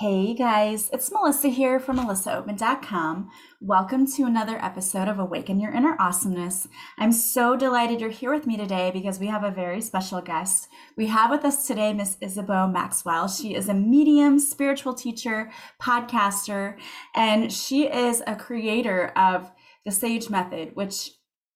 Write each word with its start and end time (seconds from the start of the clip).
Hey 0.00 0.34
guys, 0.34 0.90
it's 0.92 1.10
Melissa 1.10 1.48
here 1.48 1.80
from 1.80 1.96
melissaoatman.com. 1.96 3.30
Welcome 3.62 4.06
to 4.08 4.24
another 4.24 4.62
episode 4.62 5.08
of 5.08 5.18
Awaken 5.18 5.58
Your 5.58 5.72
Inner 5.72 5.96
Awesomeness. 5.98 6.68
I'm 6.98 7.12
so 7.12 7.56
delighted 7.56 8.02
you're 8.02 8.10
here 8.10 8.30
with 8.30 8.46
me 8.46 8.58
today 8.58 8.90
because 8.90 9.18
we 9.18 9.28
have 9.28 9.42
a 9.42 9.50
very 9.50 9.80
special 9.80 10.20
guest. 10.20 10.68
We 10.98 11.06
have 11.06 11.30
with 11.30 11.46
us 11.46 11.66
today 11.66 11.94
Miss 11.94 12.18
Isabeau 12.20 12.66
Maxwell. 12.66 13.26
She 13.26 13.54
is 13.54 13.70
a 13.70 13.74
medium, 13.74 14.38
spiritual 14.38 14.92
teacher, 14.92 15.50
podcaster, 15.80 16.76
and 17.14 17.50
she 17.50 17.86
is 17.86 18.22
a 18.26 18.36
creator 18.36 19.14
of 19.16 19.50
the 19.86 19.92
Sage 19.92 20.28
Method, 20.28 20.76
which 20.76 21.12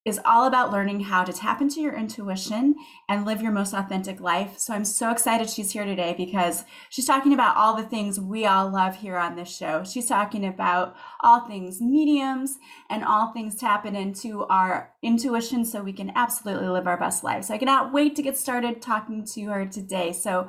is 0.07 0.19
all 0.25 0.46
about 0.46 0.73
learning 0.73 1.01
how 1.01 1.23
to 1.23 1.32
tap 1.32 1.61
into 1.61 1.80
your 1.80 1.95
intuition 1.95 2.75
and 3.09 3.27
live 3.27 3.43
your 3.43 3.53
most 3.53 3.75
authentic 3.75 4.19
life. 4.19 4.59
So 4.59 4.73
I'm 4.73 4.85
so 4.85 5.11
excited 5.11 5.50
she's 5.50 5.73
here 5.73 5.85
today 5.85 6.14
because 6.17 6.64
she's 6.89 7.05
talking 7.05 7.35
about 7.35 7.57
all 7.57 7.77
the 7.77 7.82
things 7.82 8.18
we 8.18 8.46
all 8.46 8.71
love 8.71 8.96
here 8.96 9.18
on 9.18 9.36
this 9.36 9.54
show. 9.54 9.85
She's 9.85 10.07
talking 10.07 10.46
about 10.46 10.96
all 11.21 11.46
things 11.46 11.82
mediums 11.82 12.57
and 12.89 13.04
all 13.04 13.32
things 13.32 13.57
tapping 13.57 13.95
into 13.95 14.45
our 14.45 14.95
intuition 15.03 15.67
so 15.67 15.82
we 15.82 15.93
can 15.93 16.12
absolutely 16.14 16.68
live 16.68 16.87
our 16.87 16.98
best 16.98 17.23
life. 17.23 17.45
So 17.45 17.54
I 17.54 17.59
cannot 17.59 17.93
wait 17.93 18.17
to 18.17 18.23
get 18.23 18.39
started 18.39 18.81
talking 18.81 19.26
to 19.35 19.45
her 19.48 19.67
today. 19.67 20.14
So 20.14 20.48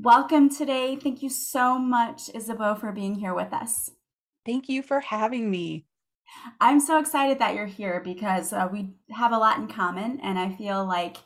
welcome 0.00 0.48
today. 0.48 0.94
Thank 0.94 1.24
you 1.24 1.28
so 1.28 1.76
much, 1.76 2.30
Isabeau, 2.32 2.76
for 2.76 2.92
being 2.92 3.16
here 3.16 3.34
with 3.34 3.52
us. 3.52 3.90
Thank 4.44 4.68
you 4.68 4.80
for 4.80 5.00
having 5.00 5.50
me. 5.50 5.86
I'm 6.60 6.80
so 6.80 6.98
excited 6.98 7.38
that 7.38 7.54
you're 7.54 7.66
here 7.66 8.00
because 8.04 8.52
uh, 8.52 8.68
we 8.70 8.94
have 9.10 9.32
a 9.32 9.38
lot 9.38 9.58
in 9.58 9.68
common, 9.68 10.20
and 10.20 10.38
I 10.38 10.50
feel 10.54 10.84
like 10.84 11.16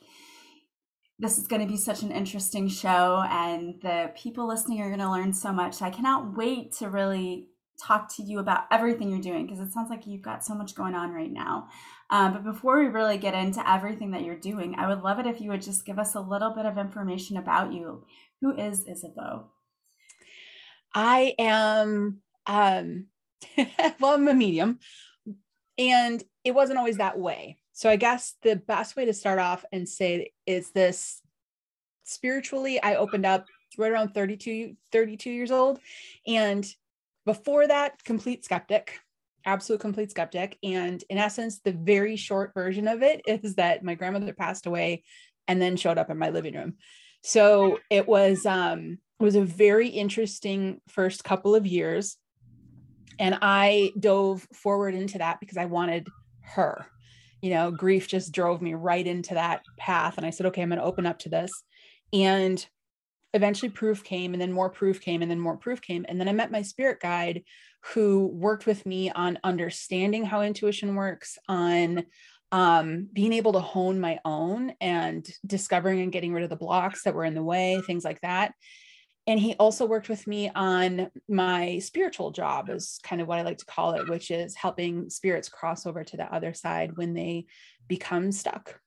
this 1.18 1.38
is 1.38 1.46
going 1.46 1.62
to 1.62 1.68
be 1.68 1.76
such 1.76 2.02
an 2.02 2.10
interesting 2.10 2.68
show, 2.68 3.22
and 3.28 3.80
the 3.82 4.12
people 4.16 4.46
listening 4.48 4.80
are 4.80 4.88
going 4.88 5.00
to 5.00 5.10
learn 5.10 5.32
so 5.32 5.52
much. 5.52 5.82
I 5.82 5.90
cannot 5.90 6.36
wait 6.36 6.72
to 6.78 6.88
really 6.88 7.48
talk 7.80 8.14
to 8.16 8.22
you 8.22 8.38
about 8.38 8.64
everything 8.70 9.10
you're 9.10 9.20
doing 9.20 9.46
because 9.46 9.60
it 9.60 9.72
sounds 9.72 9.90
like 9.90 10.06
you've 10.06 10.22
got 10.22 10.44
so 10.44 10.54
much 10.54 10.74
going 10.74 10.94
on 10.94 11.12
right 11.12 11.32
now. 11.32 11.68
Um, 12.10 12.32
but 12.32 12.44
before 12.44 12.78
we 12.78 12.86
really 12.86 13.18
get 13.18 13.34
into 13.34 13.68
everything 13.70 14.10
that 14.10 14.22
you're 14.22 14.36
doing, 14.36 14.74
I 14.76 14.88
would 14.88 15.02
love 15.02 15.18
it 15.18 15.26
if 15.26 15.40
you 15.40 15.50
would 15.50 15.62
just 15.62 15.86
give 15.86 15.98
us 15.98 16.14
a 16.14 16.20
little 16.20 16.54
bit 16.54 16.66
of 16.66 16.76
information 16.76 17.36
about 17.36 17.72
you. 17.72 18.04
Who 18.40 18.56
is 18.56 18.86
Isabeau? 18.86 19.46
I 20.94 21.34
am 21.38 22.20
um, 22.46 23.06
well, 24.00 24.14
I'm 24.14 24.28
a 24.28 24.34
medium. 24.34 24.78
And 25.78 26.22
it 26.44 26.52
wasn't 26.52 26.78
always 26.78 26.98
that 26.98 27.18
way. 27.18 27.58
So 27.72 27.88
I 27.88 27.96
guess 27.96 28.34
the 28.42 28.56
best 28.56 28.96
way 28.96 29.06
to 29.06 29.14
start 29.14 29.38
off 29.38 29.64
and 29.72 29.88
say 29.88 30.32
is 30.46 30.70
this 30.72 31.22
spiritually, 32.04 32.82
I 32.82 32.96
opened 32.96 33.24
up 33.24 33.46
right 33.78 33.90
around 33.90 34.12
32, 34.12 34.76
32 34.92 35.30
years 35.30 35.50
old. 35.50 35.80
And 36.26 36.66
before 37.24 37.66
that, 37.66 38.02
complete 38.04 38.44
skeptic, 38.44 39.00
absolute 39.44 39.80
complete 39.80 40.10
skeptic. 40.10 40.58
And 40.62 41.02
in 41.08 41.18
essence, 41.18 41.60
the 41.60 41.72
very 41.72 42.16
short 42.16 42.52
version 42.52 42.88
of 42.88 43.02
it 43.02 43.22
is 43.26 43.54
that 43.54 43.84
my 43.84 43.94
grandmother 43.94 44.32
passed 44.32 44.66
away 44.66 45.04
and 45.48 45.60
then 45.60 45.76
showed 45.76 45.98
up 45.98 46.10
in 46.10 46.18
my 46.18 46.30
living 46.30 46.54
room. 46.54 46.74
So 47.22 47.78
it 47.90 48.06
was 48.06 48.46
um 48.46 48.98
it 49.18 49.22
was 49.22 49.36
a 49.36 49.44
very 49.44 49.88
interesting 49.88 50.80
first 50.88 51.24
couple 51.24 51.54
of 51.54 51.66
years 51.66 52.16
and 53.20 53.38
I 53.42 53.92
dove 54.00 54.48
forward 54.52 54.94
into 54.94 55.18
that 55.18 55.38
because 55.38 55.58
I 55.58 55.66
wanted 55.66 56.08
her. 56.40 56.86
You 57.42 57.50
know, 57.50 57.70
grief 57.70 58.08
just 58.08 58.32
drove 58.32 58.60
me 58.62 58.74
right 58.74 59.06
into 59.06 59.34
that 59.34 59.62
path. 59.78 60.16
And 60.16 60.26
I 60.26 60.30
said, 60.30 60.46
okay, 60.46 60.62
I'm 60.62 60.70
going 60.70 60.78
to 60.78 60.84
open 60.84 61.06
up 61.06 61.18
to 61.20 61.28
this. 61.28 61.50
And 62.12 62.66
eventually 63.32 63.68
proof 63.68 64.02
came, 64.02 64.32
and 64.32 64.40
then 64.40 64.52
more 64.52 64.70
proof 64.70 65.00
came, 65.00 65.22
and 65.22 65.30
then 65.30 65.38
more 65.38 65.56
proof 65.56 65.80
came. 65.80 66.04
And 66.08 66.18
then 66.18 66.28
I 66.28 66.32
met 66.32 66.50
my 66.50 66.62
spirit 66.62 66.98
guide 66.98 67.44
who 67.92 68.26
worked 68.26 68.66
with 68.66 68.84
me 68.84 69.10
on 69.10 69.38
understanding 69.44 70.24
how 70.24 70.42
intuition 70.42 70.96
works, 70.96 71.38
on 71.46 72.04
um, 72.52 73.08
being 73.12 73.32
able 73.32 73.52
to 73.52 73.60
hone 73.60 74.00
my 74.00 74.18
own 74.24 74.72
and 74.80 75.28
discovering 75.46 76.00
and 76.00 76.10
getting 76.10 76.32
rid 76.32 76.42
of 76.42 76.50
the 76.50 76.56
blocks 76.56 77.04
that 77.04 77.14
were 77.14 77.24
in 77.24 77.34
the 77.34 77.42
way, 77.42 77.80
things 77.86 78.04
like 78.04 78.20
that 78.22 78.54
and 79.30 79.38
he 79.38 79.54
also 79.60 79.86
worked 79.86 80.08
with 80.08 80.26
me 80.26 80.50
on 80.56 81.08
my 81.28 81.78
spiritual 81.78 82.32
job 82.32 82.68
is 82.68 82.98
kind 83.04 83.22
of 83.22 83.28
what 83.28 83.38
i 83.38 83.42
like 83.42 83.58
to 83.58 83.64
call 83.64 83.92
it 83.92 84.08
which 84.08 84.30
is 84.30 84.56
helping 84.56 85.08
spirits 85.08 85.48
cross 85.48 85.86
over 85.86 86.02
to 86.02 86.16
the 86.16 86.34
other 86.34 86.52
side 86.52 86.96
when 86.96 87.14
they 87.14 87.46
become 87.86 88.32
stuck 88.32 88.80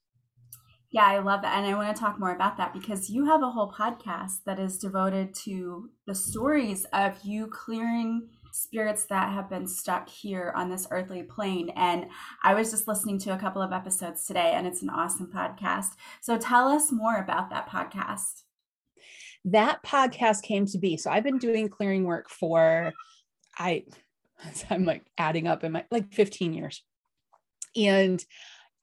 yeah 0.91 1.05
i 1.05 1.17
love 1.19 1.41
that 1.41 1.57
and 1.57 1.65
i 1.65 1.73
want 1.73 1.95
to 1.95 1.99
talk 1.99 2.19
more 2.19 2.35
about 2.35 2.57
that 2.57 2.73
because 2.73 3.09
you 3.09 3.25
have 3.25 3.41
a 3.41 3.49
whole 3.49 3.71
podcast 3.71 4.43
that 4.45 4.59
is 4.59 4.77
devoted 4.77 5.33
to 5.33 5.89
the 6.07 6.15
stories 6.15 6.85
of 6.93 7.13
you 7.23 7.47
clearing 7.47 8.27
spirits 8.51 9.05
that 9.05 9.33
have 9.33 9.49
been 9.49 9.67
stuck 9.67 10.07
here 10.07 10.53
on 10.55 10.69
this 10.69 10.85
earthly 10.91 11.23
plane. 11.23 11.71
And 11.75 12.05
I 12.43 12.53
was 12.53 12.69
just 12.69 12.87
listening 12.87 13.17
to 13.21 13.33
a 13.33 13.37
couple 13.39 13.63
of 13.63 13.73
episodes 13.73 14.27
today, 14.27 14.51
and 14.53 14.67
it's 14.67 14.83
an 14.83 14.91
awesome 14.91 15.31
podcast. 15.33 15.95
So 16.21 16.37
tell 16.37 16.67
us 16.67 16.91
more 16.91 17.17
about 17.17 17.49
that 17.49 17.67
podcast 17.67 18.42
that 19.45 19.83
podcast 19.83 20.43
came 20.43 20.65
to 20.67 20.77
be. 20.77 20.97
So 20.97 21.11
I've 21.11 21.23
been 21.23 21.37
doing 21.37 21.69
clearing 21.69 22.05
work 22.05 22.29
for 22.29 22.93
I 23.57 23.83
I'm 24.69 24.85
like 24.85 25.03
adding 25.17 25.47
up 25.47 25.63
in 25.63 25.71
my 25.71 25.85
like 25.91 26.13
15 26.13 26.53
years. 26.53 26.83
And 27.75 28.23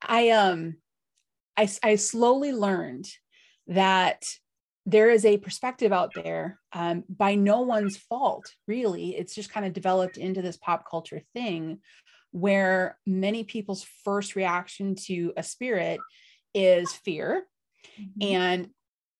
I 0.02 0.30
um 0.30 0.76
I 1.56 1.68
I 1.82 1.96
slowly 1.96 2.52
learned 2.52 3.08
that 3.68 4.24
there 4.86 5.10
is 5.10 5.24
a 5.24 5.38
perspective 5.38 5.92
out 5.92 6.12
there 6.14 6.58
um, 6.72 7.04
by 7.08 7.34
no 7.34 7.60
one's 7.60 7.96
fault, 7.96 8.50
really. 8.66 9.16
It's 9.16 9.34
just 9.34 9.52
kind 9.52 9.66
of 9.66 9.72
developed 9.72 10.16
into 10.16 10.42
this 10.42 10.56
pop 10.56 10.84
culture 10.90 11.20
thing 11.34 11.78
where 12.32 12.98
many 13.06 13.44
people's 13.44 13.86
first 14.04 14.34
reaction 14.36 14.94
to 14.94 15.32
a 15.36 15.42
spirit 15.42 16.00
is 16.54 16.92
fear. 16.92 17.44
Mm-hmm. 18.00 18.34
And 18.34 18.68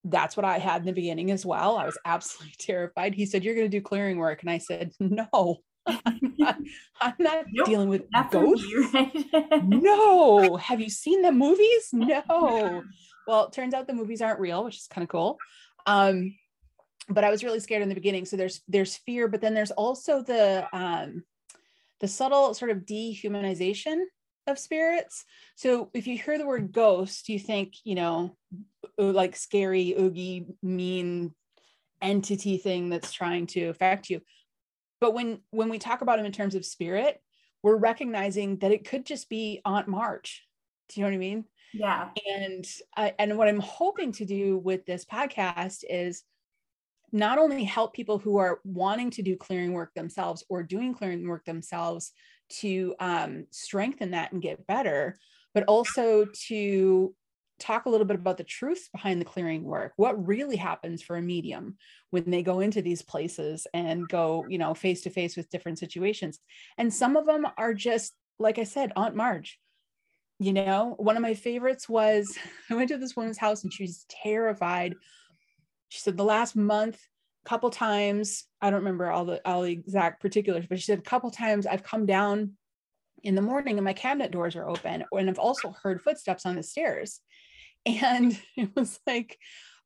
that's 0.04 0.36
what 0.36 0.44
I 0.44 0.58
had 0.58 0.80
in 0.82 0.86
the 0.86 0.92
beginning 0.92 1.30
as 1.30 1.44
well. 1.44 1.76
I 1.76 1.84
was 1.84 1.98
absolutely 2.04 2.54
terrified. 2.58 3.14
He 3.14 3.26
said, 3.26 3.44
You're 3.44 3.54
going 3.54 3.70
to 3.70 3.76
do 3.76 3.82
clearing 3.82 4.18
work. 4.18 4.42
And 4.42 4.50
I 4.50 4.58
said, 4.58 4.92
No, 4.98 5.58
I'm 5.86 6.34
not, 6.38 6.56
I'm 7.00 7.14
not 7.18 7.44
nope, 7.52 7.66
dealing 7.66 7.88
with 7.88 8.04
ghosts. 8.30 8.66
Me, 8.66 8.88
right? 8.92 9.64
no. 9.64 10.56
Have 10.56 10.80
you 10.80 10.90
seen 10.90 11.22
the 11.22 11.32
movies? 11.32 11.90
No. 11.92 12.82
Well, 13.26 13.46
it 13.46 13.52
turns 13.52 13.74
out 13.74 13.86
the 13.86 13.94
movies 13.94 14.22
aren't 14.22 14.40
real, 14.40 14.64
which 14.64 14.76
is 14.76 14.86
kind 14.88 15.02
of 15.02 15.08
cool. 15.08 15.38
Um, 15.86 16.34
but 17.08 17.24
I 17.24 17.30
was 17.30 17.44
really 17.44 17.60
scared 17.60 17.82
in 17.82 17.88
the 17.88 17.94
beginning. 17.94 18.24
So 18.24 18.36
there's 18.36 18.62
there's 18.68 18.96
fear, 18.96 19.28
but 19.28 19.40
then 19.40 19.54
there's 19.54 19.72
also 19.72 20.22
the 20.22 20.66
um, 20.72 21.24
the 22.00 22.08
subtle 22.08 22.54
sort 22.54 22.70
of 22.70 22.78
dehumanization 22.78 24.04
of 24.50 24.58
spirits. 24.58 25.24
So 25.56 25.90
if 25.94 26.06
you 26.06 26.18
hear 26.18 26.38
the 26.38 26.46
word 26.46 26.72
ghost, 26.72 27.28
you 27.28 27.38
think, 27.38 27.74
you 27.84 27.94
know, 27.94 28.36
like 28.98 29.36
scary, 29.36 29.94
oogie, 29.98 30.46
mean 30.62 31.34
entity 32.02 32.58
thing 32.58 32.88
that's 32.88 33.12
trying 33.12 33.46
to 33.48 33.66
affect 33.66 34.10
you. 34.10 34.20
But 35.00 35.14
when 35.14 35.40
when 35.50 35.68
we 35.68 35.78
talk 35.78 36.02
about 36.02 36.16
them 36.16 36.26
in 36.26 36.32
terms 36.32 36.54
of 36.54 36.64
spirit, 36.64 37.20
we're 37.62 37.76
recognizing 37.76 38.58
that 38.58 38.72
it 38.72 38.86
could 38.86 39.06
just 39.06 39.28
be 39.28 39.60
Aunt 39.64 39.88
March. 39.88 40.46
Do 40.88 41.00
you 41.00 41.04
know 41.04 41.10
what 41.10 41.14
I 41.14 41.18
mean? 41.18 41.44
Yeah. 41.72 42.08
And 42.26 42.66
I, 42.96 43.14
and 43.18 43.38
what 43.38 43.48
I'm 43.48 43.60
hoping 43.60 44.12
to 44.12 44.24
do 44.24 44.58
with 44.58 44.86
this 44.86 45.04
podcast 45.04 45.84
is 45.88 46.24
not 47.12 47.38
only 47.38 47.64
help 47.64 47.92
people 47.92 48.18
who 48.18 48.38
are 48.38 48.60
wanting 48.64 49.10
to 49.10 49.22
do 49.22 49.36
clearing 49.36 49.72
work 49.72 49.94
themselves 49.94 50.44
or 50.48 50.62
doing 50.62 50.94
clearing 50.94 51.26
work 51.26 51.44
themselves 51.44 52.12
to 52.60 52.94
um, 53.00 53.46
strengthen 53.50 54.12
that 54.12 54.32
and 54.32 54.42
get 54.42 54.66
better, 54.66 55.16
but 55.54 55.64
also 55.64 56.26
to 56.48 57.14
talk 57.60 57.84
a 57.84 57.90
little 57.90 58.06
bit 58.06 58.16
about 58.16 58.38
the 58.38 58.44
truths 58.44 58.88
behind 58.88 59.20
the 59.20 59.26
clearing 59.26 59.62
work. 59.62 59.92
What 59.96 60.26
really 60.26 60.56
happens 60.56 61.02
for 61.02 61.16
a 61.16 61.22
medium 61.22 61.76
when 62.10 62.30
they 62.30 62.42
go 62.42 62.60
into 62.60 62.82
these 62.82 63.02
places 63.02 63.66
and 63.72 64.08
go 64.08 64.46
you 64.48 64.58
know 64.58 64.74
face 64.74 65.02
to 65.02 65.10
face 65.10 65.36
with 65.36 65.50
different 65.50 65.78
situations? 65.78 66.40
And 66.78 66.92
some 66.92 67.16
of 67.16 67.26
them 67.26 67.46
are 67.58 67.74
just 67.74 68.14
like 68.38 68.58
i 68.58 68.64
said 68.64 68.92
aunt 68.96 69.14
marge. 69.14 69.58
You 70.38 70.54
know 70.54 70.94
one 70.96 71.16
of 71.16 71.22
my 71.22 71.34
favorites 71.34 71.88
was 71.88 72.36
i 72.70 72.74
went 72.74 72.88
to 72.88 72.98
this 72.98 73.14
woman's 73.14 73.38
house 73.38 73.62
and 73.62 73.72
she 73.72 73.84
was 73.84 74.06
terrified. 74.08 74.94
She 75.90 76.00
said 76.00 76.16
the 76.16 76.24
last 76.24 76.56
month 76.56 77.00
couple 77.50 77.70
times 77.70 78.44
i 78.62 78.70
don't 78.70 78.80
remember 78.80 79.10
all 79.10 79.24
the 79.24 79.40
all 79.44 79.62
the 79.62 79.72
exact 79.72 80.22
particulars 80.22 80.66
but 80.68 80.78
she 80.78 80.84
said 80.84 80.98
a 80.98 81.02
couple 81.02 81.30
times 81.30 81.66
i've 81.66 81.82
come 81.82 82.06
down 82.06 82.52
in 83.24 83.34
the 83.34 83.42
morning 83.42 83.76
and 83.76 83.84
my 83.84 83.92
cabinet 83.92 84.30
doors 84.30 84.54
are 84.54 84.68
open 84.68 85.04
and 85.12 85.28
i've 85.28 85.38
also 85.38 85.74
heard 85.82 86.00
footsteps 86.00 86.46
on 86.46 86.54
the 86.54 86.62
stairs 86.62 87.20
and 87.86 88.38
it 88.56 88.70
was 88.74 88.98
like, 89.06 89.38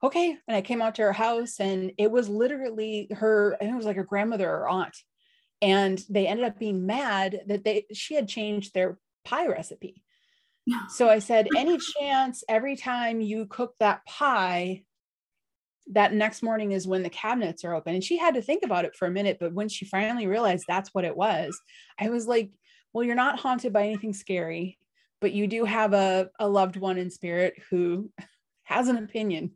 okay. 0.03 0.37
And 0.47 0.57
I 0.57 0.63
came 0.63 0.83
out 0.83 0.97
to 0.97 1.03
her 1.03 1.13
house 1.13 1.61
and 1.61 1.93
it 1.99 2.11
was 2.11 2.29
literally 2.29 3.09
her, 3.13 3.57
and 3.61 3.71
it 3.71 3.77
was 3.77 3.87
like 3.87 3.97
her 3.97 4.05
grandmother 4.05 4.49
or 4.49 4.69
aunt. 4.69 4.97
And 5.63 6.03
they 6.11 6.27
ended 6.27 6.47
up 6.47 6.59
being 6.59 6.85
mad 6.85 7.41
that 7.47 7.65
they 7.65 7.87
she 7.95 8.15
had 8.15 8.29
changed 8.29 8.75
their 8.75 8.99
pie 9.25 9.47
recipe. 9.47 10.03
So 10.89 11.09
I 11.09 11.19
said, 11.19 11.47
any 11.57 11.79
chance 11.79 12.43
every 12.49 12.77
time 12.77 13.21
you 13.21 13.47
cook 13.47 13.75
that 13.81 14.05
pie, 14.07 14.83
that 15.93 16.15
next 16.15 16.43
morning 16.43 16.73
is 16.73 16.87
when 16.87 17.03
the 17.03 17.11
cabinets 17.11 17.65
are 17.65 17.75
open. 17.75 17.95
And 17.95 18.05
she 18.05 18.17
had 18.17 18.35
to 18.35 18.43
think 18.43 18.65
about 18.65 18.85
it 18.85 18.97
for 18.97 19.07
a 19.07 19.11
minute. 19.11 19.39
But 19.39 19.53
when 19.53 19.69
she 19.69 19.85
finally 19.85 20.27
realized 20.27 20.65
that's 20.67 20.95
what 20.95 21.05
it 21.05 21.17
was, 21.17 21.59
I 21.99 22.09
was 22.09 22.27
like, 22.27 22.51
well, 22.93 23.05
you're 23.05 23.15
not 23.15 23.39
haunted 23.39 23.73
by 23.73 23.85
anything 23.85 24.13
scary, 24.13 24.79
but 25.21 25.33
you 25.33 25.47
do 25.47 25.65
have 25.65 25.93
a, 25.93 26.31
a 26.39 26.49
loved 26.49 26.77
one 26.77 26.97
in 26.97 27.11
spirit 27.11 27.55
who 27.71 28.11
has 28.65 28.89
an 28.89 28.97
opinion 28.97 29.53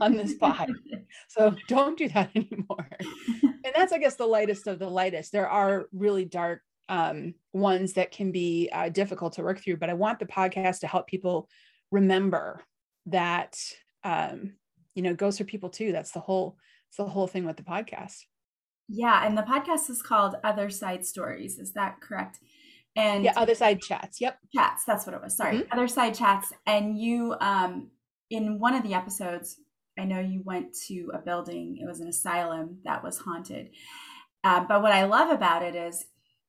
on 0.00 0.16
this 0.16 0.34
pod. 0.34 0.70
so 1.28 1.54
don't 1.68 1.98
do 1.98 2.08
that 2.10 2.30
anymore. 2.36 2.88
And 3.42 3.72
that's, 3.74 3.92
I 3.92 3.98
guess, 3.98 4.16
the 4.16 4.26
lightest 4.26 4.66
of 4.66 4.78
the 4.78 4.88
lightest. 4.88 5.32
There 5.32 5.48
are 5.48 5.86
really 5.92 6.24
dark 6.24 6.62
um, 6.88 7.34
ones 7.52 7.94
that 7.94 8.12
can 8.12 8.32
be 8.32 8.68
uh, 8.72 8.90
difficult 8.90 9.34
to 9.34 9.42
work 9.42 9.60
through, 9.60 9.78
but 9.78 9.90
I 9.90 9.94
want 9.94 10.18
the 10.18 10.26
podcast 10.26 10.80
to 10.80 10.86
help 10.86 11.06
people 11.06 11.48
remember 11.90 12.62
that 13.06 13.58
um, 14.04 14.54
you 14.94 15.02
know 15.02 15.14
goes 15.14 15.38
for 15.38 15.44
people 15.44 15.70
too. 15.70 15.92
That's 15.92 16.12
the 16.12 16.20
whole 16.20 16.56
it's 16.88 16.96
the 16.96 17.04
whole 17.04 17.26
thing 17.26 17.44
with 17.44 17.56
the 17.56 17.62
podcast. 17.62 18.18
Yeah 18.88 19.26
and 19.26 19.36
the 19.36 19.42
podcast 19.42 19.88
is 19.90 20.02
called 20.02 20.36
other 20.44 20.70
side 20.70 21.04
stories. 21.04 21.58
Is 21.58 21.72
that 21.72 22.00
correct? 22.00 22.38
And 22.96 23.24
yeah 23.24 23.32
other 23.36 23.54
side 23.54 23.80
chats. 23.80 24.20
Yep. 24.20 24.38
Chats 24.54 24.84
that's 24.84 25.06
what 25.06 25.14
it 25.14 25.22
was. 25.22 25.36
Sorry. 25.36 25.58
Mm-hmm. 25.58 25.72
other 25.72 25.88
side 25.88 26.14
chats. 26.14 26.52
And 26.66 26.98
you 26.98 27.34
um 27.40 27.90
in 28.30 28.58
one 28.58 28.74
of 28.74 28.82
the 28.82 28.94
episodes 28.94 29.58
i 29.98 30.04
know 30.04 30.20
you 30.20 30.42
went 30.44 30.74
to 30.88 31.10
a 31.14 31.18
building. 31.18 31.78
It 31.80 31.86
was 31.86 32.00
an 32.00 32.08
asylum 32.08 32.78
that 32.84 33.02
was 33.02 33.18
haunted. 33.18 33.70
Uh, 34.44 34.64
but 34.68 34.82
what 34.82 34.92
i 34.92 35.04
love 35.04 35.30
about 35.30 35.62
it 35.62 35.74
is 35.74 36.04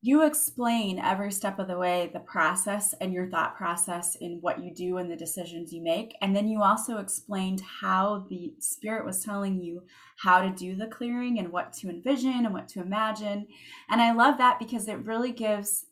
you 0.05 0.25
explain 0.25 0.99
every 0.99 1.31
step 1.31 1.59
of 1.59 1.69
the 1.69 1.77
way 1.77 2.09
the 2.11 2.19
process 2.19 2.93
and 2.99 3.13
your 3.13 3.25
thought 3.29 3.55
process 3.55 4.15
in 4.15 4.37
what 4.41 4.61
you 4.61 4.69
do 4.69 4.97
and 4.97 5.09
the 5.09 5.15
decisions 5.15 5.71
you 5.71 5.81
make. 5.81 6.13
And 6.21 6.35
then 6.35 6.45
you 6.49 6.61
also 6.61 6.97
explained 6.97 7.61
how 7.61 8.25
the 8.29 8.53
spirit 8.59 9.05
was 9.05 9.23
telling 9.23 9.61
you 9.61 9.83
how 10.17 10.41
to 10.41 10.49
do 10.49 10.75
the 10.75 10.87
clearing 10.87 11.39
and 11.39 11.53
what 11.53 11.71
to 11.75 11.89
envision 11.89 12.45
and 12.45 12.53
what 12.53 12.67
to 12.67 12.81
imagine. 12.81 13.47
And 13.89 14.01
i 14.01 14.11
love 14.11 14.37
that 14.39 14.59
because 14.59 14.89
it 14.89 15.05
really 15.05 15.31
gives 15.31 15.85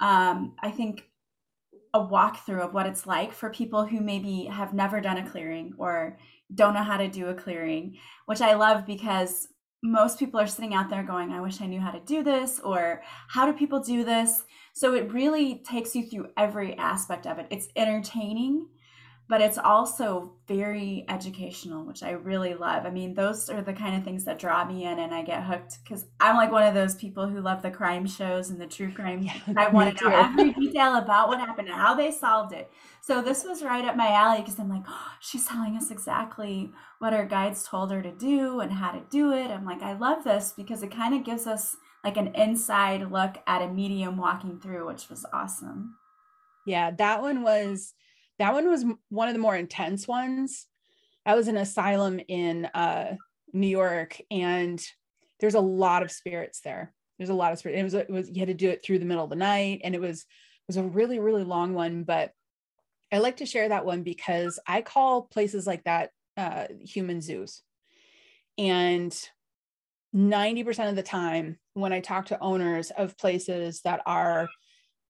um, 0.00 0.54
i 0.62 0.70
think 0.70 1.08
a 1.94 2.00
walkthrough 2.00 2.66
of 2.66 2.74
what 2.74 2.86
it's 2.86 3.06
like 3.06 3.32
for 3.32 3.48
people 3.48 3.86
who 3.86 4.02
maybe 4.02 4.44
have 4.44 4.74
never 4.74 5.00
done 5.00 5.16
a 5.16 5.28
clearing 5.28 5.72
or 5.78 6.18
don't 6.54 6.74
know 6.74 6.82
how 6.82 6.98
to 6.98 7.08
do 7.08 7.28
a 7.28 7.34
clearing 7.34 7.96
which 8.26 8.42
i 8.42 8.54
love 8.54 8.86
because 8.86 9.48
most 9.82 10.18
people 10.18 10.40
are 10.40 10.46
sitting 10.46 10.74
out 10.74 10.90
there 10.90 11.02
going, 11.02 11.32
I 11.32 11.40
wish 11.40 11.60
I 11.60 11.66
knew 11.66 11.80
how 11.80 11.90
to 11.90 12.00
do 12.00 12.22
this, 12.22 12.58
or 12.60 13.02
how 13.28 13.46
do 13.46 13.52
people 13.52 13.80
do 13.80 14.04
this? 14.04 14.42
So 14.72 14.94
it 14.94 15.12
really 15.12 15.62
takes 15.68 15.94
you 15.94 16.04
through 16.04 16.28
every 16.36 16.76
aspect 16.76 17.26
of 17.26 17.38
it. 17.38 17.46
It's 17.50 17.68
entertaining, 17.76 18.66
but 19.28 19.42
it's 19.42 19.58
also 19.58 20.32
very 20.46 21.04
educational, 21.08 21.84
which 21.84 22.02
I 22.02 22.12
really 22.12 22.54
love. 22.54 22.86
I 22.86 22.90
mean, 22.90 23.12
those 23.12 23.50
are 23.50 23.60
the 23.60 23.74
kind 23.74 23.94
of 23.94 24.02
things 24.02 24.24
that 24.24 24.38
draw 24.38 24.64
me 24.64 24.86
in 24.86 24.98
and 24.98 25.14
I 25.14 25.22
get 25.22 25.44
hooked 25.44 25.78
because 25.84 26.06
I'm 26.18 26.36
like 26.36 26.50
one 26.50 26.62
of 26.62 26.72
those 26.72 26.94
people 26.94 27.28
who 27.28 27.42
love 27.42 27.60
the 27.60 27.70
crime 27.70 28.06
shows 28.06 28.48
and 28.48 28.58
the 28.58 28.66
true 28.66 28.90
crime. 28.90 29.22
Yeah, 29.22 29.38
I 29.54 29.68
want 29.68 29.98
to 29.98 30.04
know 30.08 30.16
every 30.16 30.52
detail 30.54 30.96
about 30.96 31.28
what 31.28 31.40
happened 31.40 31.68
and 31.68 31.76
how 31.76 31.94
they 31.94 32.10
solved 32.10 32.54
it. 32.54 32.70
So 33.02 33.20
this 33.20 33.44
was 33.44 33.62
right 33.62 33.84
up 33.84 33.96
my 33.96 34.10
alley 34.12 34.40
because 34.40 34.58
I'm 34.58 34.70
like, 34.70 34.84
oh, 34.88 35.12
she's 35.20 35.46
telling 35.46 35.76
us 35.76 35.90
exactly 35.90 36.72
what 36.98 37.12
our 37.12 37.26
guides 37.26 37.64
told 37.64 37.90
her 37.90 38.00
to 38.00 38.12
do 38.12 38.60
and 38.60 38.72
how 38.72 38.92
to 38.92 39.02
do 39.10 39.32
it. 39.32 39.50
I'm 39.50 39.66
like, 39.66 39.82
I 39.82 39.92
love 39.92 40.24
this 40.24 40.54
because 40.56 40.82
it 40.82 40.90
kind 40.90 41.14
of 41.14 41.24
gives 41.24 41.46
us 41.46 41.76
like 42.02 42.16
an 42.16 42.34
inside 42.34 43.10
look 43.10 43.36
at 43.46 43.60
a 43.60 43.68
medium 43.68 44.16
walking 44.16 44.58
through, 44.58 44.86
which 44.86 45.10
was 45.10 45.26
awesome. 45.34 45.96
Yeah, 46.64 46.90
that 46.92 47.20
one 47.20 47.42
was 47.42 47.92
that 48.38 48.52
one 48.52 48.68
was 48.68 48.84
one 49.08 49.28
of 49.28 49.34
the 49.34 49.40
more 49.40 49.56
intense 49.56 50.06
ones. 50.06 50.66
I 51.26 51.34
was 51.34 51.48
in 51.48 51.56
an 51.56 51.62
asylum 51.62 52.20
in 52.28 52.66
uh, 52.66 53.16
New 53.52 53.68
York, 53.68 54.20
and 54.30 54.82
there's 55.40 55.54
a 55.54 55.60
lot 55.60 56.02
of 56.02 56.10
spirits 56.10 56.60
there. 56.60 56.94
There's 57.18 57.30
a 57.30 57.34
lot 57.34 57.52
of 57.52 57.58
spirits. 57.58 57.80
It 57.80 57.84
was 57.84 57.94
it 57.94 58.10
was 58.10 58.30
you 58.30 58.40
had 58.40 58.48
to 58.48 58.54
do 58.54 58.70
it 58.70 58.82
through 58.82 58.98
the 59.00 59.04
middle 59.04 59.24
of 59.24 59.30
the 59.30 59.36
night, 59.36 59.80
and 59.84 59.94
it 59.94 60.00
was 60.00 60.20
it 60.20 60.68
was 60.68 60.76
a 60.76 60.84
really 60.84 61.18
really 61.18 61.44
long 61.44 61.74
one. 61.74 62.04
But 62.04 62.32
I 63.12 63.18
like 63.18 63.38
to 63.38 63.46
share 63.46 63.68
that 63.68 63.84
one 63.84 64.02
because 64.02 64.58
I 64.66 64.82
call 64.82 65.22
places 65.22 65.66
like 65.66 65.84
that 65.84 66.10
uh, 66.36 66.66
human 66.80 67.20
zoos, 67.20 67.62
and 68.56 69.16
90% 70.14 70.88
of 70.88 70.96
the 70.96 71.02
time 71.02 71.58
when 71.74 71.92
I 71.92 72.00
talk 72.00 72.26
to 72.26 72.40
owners 72.40 72.90
of 72.90 73.18
places 73.18 73.82
that 73.82 74.00
are 74.06 74.48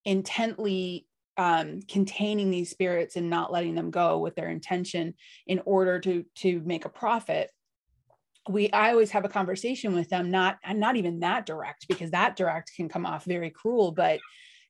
intently 0.05 1.07
um, 1.39 1.81
containing 1.89 2.51
these 2.51 2.69
spirits 2.69 3.17
and 3.17 3.31
not 3.31 3.53
letting 3.53 3.77
them 3.77 3.91
go 3.91 4.19
with 4.19 4.35
their 4.35 4.49
intention 4.49 5.15
in 5.47 5.63
order 5.65 6.01
to 6.01 6.25
to 6.37 6.61
make 6.65 6.85
a 6.85 6.91
profit 6.91 7.51
we 8.49 8.71
i 8.73 8.91
always 8.91 9.11
have 9.11 9.25
a 9.25 9.29
conversation 9.29 9.95
with 9.95 10.09
them 10.09 10.31
not 10.31 10.59
not 10.75 10.97
even 10.97 11.21
that 11.21 11.47
direct 11.47 11.87
because 11.89 12.11
that 12.11 12.35
direct 12.35 12.73
can 12.77 12.89
come 12.89 13.07
off 13.07 13.25
very 13.25 13.51
cruel 13.51 13.93
but 13.93 14.19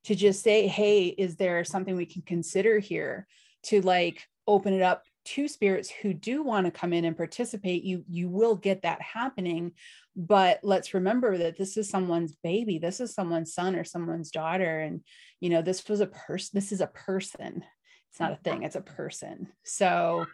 to 0.05 0.15
just 0.15 0.43
say 0.43 0.67
hey 0.67 1.07
is 1.07 1.37
there 1.37 1.65
something 1.65 1.97
we 1.97 2.07
can 2.07 2.23
consider 2.23 2.79
here 2.79 3.27
to 3.63 3.81
like 3.81 4.27
open 4.47 4.75
it 4.75 4.83
up 4.83 5.03
to 5.35 5.47
spirits 5.47 5.91
who 5.91 6.15
do 6.15 6.43
want 6.43 6.65
to 6.65 6.71
come 6.71 6.95
in 6.95 7.05
and 7.05 7.17
participate 7.17 7.85
you 7.85 8.03
you 8.09 8.31
will 8.31 8.57
get 8.57 8.83
that 8.83 9.03
happening. 9.03 9.73
But 10.17 10.61
let's 10.63 10.95
remember 10.95 11.37
that 11.37 11.59
this 11.59 11.77
is 11.77 11.89
someone's 11.89 12.35
baby 12.43 12.79
this 12.79 12.99
is 12.99 13.15
someone's 13.15 13.53
son 13.53 13.77
or 13.77 13.85
someone's 13.85 14.31
daughter 14.31 14.81
and 14.81 15.03
you 15.41 15.51
know 15.51 15.61
this 15.61 15.87
was 15.87 16.01
a 16.01 16.07
person 16.07 16.51
this 16.55 16.73
is 16.73 16.81
a 16.81 16.87
person. 16.87 17.63
It's 18.11 18.21
not 18.21 18.33
a 18.33 18.37
thing 18.37 18.63
it's 18.63 18.77
a 18.77 18.81
person. 18.81 19.49
So 19.65 20.25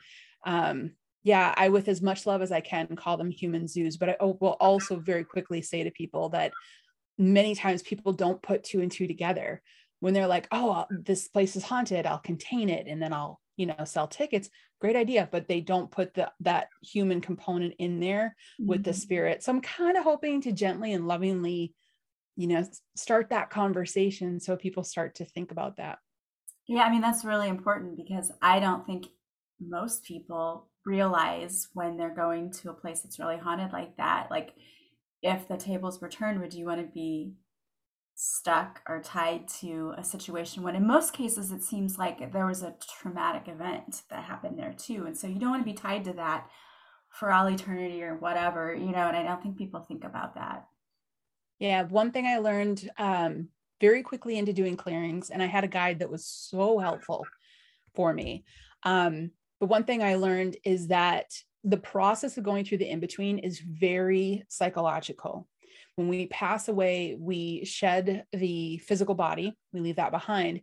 um 0.47 0.93
yeah 1.25 1.53
i 1.57 1.71
with 1.71 1.89
as 1.89 2.03
much 2.03 2.27
love 2.27 2.43
as 2.43 2.53
i 2.53 2.61
can 2.61 2.95
call 2.95 3.17
them 3.17 3.31
human 3.31 3.67
zoos. 3.67 3.97
But 3.97 4.11
i 4.11 4.17
will 4.21 4.57
also 4.61 5.01
very 5.01 5.25
quickly 5.25 5.61
say 5.61 5.83
to 5.83 5.91
people 5.91 6.29
that 6.31 6.53
many 7.19 7.57
times 7.57 7.83
people 7.83 8.13
don't 8.13 8.43
put 8.43 8.63
two 8.63 8.81
and 8.81 8.93
two 8.93 9.09
together. 9.09 9.61
When 9.99 10.15
they're 10.15 10.29
like 10.29 10.47
oh 10.53 10.85
this 10.91 11.27
place 11.27 11.57
is 11.57 11.65
haunted 11.65 12.07
i'll 12.07 12.19
contain 12.19 12.69
it 12.69 12.87
and 12.87 13.03
then 13.03 13.13
i'll 13.13 13.41
you 13.57 13.67
know 13.67 13.85
sell 13.85 14.07
tickets 14.07 14.51
great 14.85 14.97
idea 14.97 15.27
but 15.33 15.49
they 15.49 15.63
don't 15.63 15.91
put 15.91 16.13
the, 16.13 16.31
that 16.41 16.69
human 16.83 17.19
component 17.19 17.73
in 17.79 18.01
there 18.01 18.37
mm-hmm. 18.61 18.69
with 18.69 18.85
the 18.85 18.91
mm-hmm. 18.91 18.99
spirit 18.99 19.43
so 19.43 19.51
i'm 19.51 19.63
kind 19.63 19.97
of 19.97 20.05
hoping 20.05 20.43
to 20.43 20.53
gently 20.53 20.93
and 20.93 21.09
lovingly 21.09 21.73
you 22.37 22.47
know 22.47 22.63
start 22.95 23.31
that 23.31 23.49
conversation 23.49 24.39
so 24.39 24.57
people 24.57 24.85
start 24.85 25.15
to 25.15 25.25
think 25.25 25.51
about 25.51 25.79
that 25.79 26.01
yeah 26.69 26.83
i 26.83 26.91
mean 26.91 27.01
that's 27.01 27.25
really 27.25 27.49
important 27.49 27.97
because 27.97 28.31
i 28.43 28.61
don't 28.61 28.85
think 28.85 29.07
most 29.59 30.05
people 30.05 30.69
realize 30.85 31.69
when 31.73 31.97
they're 31.97 32.15
going 32.15 32.53
to 32.53 32.69
a 32.69 32.75
place 32.75 33.01
that's 33.01 33.19
really 33.19 33.39
haunted 33.39 33.73
like 33.73 33.97
that 33.97 34.27
like 34.31 34.53
if 35.23 35.49
the 35.49 35.57
tables 35.57 35.99
were 35.99 36.11
turned 36.11 36.43
would 36.43 36.53
you 36.53 36.67
want 36.67 36.79
to 36.79 36.87
be 36.93 37.33
stuck 38.15 38.81
or 38.89 39.01
tied 39.03 39.49
to 39.49 39.93
a 39.99 40.05
situation 40.05 40.63
when 40.63 40.77
in 40.77 40.87
most 40.87 41.13
cases 41.13 41.51
it 41.51 41.63
seems 41.63 41.99
like 41.99 42.33
there 42.33 42.47
was 42.47 42.63
a 42.63 42.75
traumatic 43.01 43.49
event 43.49 44.03
that 44.09 44.25
happened 44.25 44.59
there 44.59 44.75
too. 44.77 45.05
And 45.07 45.17
so 45.17 45.27
you 45.27 45.41
don't 45.41 45.51
want 45.51 45.63
to 45.63 45.71
be 45.71 45.77
tied 45.77 46.05
to 46.05 46.13
that 46.15 46.49
for 47.15 47.33
all 47.33 47.47
eternity 47.47 48.03
or 48.03 48.17
whatever 48.17 48.75
you 48.75 48.91
know 48.91 49.07
and 49.07 49.17
i 49.17 49.23
don't 49.23 49.41
think 49.41 49.57
people 49.57 49.81
think 49.81 50.05
about 50.05 50.35
that. 50.35 50.67
Yeah 51.59 51.85
one 51.85 52.11
thing 52.11 52.27
i 52.27 52.39
learned 52.39 52.91
um, 52.99 53.49
very 53.81 54.03
quickly 54.03 54.37
into 54.37 54.53
doing 54.53 54.77
clearings 54.77 55.31
and 55.31 55.43
i 55.43 55.47
had 55.47 55.65
a 55.65 55.69
guide 55.69 56.01
that 56.01 56.11
was 56.11 56.27
so 56.27 56.79
helpful 56.79 57.25
for 57.95 58.13
me. 58.13 58.45
Um, 58.83 59.31
but 59.61 59.69
one 59.69 59.85
thing 59.85 60.03
i 60.03 60.17
learned 60.17 60.57
is 60.65 60.89
that 60.89 61.27
the 61.63 61.79
process 61.79 62.37
of 62.37 62.45
going 62.45 62.65
through 62.65 62.79
the 62.79 62.91
in 62.91 63.01
between 63.01 63.39
is 63.39 63.61
very 63.61 64.45
psychological 64.49 65.47
when 65.97 66.09
we 66.09 66.27
pass 66.27 66.69
away, 66.69 67.17
we 67.19 67.65
shed 67.65 68.25
the 68.33 68.79
physical 68.79 69.15
body, 69.15 69.57
we 69.73 69.81
leave 69.81 69.97
that 69.97 70.11
behind. 70.11 70.61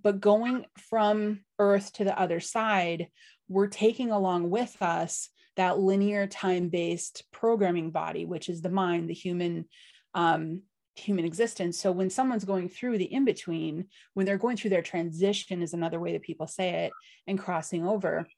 But 0.00 0.20
going 0.20 0.66
from 0.88 1.40
earth 1.58 1.92
to 1.94 2.04
the 2.04 2.18
other 2.18 2.40
side, 2.40 3.08
we're 3.48 3.68
taking 3.68 4.10
along 4.10 4.50
with 4.50 4.76
us 4.82 5.28
that 5.56 5.78
linear 5.78 6.26
time 6.26 6.68
based 6.68 7.24
programming 7.32 7.90
body, 7.90 8.24
which 8.24 8.48
is 8.48 8.60
the 8.60 8.70
mind, 8.70 9.08
the 9.08 9.14
human. 9.14 9.66
Um, 10.14 10.62
human 10.96 11.24
existence. 11.24 11.80
So 11.80 11.90
when 11.90 12.08
someone's 12.08 12.44
going 12.44 12.68
through 12.68 12.98
the 12.98 13.12
in 13.12 13.24
between, 13.24 13.86
when 14.12 14.26
they're 14.26 14.38
going 14.38 14.56
through 14.56 14.70
their 14.70 14.80
transition, 14.80 15.60
is 15.60 15.74
another 15.74 15.98
way 15.98 16.12
that 16.12 16.22
people 16.22 16.46
say 16.46 16.84
it, 16.84 16.92
and 17.26 17.36
crossing 17.36 17.84
over, 17.84 18.28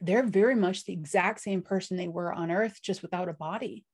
they're 0.00 0.22
very 0.22 0.54
much 0.54 0.84
the 0.84 0.94
exact 0.94 1.40
same 1.40 1.60
person 1.60 1.96
they 1.96 2.08
were 2.08 2.32
on 2.32 2.50
earth, 2.50 2.80
just 2.82 3.02
without 3.02 3.28
a 3.28 3.34
body. 3.34 3.84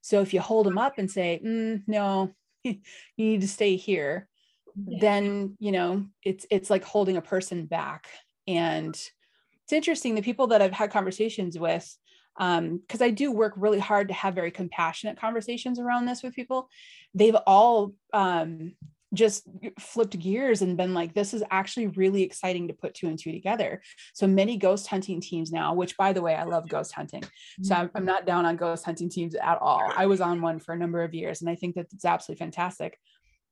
So 0.00 0.20
if 0.20 0.32
you 0.32 0.40
hold 0.40 0.66
them 0.66 0.78
up 0.78 0.98
and 0.98 1.10
say, 1.10 1.40
mm, 1.44 1.82
no, 1.86 2.34
you 2.64 2.78
need 3.16 3.40
to 3.40 3.48
stay 3.48 3.76
here, 3.76 4.28
yeah. 4.74 4.98
then, 5.00 5.56
you 5.58 5.72
know, 5.72 6.06
it's, 6.24 6.46
it's 6.50 6.70
like 6.70 6.84
holding 6.84 7.16
a 7.16 7.22
person 7.22 7.66
back. 7.66 8.08
And 8.46 8.94
it's 8.94 9.72
interesting, 9.72 10.14
the 10.14 10.22
people 10.22 10.48
that 10.48 10.62
I've 10.62 10.72
had 10.72 10.90
conversations 10.90 11.58
with, 11.58 11.96
um, 12.38 12.78
because 12.78 13.02
I 13.02 13.10
do 13.10 13.32
work 13.32 13.54
really 13.56 13.80
hard 13.80 14.08
to 14.08 14.14
have 14.14 14.34
very 14.34 14.50
compassionate 14.50 15.18
conversations 15.18 15.78
around 15.78 16.06
this 16.06 16.22
with 16.22 16.34
people. 16.34 16.70
They've 17.14 17.36
all 17.46 17.94
um, 18.12 18.74
just 19.14 19.48
flipped 19.78 20.18
gears 20.18 20.62
and 20.62 20.76
been 20.76 20.94
like, 20.94 21.14
this 21.14 21.32
is 21.32 21.42
actually 21.50 21.86
really 21.88 22.22
exciting 22.22 22.68
to 22.68 22.74
put 22.74 22.94
two 22.94 23.08
and 23.08 23.18
two 23.18 23.32
together. 23.32 23.80
So 24.14 24.26
many 24.26 24.56
ghost 24.56 24.86
hunting 24.86 25.20
teams 25.20 25.50
now, 25.50 25.74
which 25.74 25.96
by 25.96 26.12
the 26.12 26.22
way, 26.22 26.34
I 26.34 26.44
love 26.44 26.68
ghost 26.68 26.92
hunting. 26.92 27.24
So 27.62 27.74
I'm, 27.74 27.90
I'm 27.94 28.04
not 28.04 28.26
down 28.26 28.44
on 28.44 28.56
ghost 28.56 28.84
hunting 28.84 29.08
teams 29.08 29.34
at 29.34 29.58
all. 29.60 29.90
I 29.96 30.06
was 30.06 30.20
on 30.20 30.42
one 30.42 30.58
for 30.58 30.74
a 30.74 30.78
number 30.78 31.02
of 31.02 31.14
years 31.14 31.40
and 31.40 31.50
I 31.50 31.54
think 31.54 31.74
that 31.76 31.86
it's 31.92 32.04
absolutely 32.04 32.44
fantastic. 32.44 32.98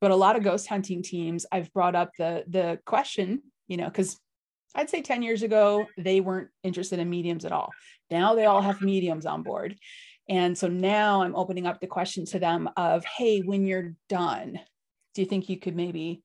But 0.01 0.11
a 0.11 0.17
lot 0.17 0.37
of 0.37 0.43
ghost 0.43 0.69
hunting 0.69 1.03
teams, 1.03 1.47
I've 1.51 1.73
brought 1.73 1.95
up 1.95 2.11
the 2.19 2.45
the 2.47 2.79
question, 2.85 3.43
you 3.67 3.79
know, 3.79 3.87
because 3.87 4.21
I'd 4.75 4.91
say 4.91 5.01
10 5.01 5.23
years 5.23 5.43
ago, 5.43 5.87
they 5.97 6.21
weren't 6.21 6.51
interested 6.63 6.99
in 6.99 7.09
mediums 7.09 7.47
at 7.47 7.53
all. 7.53 7.73
Now 8.11 8.35
they 8.35 8.45
all 8.45 8.61
have 8.61 8.83
mediums 8.83 9.25
on 9.25 9.43
board. 9.43 9.75
And 10.29 10.59
so 10.59 10.69
now 10.69 11.23
I'm 11.23 11.35
opening 11.35 11.67
up 11.67 11.81
the 11.81 11.87
question 11.87 12.27
to 12.27 12.39
them 12.39 12.69
of, 12.77 13.05
hey, 13.05 13.41
when 13.41 13.67
you're 13.67 13.95
done, 14.09 14.59
do 15.17 15.23
you 15.23 15.29
think 15.29 15.49
you 15.49 15.59
could 15.59 15.75
maybe 15.75 16.23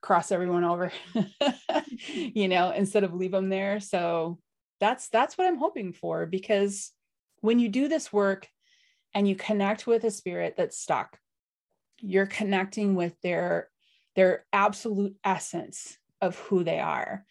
cross 0.00 0.32
everyone 0.32 0.64
over 0.64 0.90
you 2.14 2.48
know 2.48 2.70
instead 2.70 3.04
of 3.04 3.12
leave 3.12 3.32
them 3.32 3.50
there? 3.50 3.80
So 3.80 4.38
that's 4.80 5.10
that's 5.10 5.36
what 5.36 5.46
i'm 5.46 5.58
hoping 5.58 5.92
for 5.92 6.24
because 6.24 6.92
when 7.42 7.58
you 7.58 7.68
do 7.68 7.86
this 7.86 8.10
work 8.10 8.48
and 9.12 9.28
you 9.28 9.36
connect 9.36 9.86
with 9.86 10.04
a 10.04 10.10
spirit 10.10 10.54
that's 10.56 10.78
stuck 10.78 11.18
you're 12.00 12.26
connecting 12.26 12.94
with 12.94 13.14
their 13.22 13.68
their 14.16 14.44
absolute 14.52 15.16
essence 15.24 15.96
of 16.20 16.36
who 16.36 16.64
they 16.64 16.80
are. 16.80 17.24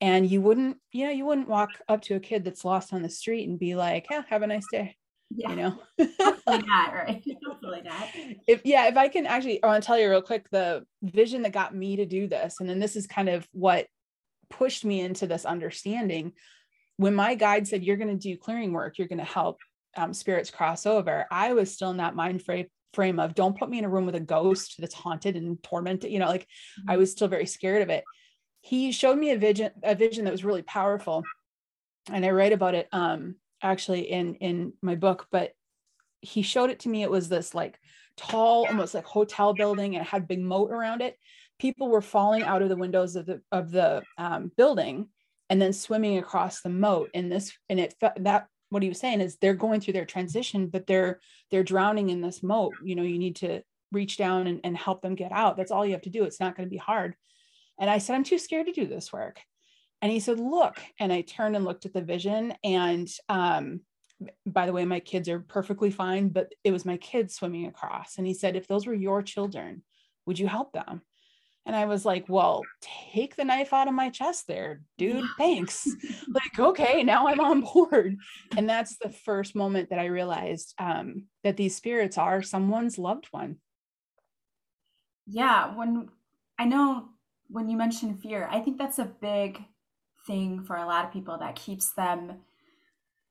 And 0.00 0.30
you 0.30 0.40
wouldn't 0.40 0.76
you 0.92 1.06
know 1.06 1.10
you 1.10 1.24
wouldn't 1.24 1.48
walk 1.48 1.70
up 1.88 2.02
to 2.02 2.14
a 2.14 2.20
kid 2.20 2.44
that's 2.44 2.64
lost 2.64 2.92
on 2.92 3.02
the 3.02 3.08
street 3.08 3.48
and 3.48 3.58
be 3.58 3.74
like 3.74 4.06
yeah 4.10 4.22
have 4.28 4.42
a 4.42 4.46
nice 4.46 4.66
day 4.70 4.96
yeah. 5.30 5.50
you 5.50 5.56
know? 5.56 5.78
Hopefully 6.20 6.62
not 6.66 6.94
right? 6.94 7.22
Hopefully 7.46 7.82
not 7.84 8.08
if 8.46 8.62
yeah 8.64 8.88
if 8.88 8.96
i 8.96 9.08
can 9.08 9.26
actually 9.26 9.62
i 9.62 9.66
want 9.66 9.82
to 9.82 9.86
tell 9.86 9.98
you 9.98 10.08
real 10.08 10.22
quick 10.22 10.48
the 10.50 10.84
vision 11.02 11.42
that 11.42 11.52
got 11.52 11.74
me 11.74 11.96
to 11.96 12.06
do 12.06 12.26
this 12.26 12.56
and 12.60 12.68
then 12.68 12.78
this 12.78 12.96
is 12.96 13.06
kind 13.06 13.28
of 13.28 13.46
what 13.52 13.86
pushed 14.50 14.84
me 14.84 15.00
into 15.00 15.26
this 15.26 15.44
understanding. 15.44 16.32
When 16.96 17.14
my 17.14 17.34
guide 17.34 17.68
said 17.68 17.84
you're 17.84 17.96
going 17.96 18.16
to 18.16 18.28
do 18.28 18.36
clearing 18.36 18.72
work 18.72 18.98
you're 18.98 19.08
going 19.08 19.18
to 19.18 19.24
help 19.24 19.58
um, 19.96 20.12
spirits 20.12 20.50
cross 20.50 20.84
over 20.84 21.26
i 21.30 21.52
was 21.54 21.72
still 21.72 21.90
in 21.90 21.96
that 21.96 22.14
mind 22.14 22.42
frame 22.42 22.66
frame 22.94 23.18
of 23.18 23.34
don't 23.34 23.58
put 23.58 23.68
me 23.68 23.78
in 23.78 23.84
a 23.84 23.88
room 23.88 24.06
with 24.06 24.14
a 24.14 24.20
ghost 24.20 24.76
that's 24.78 24.94
haunted 24.94 25.36
and 25.36 25.62
tormented 25.62 26.10
you 26.10 26.18
know 26.18 26.26
like 26.26 26.42
mm-hmm. 26.42 26.90
i 26.90 26.96
was 26.96 27.10
still 27.10 27.28
very 27.28 27.46
scared 27.46 27.82
of 27.82 27.90
it. 27.90 28.04
He 28.60 28.90
showed 28.92 29.18
me 29.18 29.30
a 29.30 29.38
vision 29.38 29.70
a 29.82 29.94
vision 29.94 30.24
that 30.24 30.32
was 30.32 30.44
really 30.44 30.62
powerful 30.62 31.22
and 32.10 32.24
i 32.24 32.30
write 32.30 32.52
about 32.52 32.74
it 32.74 32.88
um 32.92 33.36
actually 33.62 34.10
in 34.10 34.34
in 34.36 34.72
my 34.82 34.94
book 34.94 35.26
but 35.30 35.52
he 36.20 36.42
showed 36.42 36.70
it 36.70 36.80
to 36.80 36.88
me. 36.88 37.02
It 37.02 37.10
was 37.10 37.28
this 37.28 37.54
like 37.54 37.78
tall 38.16 38.66
almost 38.66 38.94
like 38.94 39.04
hotel 39.04 39.54
building 39.54 39.94
and 39.94 40.04
it 40.04 40.08
had 40.08 40.28
big 40.28 40.40
moat 40.40 40.70
around 40.70 41.02
it. 41.02 41.16
People 41.58 41.88
were 41.88 42.02
falling 42.02 42.42
out 42.42 42.62
of 42.62 42.68
the 42.68 42.76
windows 42.76 43.16
of 43.16 43.26
the 43.26 43.40
of 43.52 43.70
the 43.70 44.02
um, 44.16 44.50
building 44.56 45.08
and 45.50 45.60
then 45.60 45.72
swimming 45.72 46.18
across 46.18 46.60
the 46.60 46.68
moat. 46.68 47.10
And 47.14 47.30
this 47.30 47.56
and 47.68 47.80
it 47.80 47.94
that 48.16 48.46
what 48.70 48.82
he 48.82 48.88
was 48.88 49.00
saying 49.00 49.20
is 49.20 49.36
they're 49.36 49.54
going 49.54 49.80
through 49.80 49.94
their 49.94 50.04
transition 50.04 50.68
but 50.68 50.86
they're 50.86 51.20
they're 51.50 51.64
drowning 51.64 52.10
in 52.10 52.20
this 52.20 52.42
moat. 52.42 52.74
You 52.82 52.96
know 52.96 53.02
you 53.02 53.18
need 53.18 53.36
to 53.36 53.62
reach 53.90 54.18
down 54.18 54.46
and, 54.46 54.60
and 54.64 54.76
help 54.76 55.00
them 55.02 55.14
get 55.14 55.32
out. 55.32 55.56
That's 55.56 55.70
all 55.70 55.86
you 55.86 55.92
have 55.92 56.02
to 56.02 56.10
do. 56.10 56.24
It's 56.24 56.40
not 56.40 56.56
going 56.56 56.66
to 56.66 56.70
be 56.70 56.76
hard. 56.76 57.14
And 57.80 57.88
i 57.88 57.98
said 57.98 58.16
i'm 58.16 58.24
too 58.24 58.38
scared 58.38 58.66
to 58.66 58.72
do 58.72 58.86
this 58.86 59.12
work 59.12 59.40
and 60.00 60.12
he 60.12 60.20
said, 60.20 60.38
Look. 60.38 60.80
And 60.98 61.12
I 61.12 61.22
turned 61.22 61.56
and 61.56 61.64
looked 61.64 61.86
at 61.86 61.92
the 61.92 62.02
vision. 62.02 62.54
And 62.62 63.08
um, 63.28 63.80
by 64.46 64.66
the 64.66 64.72
way, 64.72 64.84
my 64.84 65.00
kids 65.00 65.28
are 65.28 65.40
perfectly 65.40 65.90
fine, 65.90 66.28
but 66.28 66.52
it 66.64 66.72
was 66.72 66.84
my 66.84 66.96
kids 66.96 67.34
swimming 67.34 67.66
across. 67.66 68.18
And 68.18 68.26
he 68.26 68.34
said, 68.34 68.56
If 68.56 68.66
those 68.66 68.86
were 68.86 68.94
your 68.94 69.22
children, 69.22 69.82
would 70.26 70.38
you 70.38 70.46
help 70.46 70.72
them? 70.72 71.02
And 71.66 71.74
I 71.76 71.86
was 71.86 72.04
like, 72.04 72.28
Well, 72.28 72.62
take 73.12 73.36
the 73.36 73.44
knife 73.44 73.72
out 73.72 73.88
of 73.88 73.94
my 73.94 74.08
chest 74.10 74.46
there, 74.46 74.82
dude. 74.96 75.24
Thanks. 75.36 75.86
like, 76.28 76.58
okay, 76.58 77.02
now 77.02 77.26
I'm 77.26 77.40
on 77.40 77.60
board. 77.62 78.16
And 78.56 78.68
that's 78.68 78.96
the 78.98 79.10
first 79.10 79.56
moment 79.56 79.90
that 79.90 79.98
I 79.98 80.06
realized 80.06 80.74
um, 80.78 81.26
that 81.42 81.56
these 81.56 81.76
spirits 81.76 82.18
are 82.18 82.40
someone's 82.40 82.98
loved 82.98 83.26
one. 83.32 83.56
Yeah. 85.26 85.74
When 85.76 86.08
I 86.58 86.64
know 86.64 87.08
when 87.48 87.68
you 87.68 87.76
mentioned 87.76 88.22
fear, 88.22 88.48
I 88.50 88.60
think 88.60 88.78
that's 88.78 88.98
a 88.98 89.12
big 89.20 89.62
thing 90.28 90.62
for 90.62 90.76
a 90.76 90.86
lot 90.86 91.04
of 91.04 91.12
people 91.12 91.36
that 91.38 91.56
keeps 91.56 91.92
them 91.94 92.36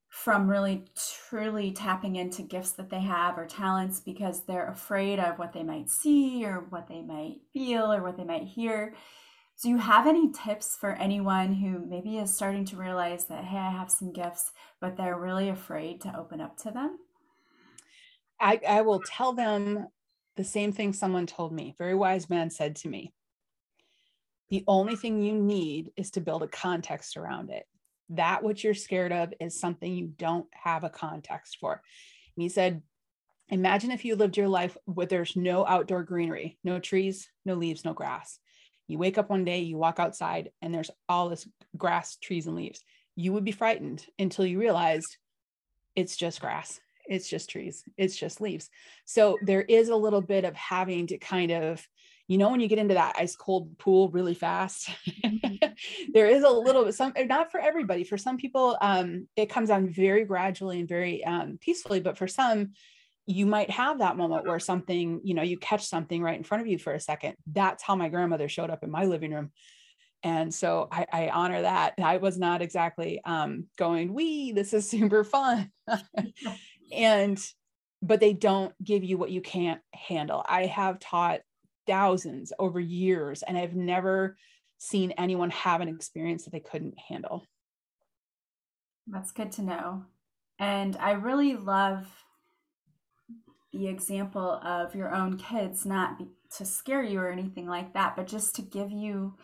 from 0.09 0.49
really 0.49 0.83
truly 1.29 1.71
tapping 1.71 2.15
into 2.15 2.41
gifts 2.41 2.71
that 2.71 2.89
they 2.89 2.99
have 2.99 3.37
or 3.37 3.45
talents 3.45 3.99
because 3.99 4.43
they're 4.43 4.69
afraid 4.69 5.19
of 5.19 5.37
what 5.37 5.53
they 5.53 5.63
might 5.63 5.89
see 5.89 6.43
or 6.43 6.65
what 6.69 6.87
they 6.87 7.01
might 7.01 7.37
feel 7.53 7.93
or 7.93 8.01
what 8.01 8.17
they 8.17 8.23
might 8.23 8.43
hear. 8.43 8.93
Do 9.61 9.69
you 9.69 9.77
have 9.77 10.07
any 10.07 10.31
tips 10.31 10.77
for 10.79 10.91
anyone 10.93 11.53
who 11.53 11.85
maybe 11.85 12.17
is 12.17 12.33
starting 12.33 12.65
to 12.65 12.77
realize 12.77 13.25
that, 13.25 13.43
hey, 13.43 13.57
I 13.57 13.71
have 13.71 13.91
some 13.91 14.13
gifts, 14.13 14.51
but 14.79 14.97
they're 14.97 15.17
really 15.17 15.49
afraid 15.49 16.01
to 16.01 16.17
open 16.17 16.41
up 16.41 16.57
to 16.59 16.71
them? 16.71 16.97
I, 18.39 18.59
I 18.67 18.81
will 18.81 19.01
tell 19.01 19.33
them 19.33 19.87
the 20.35 20.43
same 20.43 20.71
thing 20.71 20.93
someone 20.93 21.25
told 21.25 21.51
me. 21.51 21.75
Very 21.77 21.95
wise 21.95 22.29
man 22.29 22.49
said 22.49 22.75
to 22.77 22.89
me, 22.89 23.13
the 24.49 24.63
only 24.67 24.95
thing 24.95 25.21
you 25.21 25.33
need 25.33 25.91
is 25.97 26.11
to 26.11 26.21
build 26.21 26.43
a 26.43 26.47
context 26.47 27.17
around 27.17 27.49
it. 27.49 27.65
That 28.09 28.43
what 28.43 28.63
you're 28.63 28.73
scared 28.73 29.11
of 29.11 29.33
is 29.39 29.59
something 29.59 29.93
you 29.93 30.07
don't 30.07 30.47
have 30.51 30.83
a 30.83 30.89
context 30.89 31.57
for. 31.59 31.81
And 32.35 32.43
he 32.43 32.49
said, 32.49 32.81
Imagine 33.49 33.91
if 33.91 34.03
you 34.03 34.15
lived 34.15 34.35
your 34.35 34.49
life 34.49 34.75
where 34.85 35.05
there's 35.05 35.37
no 35.37 35.65
outdoor 35.65 36.03
greenery, 36.03 36.57
no 36.65 36.79
trees, 36.79 37.29
no 37.45 37.53
leaves, 37.53 37.85
no 37.85 37.93
grass. 37.93 38.39
You 38.87 38.97
wake 38.97 39.17
up 39.17 39.29
one 39.29 39.45
day, 39.45 39.59
you 39.59 39.77
walk 39.77 39.99
outside, 39.99 40.51
and 40.61 40.73
there's 40.73 40.91
all 41.07 41.29
this 41.29 41.47
grass, 41.77 42.17
trees, 42.17 42.47
and 42.47 42.55
leaves. 42.55 42.83
You 43.15 43.33
would 43.33 43.45
be 43.45 43.53
frightened 43.53 44.05
until 44.19 44.45
you 44.45 44.59
realized 44.59 45.17
it's 45.95 46.17
just 46.17 46.41
grass, 46.41 46.79
it's 47.07 47.29
just 47.29 47.49
trees, 47.49 47.83
it's 47.97 48.17
just 48.17 48.41
leaves. 48.41 48.69
So 49.05 49.37
there 49.41 49.63
is 49.63 49.89
a 49.89 49.95
little 49.95 50.21
bit 50.21 50.43
of 50.43 50.55
having 50.55 51.07
to 51.07 51.17
kind 51.17 51.51
of 51.51 51.85
you 52.27 52.37
know 52.37 52.49
when 52.49 52.59
you 52.59 52.67
get 52.67 52.79
into 52.79 52.93
that 52.93 53.15
ice 53.17 53.35
cold 53.35 53.77
pool 53.77 54.09
really 54.09 54.33
fast 54.33 54.89
mm-hmm. 55.23 55.67
there 56.13 56.27
is 56.27 56.43
a 56.43 56.49
little 56.49 56.83
bit 56.83 56.93
some 56.93 57.13
not 57.25 57.51
for 57.51 57.59
everybody. 57.59 58.03
For 58.03 58.17
some 58.17 58.37
people 58.37 58.77
um, 58.81 59.27
it 59.35 59.49
comes 59.49 59.69
on 59.69 59.89
very 59.89 60.25
gradually 60.25 60.79
and 60.79 60.87
very 60.87 61.23
um, 61.25 61.57
peacefully 61.61 61.99
but 61.99 62.17
for 62.17 62.27
some 62.27 62.71
you 63.27 63.45
might 63.45 63.69
have 63.69 63.99
that 63.99 64.15
moment 64.15 64.47
where 64.47 64.59
something 64.59 65.19
you 65.23 65.33
know 65.33 65.43
you 65.43 65.57
catch 65.57 65.85
something 65.85 66.23
right 66.23 66.37
in 66.37 66.43
front 66.43 66.61
of 66.61 66.67
you 66.67 66.79
for 66.79 66.93
a 66.93 66.99
second. 66.99 67.35
That's 67.45 67.83
how 67.83 67.95
my 67.95 68.07
grandmother 68.07 68.47
showed 68.47 68.69
up 68.69 68.83
in 68.83 68.89
my 68.89 69.03
living 69.03 69.33
room. 69.33 69.51
And 70.23 70.51
so 70.53 70.87
I, 70.91 71.05
I 71.11 71.29
honor 71.29 71.61
that. 71.61 71.93
I 72.01 72.17
was 72.17 72.39
not 72.39 72.61
exactly 72.61 73.21
um, 73.23 73.65
going 73.77 74.13
we 74.13 74.53
this 74.53 74.73
is 74.73 74.89
super 74.89 75.23
fun. 75.23 75.71
And 76.89 77.37
but 78.01 78.21
they 78.21 78.31
don't 78.31 78.73
give 78.81 79.03
you 79.03 79.17
what 79.17 79.29
you 79.29 79.41
can't 79.41 79.81
handle. 79.93 80.41
I 80.47 80.67
have 80.67 80.99
taught 80.99 81.41
thousands 81.87 82.53
over 82.59 82.79
years 82.79 83.43
and 83.43 83.57
I've 83.57 83.75
never 83.75 84.37
seen 84.77 85.11
anyone 85.11 85.49
have 85.49 85.81
an 85.81 85.87
experience 85.87 86.43
that 86.43 86.51
they 86.51 86.59
couldn't 86.59 86.95
handle. 87.09 87.45
That's 89.07 89.31
good 89.31 89.51
to 89.53 89.61
know. 89.61 90.05
And 90.59 90.95
I 90.97 91.11
really 91.11 91.55
love 91.55 92.05
the 93.71 93.87
example 93.87 94.59
of 94.63 94.95
your 94.95 95.13
own 95.13 95.37
kids, 95.37 95.85
not 95.85 96.19
to 96.57 96.65
scare 96.65 97.03
you 97.03 97.19
or 97.19 97.31
anything 97.31 97.67
like 97.67 97.93
that, 97.93 98.15
but 98.15 98.27
just 98.27 98.55
to 98.55 98.61
give 98.61 98.91
you 98.91 99.35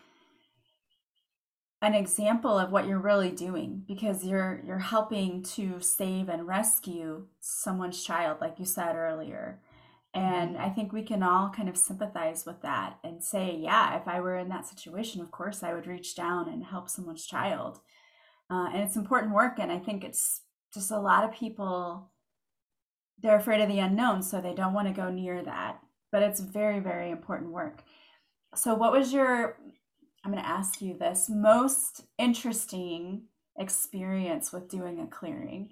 an 1.84 1.94
example 1.94 2.58
of 2.58 2.72
what 2.72 2.88
you're 2.88 2.98
really 2.98 3.30
doing 3.30 3.84
because 3.86 4.24
you're 4.24 4.62
you're 4.66 4.80
helping 4.80 5.44
to 5.44 5.82
save 5.82 6.30
and 6.30 6.48
rescue 6.48 7.26
someone's 7.42 8.02
child 8.02 8.38
like 8.40 8.58
you 8.58 8.64
said 8.64 8.96
earlier 8.96 9.60
and 10.14 10.58
I 10.58 10.70
think 10.70 10.94
we 10.94 11.02
can 11.02 11.24
all 11.24 11.50
kind 11.50 11.68
of 11.68 11.78
sympathize 11.78 12.46
with 12.46 12.62
that 12.62 13.00
and 13.04 13.24
say, 13.24 13.58
yeah, 13.60 13.98
if 13.98 14.08
I 14.08 14.20
were 14.20 14.38
in 14.38 14.50
that 14.50 14.68
situation, 14.68 15.22
of 15.22 15.32
course 15.32 15.64
I 15.64 15.74
would 15.74 15.88
reach 15.88 16.16
down 16.16 16.50
and 16.50 16.64
help 16.64 16.88
someone's 16.88 17.26
child. 17.26 17.80
Uh, 18.50 18.68
and 18.74 18.84
it's 18.84 18.96
important 18.96 19.34
work. 19.34 19.58
And 19.58 19.72
I 19.72 19.80
think 19.80 20.04
it's 20.04 20.42
just 20.72 20.92
a 20.92 21.00
lot 21.00 21.24
of 21.24 21.34
people, 21.34 22.12
they're 23.22 23.38
afraid 23.38 23.62
of 23.62 23.70
the 23.70 23.80
unknown, 23.80 24.22
so 24.22 24.40
they 24.40 24.54
don't 24.54 24.74
want 24.74 24.88
to 24.88 24.94
go 24.94 25.10
near 25.10 25.44
that. 25.44 25.80
But 26.12 26.22
it's 26.22 26.40
very, 26.40 26.80
very 26.80 27.10
important 27.10 27.52
work. 27.52 27.82
So, 28.54 28.76
what 28.76 28.92
was 28.92 29.12
your, 29.12 29.58
I'm 30.24 30.32
going 30.32 30.44
to 30.44 30.48
ask 30.50 30.80
you 30.80 30.96
this, 30.96 31.28
most 31.28 32.02
interesting 32.20 33.24
experience 33.58 34.54
with 34.54 34.70
doing 34.70 35.00
a 35.00 35.08
clearing? 35.08 35.72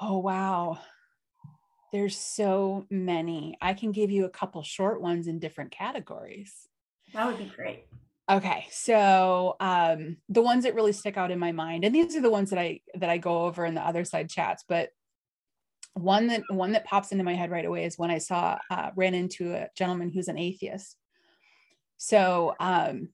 Oh, 0.00 0.18
wow. 0.18 0.80
There's 1.92 2.16
so 2.16 2.86
many. 2.90 3.56
I 3.60 3.74
can 3.74 3.92
give 3.92 4.10
you 4.10 4.24
a 4.24 4.30
couple 4.30 4.62
short 4.62 5.02
ones 5.02 5.26
in 5.26 5.38
different 5.38 5.70
categories. 5.70 6.68
That 7.12 7.26
would 7.26 7.38
be 7.38 7.52
great. 7.54 7.84
Okay, 8.30 8.66
so 8.70 9.56
um, 9.60 10.16
the 10.28 10.40
ones 10.40 10.64
that 10.64 10.74
really 10.74 10.92
stick 10.92 11.18
out 11.18 11.30
in 11.30 11.38
my 11.38 11.52
mind, 11.52 11.84
and 11.84 11.94
these 11.94 12.16
are 12.16 12.22
the 12.22 12.30
ones 12.30 12.50
that 12.50 12.58
I 12.58 12.80
that 12.94 13.10
I 13.10 13.18
go 13.18 13.44
over 13.44 13.66
in 13.66 13.74
the 13.74 13.86
other 13.86 14.04
side 14.04 14.30
chats. 14.30 14.64
But 14.66 14.90
one 15.94 16.28
that 16.28 16.42
one 16.48 16.72
that 16.72 16.86
pops 16.86 17.12
into 17.12 17.24
my 17.24 17.34
head 17.34 17.50
right 17.50 17.64
away 17.64 17.84
is 17.84 17.98
when 17.98 18.10
I 18.10 18.18
saw 18.18 18.58
uh, 18.70 18.90
ran 18.96 19.14
into 19.14 19.52
a 19.52 19.68
gentleman 19.76 20.10
who's 20.10 20.28
an 20.28 20.38
atheist. 20.38 20.96
So 21.98 22.54
um, 22.58 23.10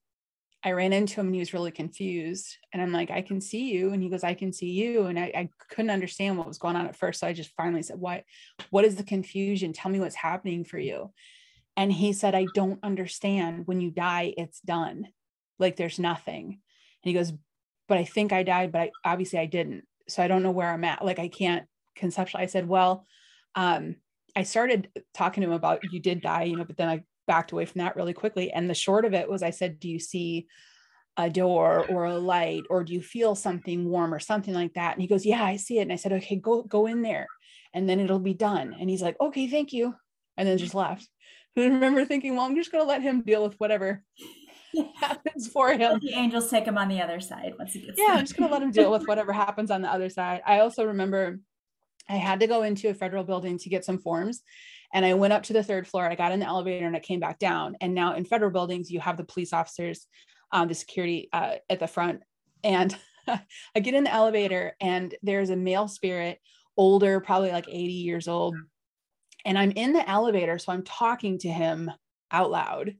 I 0.64 0.72
ran 0.72 0.92
into 0.92 1.20
him 1.20 1.26
and 1.26 1.34
he 1.34 1.40
was 1.40 1.54
really 1.54 1.70
confused. 1.70 2.56
And 2.72 2.82
I'm 2.82 2.92
like, 2.92 3.10
I 3.10 3.22
can 3.22 3.40
see 3.40 3.70
you. 3.72 3.92
And 3.92 4.02
he 4.02 4.08
goes, 4.08 4.24
I 4.24 4.34
can 4.34 4.52
see 4.52 4.70
you. 4.70 5.06
And 5.06 5.18
I, 5.18 5.32
I 5.34 5.48
couldn't 5.70 5.90
understand 5.90 6.36
what 6.36 6.48
was 6.48 6.58
going 6.58 6.74
on 6.74 6.86
at 6.86 6.96
first. 6.96 7.20
So 7.20 7.26
I 7.26 7.32
just 7.32 7.54
finally 7.56 7.82
said, 7.82 7.98
What 7.98 8.24
what 8.70 8.84
is 8.84 8.96
the 8.96 9.04
confusion? 9.04 9.72
Tell 9.72 9.90
me 9.90 10.00
what's 10.00 10.16
happening 10.16 10.64
for 10.64 10.78
you. 10.78 11.12
And 11.76 11.92
he 11.92 12.12
said, 12.12 12.34
I 12.34 12.46
don't 12.54 12.80
understand. 12.82 13.66
When 13.66 13.80
you 13.80 13.90
die, 13.90 14.34
it's 14.36 14.60
done. 14.60 15.08
Like 15.60 15.76
there's 15.76 15.98
nothing. 15.98 16.46
And 16.46 16.58
he 17.02 17.12
goes, 17.12 17.32
But 17.86 17.98
I 17.98 18.04
think 18.04 18.32
I 18.32 18.42
died, 18.42 18.72
but 18.72 18.80
I 18.80 18.90
obviously 19.04 19.38
I 19.38 19.46
didn't. 19.46 19.84
So 20.08 20.22
I 20.22 20.28
don't 20.28 20.42
know 20.42 20.50
where 20.50 20.70
I'm 20.70 20.84
at. 20.84 21.04
Like 21.04 21.20
I 21.20 21.28
can't 21.28 21.66
conceptual. 21.98 22.40
I 22.40 22.46
said, 22.46 22.66
well, 22.66 23.04
um, 23.54 23.96
I 24.34 24.44
started 24.44 24.88
talking 25.12 25.42
to 25.42 25.48
him 25.48 25.54
about 25.54 25.92
you 25.92 26.00
did 26.00 26.22
die, 26.22 26.44
you 26.44 26.56
know, 26.56 26.64
but 26.64 26.76
then 26.76 26.88
I 26.88 27.02
backed 27.28 27.52
away 27.52 27.64
from 27.64 27.78
that 27.78 27.94
really 27.94 28.12
quickly. 28.14 28.50
And 28.50 28.68
the 28.68 28.74
short 28.74 29.04
of 29.04 29.14
it 29.14 29.30
was 29.30 29.44
I 29.44 29.50
said, 29.50 29.78
do 29.78 29.88
you 29.88 30.00
see 30.00 30.48
a 31.16 31.30
door 31.30 31.86
or 31.88 32.06
a 32.06 32.18
light 32.18 32.64
or 32.70 32.82
do 32.82 32.92
you 32.92 33.02
feel 33.02 33.36
something 33.36 33.88
warm 33.88 34.12
or 34.12 34.18
something 34.18 34.54
like 34.54 34.74
that? 34.74 34.94
And 34.94 35.02
he 35.02 35.06
goes, 35.06 35.24
yeah, 35.24 35.44
I 35.44 35.56
see 35.56 35.78
it. 35.78 35.82
And 35.82 35.92
I 35.92 35.96
said, 35.96 36.12
okay, 36.14 36.36
go, 36.36 36.62
go 36.62 36.86
in 36.86 37.02
there 37.02 37.28
and 37.72 37.88
then 37.88 38.00
it'll 38.00 38.18
be 38.18 38.34
done. 38.34 38.74
And 38.78 38.90
he's 38.90 39.02
like, 39.02 39.16
okay, 39.20 39.46
thank 39.46 39.72
you. 39.72 39.94
And 40.36 40.48
then 40.48 40.58
just 40.58 40.74
left. 40.74 41.08
I 41.56 41.62
remember 41.62 42.04
thinking, 42.04 42.34
well, 42.34 42.46
I'm 42.46 42.56
just 42.56 42.72
going 42.72 42.82
to 42.82 42.88
let 42.88 43.02
him 43.02 43.22
deal 43.22 43.42
with 43.42 43.54
whatever 43.58 44.04
happens 44.96 45.48
for 45.48 45.72
him. 45.72 45.98
The 46.00 46.14
angels 46.14 46.50
take 46.50 46.64
him 46.64 46.78
on 46.78 46.88
the 46.88 47.00
other 47.00 47.20
side 47.20 47.52
once 47.58 47.72
he 47.72 47.80
gets 47.80 47.98
Yeah, 47.98 48.06
there. 48.06 48.16
I'm 48.16 48.20
just 48.20 48.36
going 48.36 48.48
to 48.48 48.52
let 48.52 48.62
him 48.62 48.70
deal 48.70 48.90
with 48.90 49.06
whatever 49.06 49.32
happens 49.32 49.70
on 49.70 49.82
the 49.82 49.92
other 49.92 50.08
side. 50.08 50.40
I 50.46 50.60
also 50.60 50.84
remember 50.84 51.40
I 52.08 52.16
had 52.16 52.40
to 52.40 52.46
go 52.46 52.62
into 52.62 52.88
a 52.88 52.94
federal 52.94 53.24
building 53.24 53.58
to 53.58 53.68
get 53.68 53.84
some 53.84 53.98
forms. 53.98 54.42
And 54.92 55.04
I 55.04 55.14
went 55.14 55.32
up 55.32 55.42
to 55.44 55.52
the 55.52 55.62
third 55.62 55.86
floor. 55.86 56.08
I 56.08 56.14
got 56.14 56.32
in 56.32 56.40
the 56.40 56.46
elevator 56.46 56.86
and 56.86 56.96
I 56.96 57.00
came 57.00 57.20
back 57.20 57.38
down. 57.38 57.76
And 57.80 57.94
now 57.94 58.14
in 58.14 58.24
federal 58.24 58.50
buildings, 58.50 58.90
you 58.90 59.00
have 59.00 59.16
the 59.16 59.24
police 59.24 59.52
officers, 59.52 60.06
um, 60.52 60.68
the 60.68 60.74
security 60.74 61.28
uh, 61.32 61.56
at 61.68 61.80
the 61.80 61.86
front. 61.86 62.22
And 62.64 62.96
I 63.28 63.80
get 63.80 63.94
in 63.94 64.04
the 64.04 64.12
elevator 64.12 64.74
and 64.80 65.14
there's 65.22 65.50
a 65.50 65.56
male 65.56 65.88
spirit, 65.88 66.38
older, 66.76 67.20
probably 67.20 67.50
like 67.50 67.68
80 67.68 67.74
years 67.76 68.28
old. 68.28 68.56
And 69.44 69.58
I'm 69.58 69.72
in 69.72 69.92
the 69.92 70.08
elevator. 70.08 70.58
So 70.58 70.72
I'm 70.72 70.84
talking 70.84 71.38
to 71.40 71.48
him 71.48 71.90
out 72.30 72.50
loud 72.50 72.94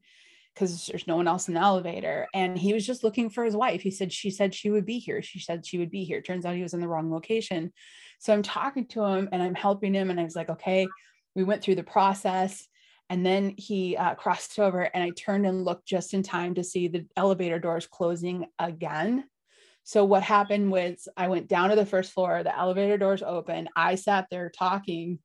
because 0.55 0.87
there's 0.87 1.07
no 1.07 1.17
one 1.17 1.29
else 1.29 1.49
in 1.49 1.55
the 1.55 1.61
elevator. 1.61 2.27
And 2.35 2.59
he 2.59 2.73
was 2.73 2.85
just 2.85 3.05
looking 3.05 3.31
for 3.31 3.45
his 3.45 3.57
wife. 3.57 3.81
He 3.81 3.91
said, 3.91 4.13
She 4.13 4.31
said 4.31 4.55
she 4.55 4.71
would 4.71 4.85
be 4.85 4.99
here. 4.99 5.23
She 5.23 5.41
said 5.41 5.67
she 5.67 5.79
would 5.79 5.91
be 5.91 6.05
here. 6.05 6.21
Turns 6.21 6.45
out 6.45 6.55
he 6.55 6.63
was 6.63 6.75
in 6.75 6.81
the 6.81 6.89
wrong 6.89 7.11
location. 7.11 7.73
So 8.19 8.33
I'm 8.33 8.43
talking 8.43 8.87
to 8.89 9.05
him 9.05 9.29
and 9.33 9.43
I'm 9.43 9.55
helping 9.55 9.95
him. 9.95 10.11
And 10.11 10.19
I 10.19 10.25
was 10.25 10.37
like, 10.37 10.51
okay, 10.51 10.89
we 11.35 11.45
went 11.45 11.63
through 11.63 11.77
the 11.77 11.83
process. 11.83 12.67
And 13.11 13.25
then 13.25 13.55
he 13.57 13.97
uh, 13.97 14.15
crossed 14.15 14.59
over 14.59 14.83
and 14.83 15.03
I 15.03 15.11
turned 15.11 15.47
and 15.47 15.65
looked 15.65 15.87
just 15.87 16.13
in 16.13 16.23
time 16.23 16.55
to 16.57 16.65
see 16.65 16.89
the 16.89 17.07
elevator 17.17 17.59
doors 17.59 17.87
closing 17.87 18.47
again. 18.59 19.25
So 19.85 20.05
what 20.05 20.23
happened 20.23 20.71
was 20.71 21.09
I 21.17 21.29
went 21.29 21.49
down 21.49 21.71
to 21.71 21.77
the 21.77 21.87
first 21.87 22.13
floor, 22.13 22.43
the 22.43 22.57
elevator 22.57 22.99
doors 22.99 23.23
open. 23.23 23.71
I 23.75 23.95
sat 23.95 24.27
there 24.31 24.51
talking 24.51 25.19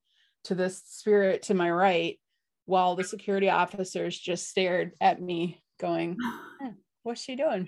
to 0.45 0.55
this 0.55 0.81
spirit 0.85 1.43
to 1.43 1.53
my 1.53 1.69
right 1.69 2.17
while 2.65 2.95
the 2.95 3.03
security 3.03 3.49
officers 3.49 4.17
just 4.17 4.47
stared 4.47 4.93
at 5.01 5.21
me 5.21 5.61
going, 5.81 6.17
eh, 6.61 6.71
what's 7.03 7.21
she 7.21 7.35
doing? 7.35 7.67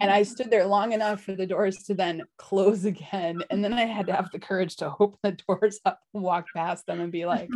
And 0.00 0.10
I 0.10 0.22
stood 0.22 0.50
there 0.50 0.66
long 0.66 0.92
enough 0.92 1.22
for 1.22 1.34
the 1.34 1.46
doors 1.46 1.84
to 1.84 1.94
then 1.94 2.22
close 2.36 2.84
again. 2.84 3.42
And 3.50 3.62
then 3.62 3.72
I 3.72 3.84
had 3.84 4.06
to 4.06 4.14
have 4.14 4.30
the 4.30 4.38
courage 4.38 4.76
to 4.76 4.92
open 4.98 5.18
the 5.22 5.32
doors 5.32 5.80
up 5.84 6.00
and 6.14 6.22
walk 6.22 6.46
past 6.54 6.86
them 6.86 7.00
and 7.00 7.12
be 7.12 7.26
like, 7.26 7.50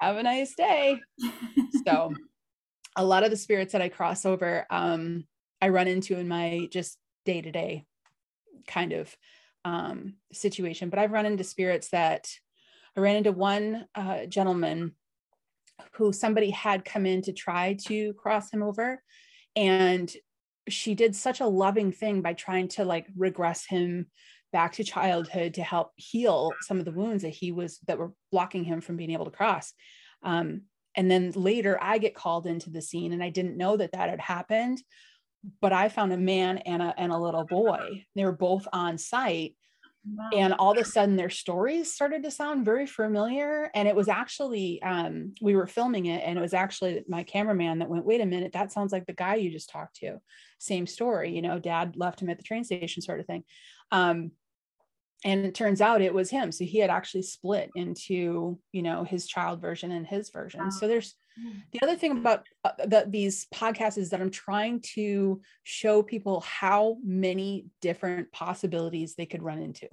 have 0.00 0.16
a 0.16 0.22
nice 0.22 0.54
day. 0.54 1.00
So 1.86 2.14
a 2.96 3.04
lot 3.04 3.24
of 3.24 3.30
the 3.30 3.36
spirits 3.36 3.72
that 3.72 3.82
I 3.82 3.88
cross 3.88 4.24
over, 4.24 4.66
um, 4.70 5.24
I 5.60 5.68
run 5.68 5.88
into 5.88 6.18
in 6.18 6.28
my 6.28 6.68
just 6.70 6.98
day 7.24 7.40
to 7.40 7.50
day 7.50 7.84
kind 8.66 8.92
of 8.92 9.14
um, 9.64 10.14
situation. 10.32 10.88
But 10.88 10.98
I've 10.98 11.12
run 11.12 11.26
into 11.26 11.44
spirits 11.44 11.90
that 11.90 12.28
I 12.96 13.00
ran 13.00 13.16
into 13.16 13.32
one 13.32 13.86
uh, 13.94 14.26
gentleman 14.26 14.92
who 15.92 16.12
somebody 16.12 16.50
had 16.50 16.84
come 16.84 17.06
in 17.06 17.22
to 17.22 17.32
try 17.32 17.76
to 17.86 18.12
cross 18.14 18.50
him 18.50 18.62
over. 18.62 19.02
And 19.56 20.12
she 20.68 20.94
did 20.94 21.14
such 21.14 21.40
a 21.40 21.46
loving 21.46 21.92
thing 21.92 22.22
by 22.22 22.34
trying 22.34 22.68
to 22.68 22.84
like 22.84 23.06
regress 23.16 23.66
him 23.66 24.06
back 24.52 24.72
to 24.74 24.84
childhood 24.84 25.54
to 25.54 25.62
help 25.62 25.92
heal 25.96 26.52
some 26.62 26.78
of 26.78 26.84
the 26.84 26.92
wounds 26.92 27.22
that 27.22 27.30
he 27.30 27.52
was 27.52 27.78
that 27.86 27.98
were 27.98 28.12
blocking 28.32 28.64
him 28.64 28.80
from 28.80 28.96
being 28.96 29.10
able 29.10 29.26
to 29.26 29.30
cross. 29.30 29.72
Um, 30.22 30.62
and 30.96 31.10
then 31.10 31.32
later 31.34 31.78
i 31.80 31.98
get 31.98 32.14
called 32.14 32.46
into 32.46 32.70
the 32.70 32.82
scene 32.82 33.12
and 33.12 33.22
i 33.22 33.30
didn't 33.30 33.56
know 33.56 33.76
that 33.76 33.92
that 33.92 34.10
had 34.10 34.20
happened 34.20 34.82
but 35.60 35.72
i 35.72 35.88
found 35.88 36.12
a 36.12 36.16
man 36.16 36.58
and 36.58 36.82
a, 36.82 36.94
and 36.98 37.12
a 37.12 37.18
little 37.18 37.44
boy. 37.44 38.04
They 38.14 38.24
were 38.24 38.32
both 38.32 38.66
on 38.72 38.98
site 38.98 39.54
And 40.34 40.54
all 40.54 40.72
of 40.72 40.78
a 40.78 40.84
sudden, 40.84 41.16
their 41.16 41.30
stories 41.30 41.92
started 41.92 42.22
to 42.22 42.30
sound 42.30 42.64
very 42.64 42.86
familiar. 42.86 43.70
And 43.74 43.88
it 43.88 43.94
was 43.94 44.08
actually, 44.08 44.82
um, 44.82 45.34
we 45.40 45.54
were 45.54 45.66
filming 45.66 46.06
it, 46.06 46.22
and 46.24 46.38
it 46.38 46.40
was 46.42 46.54
actually 46.54 47.04
my 47.08 47.22
cameraman 47.24 47.78
that 47.80 47.88
went, 47.88 48.04
Wait 48.04 48.20
a 48.20 48.26
minute, 48.26 48.52
that 48.52 48.72
sounds 48.72 48.92
like 48.92 49.06
the 49.06 49.12
guy 49.12 49.36
you 49.36 49.50
just 49.50 49.70
talked 49.70 49.96
to. 49.96 50.18
Same 50.58 50.86
story, 50.86 51.34
you 51.34 51.42
know, 51.42 51.58
dad 51.58 51.96
left 51.96 52.22
him 52.22 52.30
at 52.30 52.38
the 52.38 52.44
train 52.44 52.64
station, 52.64 53.02
sort 53.02 53.20
of 53.20 53.26
thing. 53.26 53.44
Um, 53.90 54.32
and 55.24 55.44
it 55.44 55.54
turns 55.54 55.80
out 55.80 56.00
it 56.00 56.14
was 56.14 56.30
him. 56.30 56.52
So 56.52 56.64
he 56.64 56.78
had 56.78 56.90
actually 56.90 57.22
split 57.22 57.70
into, 57.74 58.58
you 58.72 58.82
know, 58.82 59.04
his 59.04 59.26
child 59.26 59.60
version 59.60 59.90
and 59.90 60.06
his 60.06 60.30
version. 60.30 60.60
Wow. 60.60 60.70
So 60.70 60.86
there's 60.86 61.14
hmm. 61.40 61.58
the 61.72 61.80
other 61.82 61.96
thing 61.96 62.12
about 62.12 62.46
uh, 62.64 62.72
the, 62.78 63.06
these 63.08 63.46
podcasts 63.52 63.98
is 63.98 64.10
that 64.10 64.20
I'm 64.20 64.30
trying 64.30 64.80
to 64.94 65.40
show 65.64 66.02
people 66.02 66.40
how 66.40 66.98
many 67.04 67.66
different 67.80 68.30
possibilities 68.30 69.14
they 69.14 69.26
could 69.26 69.42
run 69.42 69.58
into. 69.58 69.88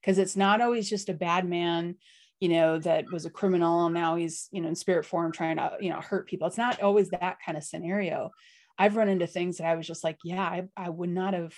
Because 0.00 0.18
it's 0.18 0.36
not 0.36 0.60
always 0.60 0.88
just 0.88 1.08
a 1.08 1.14
bad 1.14 1.48
man, 1.48 1.96
you 2.40 2.48
know, 2.48 2.78
that 2.78 3.10
was 3.12 3.26
a 3.26 3.30
criminal 3.30 3.86
and 3.86 3.94
now 3.94 4.16
he's, 4.16 4.48
you 4.52 4.60
know, 4.60 4.68
in 4.68 4.74
spirit 4.74 5.04
form 5.04 5.32
trying 5.32 5.56
to, 5.56 5.72
you 5.80 5.90
know, 5.90 6.00
hurt 6.00 6.28
people. 6.28 6.46
It's 6.46 6.58
not 6.58 6.80
always 6.82 7.10
that 7.10 7.38
kind 7.44 7.58
of 7.58 7.64
scenario. 7.64 8.30
I've 8.76 8.96
run 8.96 9.08
into 9.08 9.26
things 9.26 9.58
that 9.58 9.66
I 9.66 9.74
was 9.74 9.86
just 9.86 10.04
like, 10.04 10.18
yeah, 10.24 10.42
I, 10.42 10.68
I 10.76 10.88
would 10.88 11.10
not 11.10 11.34
have 11.34 11.54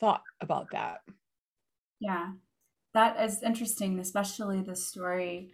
thought 0.00 0.22
about 0.40 0.68
that. 0.72 1.00
Yeah, 2.00 2.32
that 2.94 3.20
is 3.22 3.42
interesting, 3.42 3.98
especially 3.98 4.62
the 4.62 4.76
story 4.76 5.52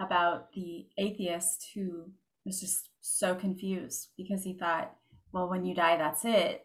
about 0.00 0.52
the 0.52 0.86
atheist 0.96 1.70
who 1.74 2.12
was 2.44 2.60
just 2.60 2.88
so 3.00 3.34
confused 3.34 4.08
because 4.16 4.44
he 4.44 4.54
thought, 4.54 4.94
well, 5.32 5.48
when 5.48 5.64
you 5.64 5.74
die, 5.74 5.96
that's 5.96 6.24
it. 6.24 6.64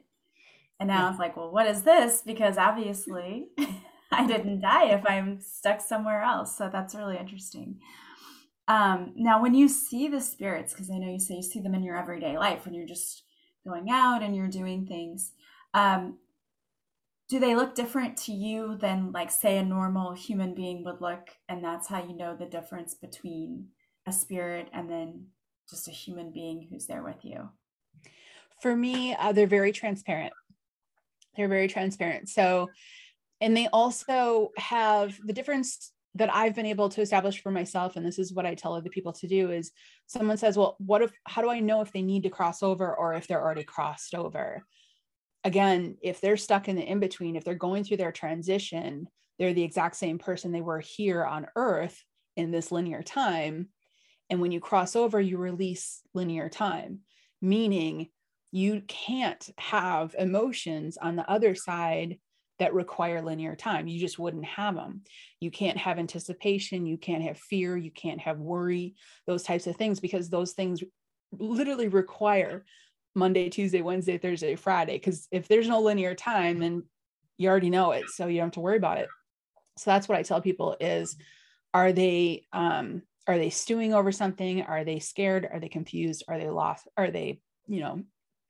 And 0.80 0.88
now 0.88 1.10
it's 1.10 1.19
like, 1.19 1.38
well, 1.38 1.52
what 1.52 1.67
is 1.67 1.84
this? 1.84 2.21
Because 2.26 2.58
obviously 2.58 3.47
I 4.12 4.28
didn't 4.28 4.62
die 4.62 4.89
if 4.89 5.04
I'm 5.08 5.39
stuck 5.41 5.82
somewhere 5.82 6.21
else. 6.21 6.58
So 6.58 6.69
that's 6.71 6.95
really 6.95 7.17
interesting. 7.17 7.80
Um, 8.67 9.13
now, 9.15 9.41
when 9.41 9.54
you 9.54 9.67
see 9.67 10.08
the 10.08 10.21
spirits, 10.21 10.73
because 10.73 10.89
I 10.89 10.97
know 10.97 11.12
you 11.12 11.19
say 11.19 11.36
you 11.36 11.43
see 11.43 11.60
them 11.60 11.76
in 11.76 11.84
your 11.84 11.97
everyday 11.97 12.38
life 12.38 12.65
when 12.65 12.73
you're 12.73 12.88
just 12.88 13.23
going 13.67 13.89
out 13.89 14.21
and 14.21 14.36
you're 14.36 14.47
doing 14.47 14.86
things, 14.86 15.32
um, 15.73 16.17
do 17.34 17.39
they 17.39 17.56
look 17.56 17.74
different 17.74 18.15
to 18.15 18.32
you 18.32 18.78
than 18.80 19.12
like 19.12 19.32
say 19.32 19.58
a 19.58 19.65
normal 19.65 20.13
human 20.13 20.54
being 20.54 20.84
would 20.84 21.02
look? 21.02 21.32
And 21.50 21.63
that's 21.63 21.88
how 21.88 22.04
you 22.04 22.15
know 22.15 22.36
the 22.36 22.46
difference 22.46 22.93
between 22.93 23.69
a 24.06 24.13
spirit 24.13 24.69
and 24.72 24.88
then 24.88 25.26
just 25.67 25.88
a 25.88 25.91
human 25.91 26.32
being 26.32 26.67
who's 26.69 26.86
there 26.86 27.02
with 27.02 27.26
you? 27.26 27.50
For 28.62 28.76
me 28.76 29.15
uh, 29.15 29.32
they're 29.32 29.48
very 29.48 29.72
transparent. 29.72 30.32
They're 31.36 31.48
very 31.48 31.67
transparent. 31.67 32.30
So 32.30 32.69
and 33.41 33.58
they 33.58 33.67
also 33.74 34.52
have 34.58 35.19
the 35.26 35.34
difference 35.34 35.91
that 36.13 36.32
I've 36.32 36.54
been 36.54 36.67
able 36.67 36.89
to 36.89 37.02
establish 37.02 37.41
for 37.41 37.50
myself, 37.50 37.96
and 37.96 38.06
this 38.06 38.19
is 38.19 38.32
what 38.32 38.46
I 38.46 38.54
tell 38.54 38.76
other 38.76 38.91
people 38.91 39.13
to 39.13 39.28
do 39.28 39.50
is 39.50 39.72
someone 40.06 40.38
says, 40.38 40.56
Well, 40.56 40.76
what 40.78 41.02
if, 41.02 41.12
how 41.26 41.41
do 41.41 41.50
I 41.50 41.62
know 41.62 41.82
if 41.82 41.91
they 41.91 42.04
need 42.04 42.22
to 42.24 42.30
cross 42.30 42.62
over 42.62 42.96
or 42.96 43.15
if 43.15 43.28
they're 43.28 43.41
already 43.41 43.63
crossed 43.63 44.13
over? 44.13 44.63
Again, 45.43 45.97
if 46.01 46.21
they're 46.21 46.38
stuck 46.38 46.67
in 46.67 46.75
the 46.75 46.84
in 46.84 46.99
between, 46.99 47.36
if 47.36 47.43
they're 47.43 47.56
going 47.56 47.84
through 47.84 47.97
their 47.97 48.12
transition, 48.12 49.08
they're 49.39 49.53
the 49.53 49.63
exact 49.63 49.95
same 49.95 50.19
person 50.19 50.51
they 50.51 50.62
were 50.62 50.79
here 50.79 51.25
on 51.25 51.47
earth 51.56 52.01
in 52.36 52.51
this 52.51 52.71
linear 52.71 53.01
time. 53.01 53.69
And 54.29 54.41
when 54.41 54.51
you 54.51 54.60
cross 54.60 54.95
over, 54.95 55.19
you 55.19 55.38
release 55.38 56.01
linear 56.13 56.49
time, 56.49 56.99
meaning 57.41 58.10
you 58.51 58.82
can't 58.88 59.49
have 59.58 60.15
emotions 60.17 60.97
on 60.97 61.15
the 61.15 61.29
other 61.29 61.56
side 61.56 62.19
that 62.60 62.73
require 62.73 63.21
linear 63.21 63.56
time. 63.56 63.88
You 63.88 63.99
just 63.99 64.19
wouldn't 64.19 64.45
have 64.45 64.75
them. 64.75 65.01
You 65.39 65.49
can't 65.51 65.77
have 65.77 65.97
anticipation. 65.97 66.86
You 66.86 66.97
can't 66.97 67.23
have 67.23 67.38
fear. 67.38 67.75
You 67.75 67.91
can't 67.91 68.21
have 68.21 68.38
worry, 68.38 68.93
those 69.25 69.43
types 69.43 69.67
of 69.67 69.75
things, 69.75 69.99
because 69.99 70.29
those 70.29 70.53
things 70.53 70.84
literally 71.32 71.88
require 71.88 72.63
Monday, 73.15 73.49
Tuesday, 73.49 73.82
Wednesday, 73.82 74.17
Thursday, 74.17 74.56
Friday. 74.56 74.93
Because 74.93 75.28
if 75.32 75.47
there's 75.47 75.67
no 75.67 75.82
linear 75.82 76.15
time, 76.15 76.60
then 76.60 76.84
you 77.38 77.49
already 77.49 77.69
know 77.69 77.91
it. 77.91 78.10
So 78.10 78.28
you 78.28 78.38
don't 78.38 78.47
have 78.47 78.54
to 78.54 78.60
worry 78.60 78.78
about 78.78 78.97
it. 78.97 79.10
So 79.78 79.91
that's 79.91 80.08
what 80.08 80.17
I 80.17 80.23
tell 80.23 80.41
people 80.41 80.78
is 80.80 81.15
are 81.73 81.91
they 81.91 82.45
um 82.54 83.02
are 83.28 83.38
they 83.38 83.49
stewing 83.49 83.93
over 83.93 84.12
something 84.12 84.62
are 84.63 84.84
they 84.84 84.99
scared 84.99 85.47
are 85.52 85.60
they 85.60 85.69
confused 85.69 86.23
are 86.28 86.38
they 86.38 86.49
lost 86.49 86.88
are 86.97 87.10
they 87.10 87.39
you 87.67 87.80
know 87.80 88.04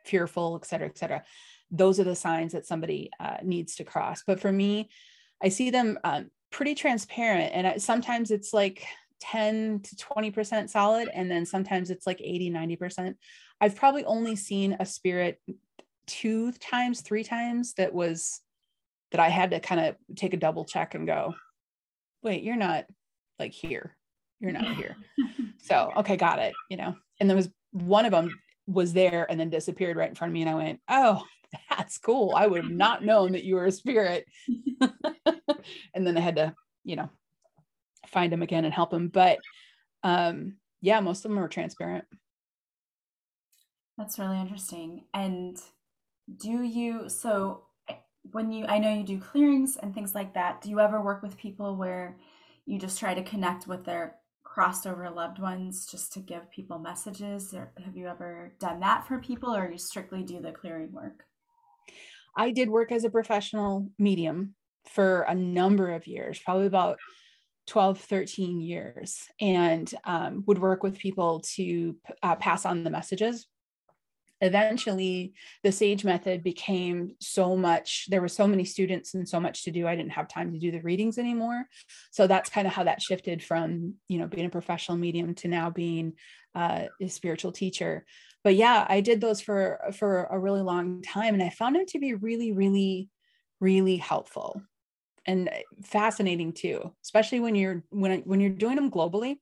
fearful 0.04 0.60
et 0.62 0.65
cetera 0.67 0.88
et 0.88 0.97
cetera 0.97 1.23
those 1.71 1.99
are 1.99 2.04
the 2.04 2.15
signs 2.15 2.52
that 2.52 2.65
somebody 2.65 3.10
uh, 3.19 3.38
needs 3.43 3.76
to 3.76 3.84
cross 3.84 4.23
but 4.26 4.39
for 4.39 4.52
me 4.52 4.89
i 5.41 5.49
see 5.49 5.69
them 5.69 5.97
um, 6.04 6.30
pretty 6.52 6.76
transparent 6.76 7.52
and 7.54 7.82
sometimes 7.82 8.32
it's 8.32 8.54
like 8.54 8.86
10 9.21 9.80
to 9.80 9.95
20% 9.95 10.69
solid 10.69 11.08
and 11.13 11.32
then 11.32 11.45
sometimes 11.45 11.89
it's 11.89 12.06
like 12.06 12.19
80 12.19 12.52
90% 12.52 13.15
i've 13.63 13.76
probably 13.76 14.04
only 14.06 14.36
seen 14.36 14.76
a 14.80 14.86
spirit 14.86 15.39
two 16.06 16.52
times 16.54 17.02
three 17.02 17.23
times 17.23 17.73
that 17.76 17.93
was 17.93 18.41
that 19.12 19.21
i 19.21 19.30
had 19.30 19.52
to 19.52 19.60
kind 19.60 19.80
of 19.80 19.95
take 20.15 20.34
a 20.34 20.38
double 20.38 20.65
check 20.65 20.95
and 20.95 21.08
go 21.08 21.34
wait 22.21 22.43
you're 22.43 22.56
not 22.56 22.86
like 23.39 23.52
here. 23.52 23.95
You're 24.39 24.52
not 24.52 24.76
here. 24.76 24.95
So 25.65 25.93
okay 25.95 26.17
got 26.17 26.39
it 26.39 26.54
you 26.69 26.76
know? 26.76 26.95
And 27.21 27.30
there 27.30 27.38
was 27.38 27.49
one 27.71 28.06
of 28.06 28.12
them 28.12 28.38
was 28.67 28.91
there 28.91 29.26
and 29.30 29.39
then 29.39 29.49
disappeared 29.49 29.95
right 29.95 30.10
in 30.10 30.15
front 30.15 30.32
of 30.32 30.34
me 30.34 30.41
and 30.41 30.49
i 30.49 30.56
went 30.56 30.82
oh 30.89 31.23
that's 31.69 31.97
cool. 31.99 32.34
I 32.36 32.47
would 32.47 32.63
have 32.63 32.71
not 32.71 33.06
known 33.06 33.34
that 33.34 33.43
you 33.43 33.56
were 33.56 33.65
a 33.65 33.71
spirit. 33.71 34.26
And 35.95 36.06
then 36.06 36.17
i 36.17 36.19
had 36.19 36.36
to 36.36 36.54
you 36.84 36.97
know 36.97 37.10
find 38.08 38.34
him 38.34 38.41
again 38.41 38.65
and 38.65 38.73
help 38.73 38.93
him. 38.93 39.08
But 39.08 39.39
um, 40.04 40.58
yeah, 40.82 40.99
most 40.99 41.23
of 41.23 41.32
them 41.32 41.39
are 41.39 41.47
transparent. 41.47 42.06
That's 43.97 44.17
really 44.17 44.39
interesting. 44.39 45.06
And 45.13 45.58
do 46.38 46.63
you, 46.63 47.10
so 47.10 47.63
eh, 47.89 47.95
when 48.32 48.51
you, 48.51 48.65
I 48.65 48.79
know 48.79 48.93
you 48.93 49.03
do 49.03 49.19
clearings 49.19 49.77
and 49.77 49.93
things 49.93 50.15
like 50.15 50.34
that, 50.34 50.62
do 50.62 50.69
you 50.69 50.79
ever 50.79 51.01
work 51.01 51.21
with 51.21 51.38
people 51.38 51.75
where 51.75 52.17
you 52.65 52.79
just 52.79 52.99
try 52.99 53.13
to 53.13 53.23
connect 53.23 53.67
with 53.67 53.86
their 53.86 54.15
crossed 54.43 54.88
over 54.88 55.10
loved 55.10 55.39
ones 55.39 55.86
just 55.86 56.13
to 56.13 56.19
give 56.19 56.49
people 56.51 56.79
messages? 56.79 57.53
Or 57.53 57.71
have 57.84 57.95
you 57.95 58.08
ever 58.08 58.53
done 58.60 58.79
that 58.79 59.08
for 59.08 59.19
people 59.19 59.56
or 59.56 59.71
you 59.71 59.77
strictly 59.77 60.23
do 60.23 60.41
the 60.41 60.51
clearing 60.51 60.91
work? 60.91 61.25
I 62.36 62.51
did 62.51 62.69
work 62.69 62.91
as 62.91 63.03
a 63.03 63.10
professional 63.10 63.89
medium 63.99 64.56
for 64.89 65.21
a 65.21 65.36
number 65.36 65.91
of 65.91 66.08
years, 66.08 66.39
probably 66.39 66.65
about 66.65 66.97
12, 67.67 67.99
13 67.99 68.60
years 68.60 69.27
and 69.39 69.93
um, 70.03 70.43
would 70.47 70.60
work 70.60 70.84
with 70.84 70.97
people 70.97 71.41
to 71.56 71.95
uh, 72.21 72.36
pass 72.36 72.65
on 72.65 72.84
the 72.84 72.89
messages. 72.89 73.47
Eventually, 74.43 75.34
the 75.63 75.71
SAGE 75.71 76.03
method 76.03 76.43
became 76.43 77.15
so 77.21 77.56
much, 77.56 78.08
there 78.10 78.19
were 78.19 78.27
so 78.27 78.45
many 78.45 78.65
students 78.65 79.13
and 79.13 79.27
so 79.27 79.39
much 79.39 79.63
to 79.63 79.71
do. 79.71 79.88
I 79.88 79.95
didn't 79.95 80.12
have 80.12 80.27
time 80.27 80.51
to 80.51 80.60
do 80.60 80.69
the 80.69 80.82
readings 80.82 81.17
anymore. 81.17 81.63
So 82.12 82.27
that's 82.27 82.49
kind 82.49 82.67
of 82.67 82.73
how 82.73 82.84
that 82.84 83.01
shifted 83.01 83.41
from, 83.41 83.93
you 84.10 84.19
know, 84.19 84.27
being 84.27 84.45
a 84.45 84.49
professional 84.49 84.97
medium 84.97 85.34
to 85.36 85.47
now 85.47 85.69
being 85.69 86.13
uh, 86.56 86.88
a 87.01 87.08
spiritual 87.08 87.53
teacher. 87.53 88.06
But 88.43 88.56
yeah, 88.56 88.86
I 88.89 88.99
did 88.99 89.21
those 89.21 89.39
for 89.39 89.79
for 89.97 90.25
a 90.25 90.38
really 90.38 90.62
long 90.62 91.01
time 91.03 91.34
and 91.34 91.41
I 91.41 91.49
found 91.49 91.77
them 91.77 91.86
to 91.88 91.99
be 91.99 92.13
really, 92.13 92.51
really, 92.51 93.10
really 93.62 93.95
helpful 93.95 94.62
and 95.25 95.49
fascinating 95.86 96.51
too 96.51 96.93
especially 97.01 97.39
when 97.39 97.56
you're 97.56 97.82
when 97.91 98.19
when 98.23 98.41
you're 98.41 98.49
doing 98.49 98.75
them 98.75 98.91
globally 98.91 99.38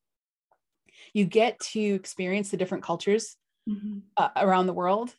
you 1.12 1.26
get 1.26 1.60
to 1.60 1.80
experience 1.80 2.52
the 2.52 2.58
different 2.58 2.84
cultures 2.84 3.36
mm-hmm. 3.70 4.00
uh, 4.18 4.30
around 4.38 4.68
the 4.68 4.74
world 4.74 5.14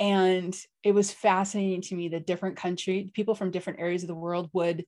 and 0.00 0.56
it 0.82 0.92
was 0.92 1.12
fascinating 1.12 1.80
to 1.80 1.94
me 1.94 2.08
that 2.08 2.26
different 2.26 2.56
country 2.56 3.10
people 3.14 3.34
from 3.34 3.50
different 3.50 3.80
areas 3.80 4.02
of 4.02 4.08
the 4.08 4.14
world 4.14 4.50
would 4.52 4.84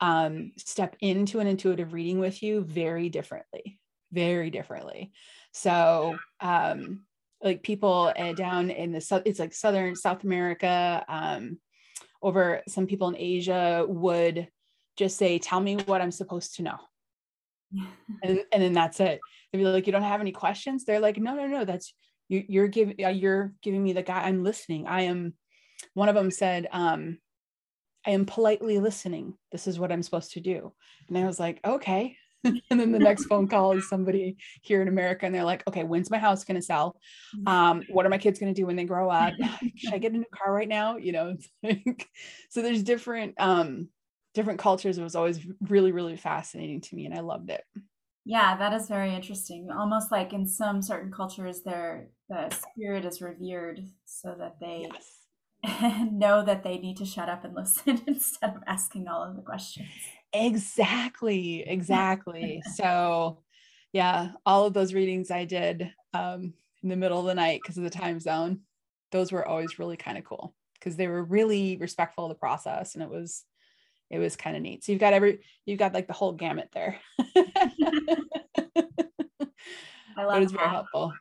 um, 0.00 0.52
step 0.56 0.96
into 1.00 1.40
an 1.40 1.46
intuitive 1.46 1.92
reading 1.92 2.18
with 2.18 2.42
you 2.42 2.62
very 2.62 3.08
differently 3.08 3.78
very 4.12 4.50
differently 4.50 5.12
so 5.52 6.16
um, 6.40 7.02
like 7.42 7.62
people 7.62 8.12
uh, 8.16 8.32
down 8.32 8.70
in 8.70 8.92
the 8.92 9.00
south, 9.00 9.22
it's 9.24 9.38
like 9.38 9.52
southern 9.52 9.94
south 9.94 10.24
america 10.24 11.04
um, 11.08 11.58
over 12.22 12.62
some 12.68 12.86
people 12.86 13.08
in 13.08 13.16
asia 13.16 13.84
would 13.88 14.48
just 14.96 15.18
say, 15.18 15.38
tell 15.38 15.60
me 15.60 15.76
what 15.76 16.00
I'm 16.00 16.10
supposed 16.10 16.56
to 16.56 16.62
know. 16.62 16.78
and, 18.22 18.40
and 18.52 18.62
then 18.62 18.72
that's 18.72 19.00
it. 19.00 19.20
They'd 19.52 19.58
be 19.58 19.64
like, 19.64 19.86
you 19.86 19.92
don't 19.92 20.02
have 20.02 20.20
any 20.20 20.32
questions. 20.32 20.84
They're 20.84 21.00
like, 21.00 21.18
no, 21.18 21.34
no, 21.34 21.46
no, 21.46 21.64
that's 21.64 21.92
you, 22.28 22.44
you're 22.48 22.68
giving, 22.68 23.04
uh, 23.04 23.08
you're 23.08 23.52
giving 23.62 23.82
me 23.82 23.92
the 23.92 24.02
guy 24.02 24.22
I'm 24.22 24.44
listening. 24.44 24.86
I 24.86 25.02
am, 25.02 25.34
one 25.94 26.08
of 26.08 26.14
them 26.14 26.30
said, 26.30 26.68
um, 26.72 27.18
I 28.06 28.10
am 28.10 28.24
politely 28.24 28.78
listening. 28.78 29.34
This 29.52 29.66
is 29.66 29.78
what 29.78 29.92
I'm 29.92 30.02
supposed 30.02 30.32
to 30.32 30.40
do. 30.40 30.72
And 31.08 31.18
I 31.18 31.24
was 31.24 31.40
like, 31.40 31.60
okay. 31.64 32.16
and 32.44 32.62
then 32.70 32.92
the 32.92 32.98
next 32.98 33.24
phone 33.24 33.48
call 33.48 33.72
is 33.72 33.88
somebody 33.88 34.36
here 34.62 34.80
in 34.80 34.88
America 34.88 35.26
and 35.26 35.34
they're 35.34 35.44
like, 35.44 35.64
okay, 35.66 35.82
when's 35.82 36.10
my 36.10 36.18
house 36.18 36.44
going 36.44 36.56
to 36.56 36.62
sell? 36.62 36.96
Mm. 37.36 37.48
Um, 37.48 37.82
what 37.90 38.06
are 38.06 38.10
my 38.10 38.18
kids 38.18 38.38
going 38.38 38.54
to 38.54 38.60
do 38.60 38.66
when 38.66 38.76
they 38.76 38.84
grow 38.84 39.10
up? 39.10 39.34
Should 39.76 39.94
I 39.94 39.98
get 39.98 40.12
a 40.12 40.18
new 40.18 40.24
car 40.32 40.52
right 40.52 40.68
now? 40.68 40.96
You 40.96 41.12
know, 41.12 41.36
like, 41.62 42.08
so 42.50 42.62
there's 42.62 42.82
different, 42.82 43.34
um, 43.38 43.88
different 44.36 44.60
cultures 44.60 44.98
it 44.98 45.02
was 45.02 45.16
always 45.16 45.40
really 45.62 45.92
really 45.92 46.14
fascinating 46.14 46.82
to 46.82 46.94
me 46.94 47.06
and 47.06 47.14
i 47.14 47.20
loved 47.20 47.48
it 47.48 47.64
yeah 48.26 48.54
that 48.54 48.74
is 48.74 48.86
very 48.86 49.14
interesting 49.14 49.70
almost 49.70 50.12
like 50.12 50.34
in 50.34 50.46
some 50.46 50.82
certain 50.82 51.10
cultures 51.10 51.62
their 51.62 52.08
the 52.28 52.50
spirit 52.50 53.04
is 53.04 53.20
revered 53.20 53.84
so 54.04 54.34
that 54.38 54.58
they 54.60 54.86
yes. 54.92 56.08
know 56.12 56.44
that 56.44 56.62
they 56.62 56.78
need 56.78 56.96
to 56.96 57.04
shut 57.04 57.28
up 57.28 57.44
and 57.44 57.54
listen 57.54 58.00
instead 58.06 58.50
of 58.50 58.62
asking 58.66 59.08
all 59.08 59.22
of 59.22 59.36
the 59.36 59.42
questions 59.42 59.88
exactly 60.32 61.62
exactly 61.66 62.62
so 62.74 63.38
yeah 63.92 64.32
all 64.44 64.66
of 64.66 64.74
those 64.74 64.94
readings 64.94 65.30
i 65.30 65.44
did 65.44 65.90
um, 66.14 66.54
in 66.82 66.88
the 66.88 66.96
middle 66.96 67.20
of 67.20 67.26
the 67.26 67.34
night 67.34 67.60
because 67.62 67.76
of 67.76 67.84
the 67.84 67.90
time 67.90 68.18
zone 68.18 68.60
those 69.12 69.32
were 69.32 69.46
always 69.46 69.78
really 69.78 69.96
kind 69.96 70.18
of 70.18 70.24
cool 70.24 70.54
because 70.74 70.96
they 70.96 71.08
were 71.08 71.24
really 71.24 71.76
respectful 71.76 72.24
of 72.24 72.28
the 72.28 72.34
process 72.34 72.94
and 72.94 73.02
it 73.02 73.10
was 73.10 73.44
it 74.10 74.18
was 74.18 74.36
kind 74.36 74.56
of 74.56 74.62
neat. 74.62 74.84
So 74.84 74.92
you've 74.92 75.00
got 75.00 75.12
every 75.12 75.40
you've 75.64 75.78
got 75.78 75.94
like 75.94 76.06
the 76.06 76.12
whole 76.12 76.32
gamut 76.32 76.68
there. 76.72 76.98
I 80.18 80.24
love 80.24 80.36
it 80.36 80.44
was 80.44 80.52
very 80.52 80.68
helpful. 80.68 81.12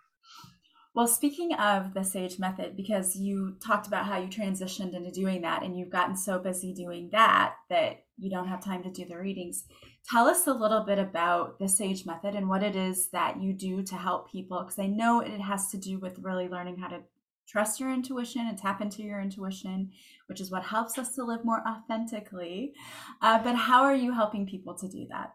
Well, 0.95 1.07
speaking 1.07 1.53
of 1.55 1.93
the 1.93 2.03
SAGE 2.03 2.39
method, 2.39 2.77
because 2.77 3.17
you 3.17 3.57
talked 3.59 3.85
about 3.85 4.05
how 4.05 4.17
you 4.17 4.29
transitioned 4.29 4.95
into 4.95 5.11
doing 5.11 5.41
that 5.41 5.61
and 5.61 5.77
you've 5.77 5.89
gotten 5.89 6.15
so 6.15 6.39
busy 6.39 6.73
doing 6.73 7.09
that 7.11 7.55
that 7.69 8.05
you 8.17 8.29
don't 8.29 8.47
have 8.47 8.63
time 8.63 8.81
to 8.83 8.89
do 8.89 9.03
the 9.03 9.17
readings. 9.17 9.65
Tell 10.09 10.25
us 10.25 10.47
a 10.47 10.53
little 10.53 10.85
bit 10.85 10.97
about 10.97 11.59
the 11.59 11.67
SAGE 11.67 12.05
method 12.05 12.33
and 12.33 12.47
what 12.47 12.63
it 12.63 12.77
is 12.77 13.09
that 13.09 13.41
you 13.41 13.51
do 13.51 13.83
to 13.83 13.95
help 13.95 14.31
people, 14.31 14.63
because 14.63 14.79
I 14.79 14.87
know 14.87 15.19
it 15.19 15.41
has 15.41 15.69
to 15.71 15.77
do 15.77 15.99
with 15.99 16.19
really 16.19 16.47
learning 16.47 16.77
how 16.77 16.87
to 16.87 17.01
trust 17.45 17.81
your 17.81 17.91
intuition 17.91 18.47
and 18.47 18.57
tap 18.57 18.79
into 18.79 19.03
your 19.03 19.19
intuition, 19.19 19.91
which 20.27 20.39
is 20.39 20.49
what 20.49 20.63
helps 20.63 20.97
us 20.97 21.13
to 21.15 21.25
live 21.25 21.43
more 21.43 21.61
authentically. 21.67 22.73
Uh, 23.21 23.43
but 23.43 23.55
how 23.55 23.83
are 23.83 23.95
you 23.95 24.13
helping 24.13 24.47
people 24.47 24.73
to 24.75 24.87
do 24.87 25.07
that? 25.09 25.33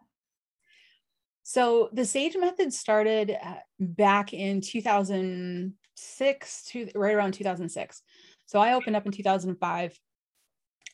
So 1.51 1.89
the 1.91 2.05
Sage 2.05 2.37
method 2.37 2.71
started 2.71 3.37
uh, 3.43 3.55
back 3.77 4.33
in 4.33 4.61
2006 4.61 6.63
to 6.67 6.89
right 6.95 7.13
around 7.13 7.33
2006. 7.33 8.01
So 8.45 8.61
I 8.61 8.71
opened 8.71 8.95
up 8.95 9.05
in 9.05 9.11
2005 9.11 9.99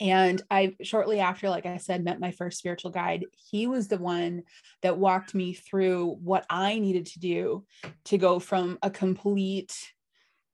and 0.01 0.41
I 0.49 0.75
shortly 0.81 1.19
after, 1.19 1.47
like 1.47 1.67
I 1.67 1.77
said, 1.77 2.03
met 2.03 2.19
my 2.19 2.31
first 2.31 2.57
spiritual 2.57 2.89
guide. 2.89 3.25
He 3.51 3.67
was 3.67 3.87
the 3.87 3.99
one 3.99 4.41
that 4.81 4.97
walked 4.97 5.35
me 5.35 5.53
through 5.53 6.17
what 6.23 6.43
I 6.49 6.79
needed 6.79 7.05
to 7.05 7.19
do 7.19 7.63
to 8.05 8.17
go 8.17 8.39
from 8.39 8.79
a 8.81 8.89
complete 8.89 9.77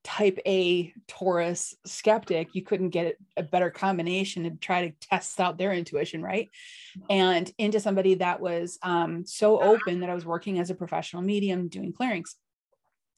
type 0.04 0.40
A 0.46 0.94
Taurus 1.08 1.76
skeptic, 1.86 2.50
you 2.54 2.62
couldn't 2.64 2.90
get 2.90 3.18
a 3.38 3.44
better 3.44 3.70
combination 3.70 4.44
to 4.44 4.52
try 4.52 4.88
to 4.88 5.08
test 5.08 5.40
out 5.40 5.58
their 5.58 5.74
intuition, 5.74 6.22
right? 6.22 6.50
And 7.10 7.52
into 7.58 7.80
somebody 7.80 8.16
that 8.16 8.40
was 8.40 8.78
um, 8.84 9.26
so 9.26 9.60
open 9.60 10.02
that 10.02 10.10
I 10.10 10.16
was 10.16 10.26
working 10.26 10.60
as 10.60 10.70
a 10.70 10.76
professional 10.76 11.22
medium 11.22 11.70
doing 11.70 11.94
clearings. 11.94 12.36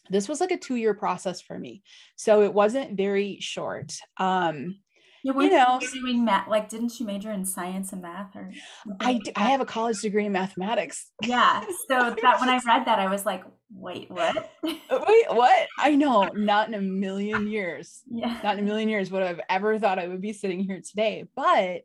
This 0.10 0.30
was 0.30 0.40
like 0.40 0.52
a 0.52 0.58
two 0.58 0.76
year 0.76 0.94
process 0.94 1.42
for 1.42 1.58
me. 1.58 1.82
So 2.16 2.44
it 2.44 2.54
wasn't 2.54 2.96
very 2.96 3.40
short. 3.40 3.94
Um, 4.18 4.78
yeah, 5.26 5.42
you 5.42 5.50
know, 5.50 5.80
doing 5.92 6.24
math. 6.24 6.48
Like, 6.48 6.70
didn't 6.70 7.00
you 7.00 7.06
major 7.06 7.32
in 7.32 7.46
science 7.46 7.92
and 7.94 8.02
math? 8.02 8.36
Or 8.36 8.52
I, 9.00 9.20
I 9.36 9.50
have 9.50 9.60
a 9.60 9.66
college 9.66 10.00
degree 10.02 10.26
in 10.26 10.32
mathematics. 10.32 11.12
Yeah. 11.24 11.64
So 11.88 12.16
that 12.22 12.40
when 12.40 12.50
I 12.50 12.60
read 12.66 12.86
that, 12.86 13.00
I 13.00 13.08
was 13.08 13.26
like, 13.26 13.44
wait, 13.72 14.10
what? 14.10 14.36
Uh, 14.64 15.04
wait, 15.08 15.26
what? 15.30 15.68
I 15.78 15.96
know, 15.96 16.24
not 16.34 16.68
in 16.68 16.74
a 16.74 16.82
million 16.82 17.48
years. 17.48 18.02
Yeah. 18.10 18.40
Not 18.44 18.58
in 18.58 18.64
a 18.64 18.68
million 18.68 18.90
years 18.90 19.12
would 19.12 19.22
I've 19.22 19.42
ever 19.50 19.78
thought 19.78 20.00
I 20.00 20.08
would 20.08 20.22
be 20.22 20.34
sitting 20.34 20.64
here 20.64 20.82
today. 20.88 21.26
But 21.36 21.82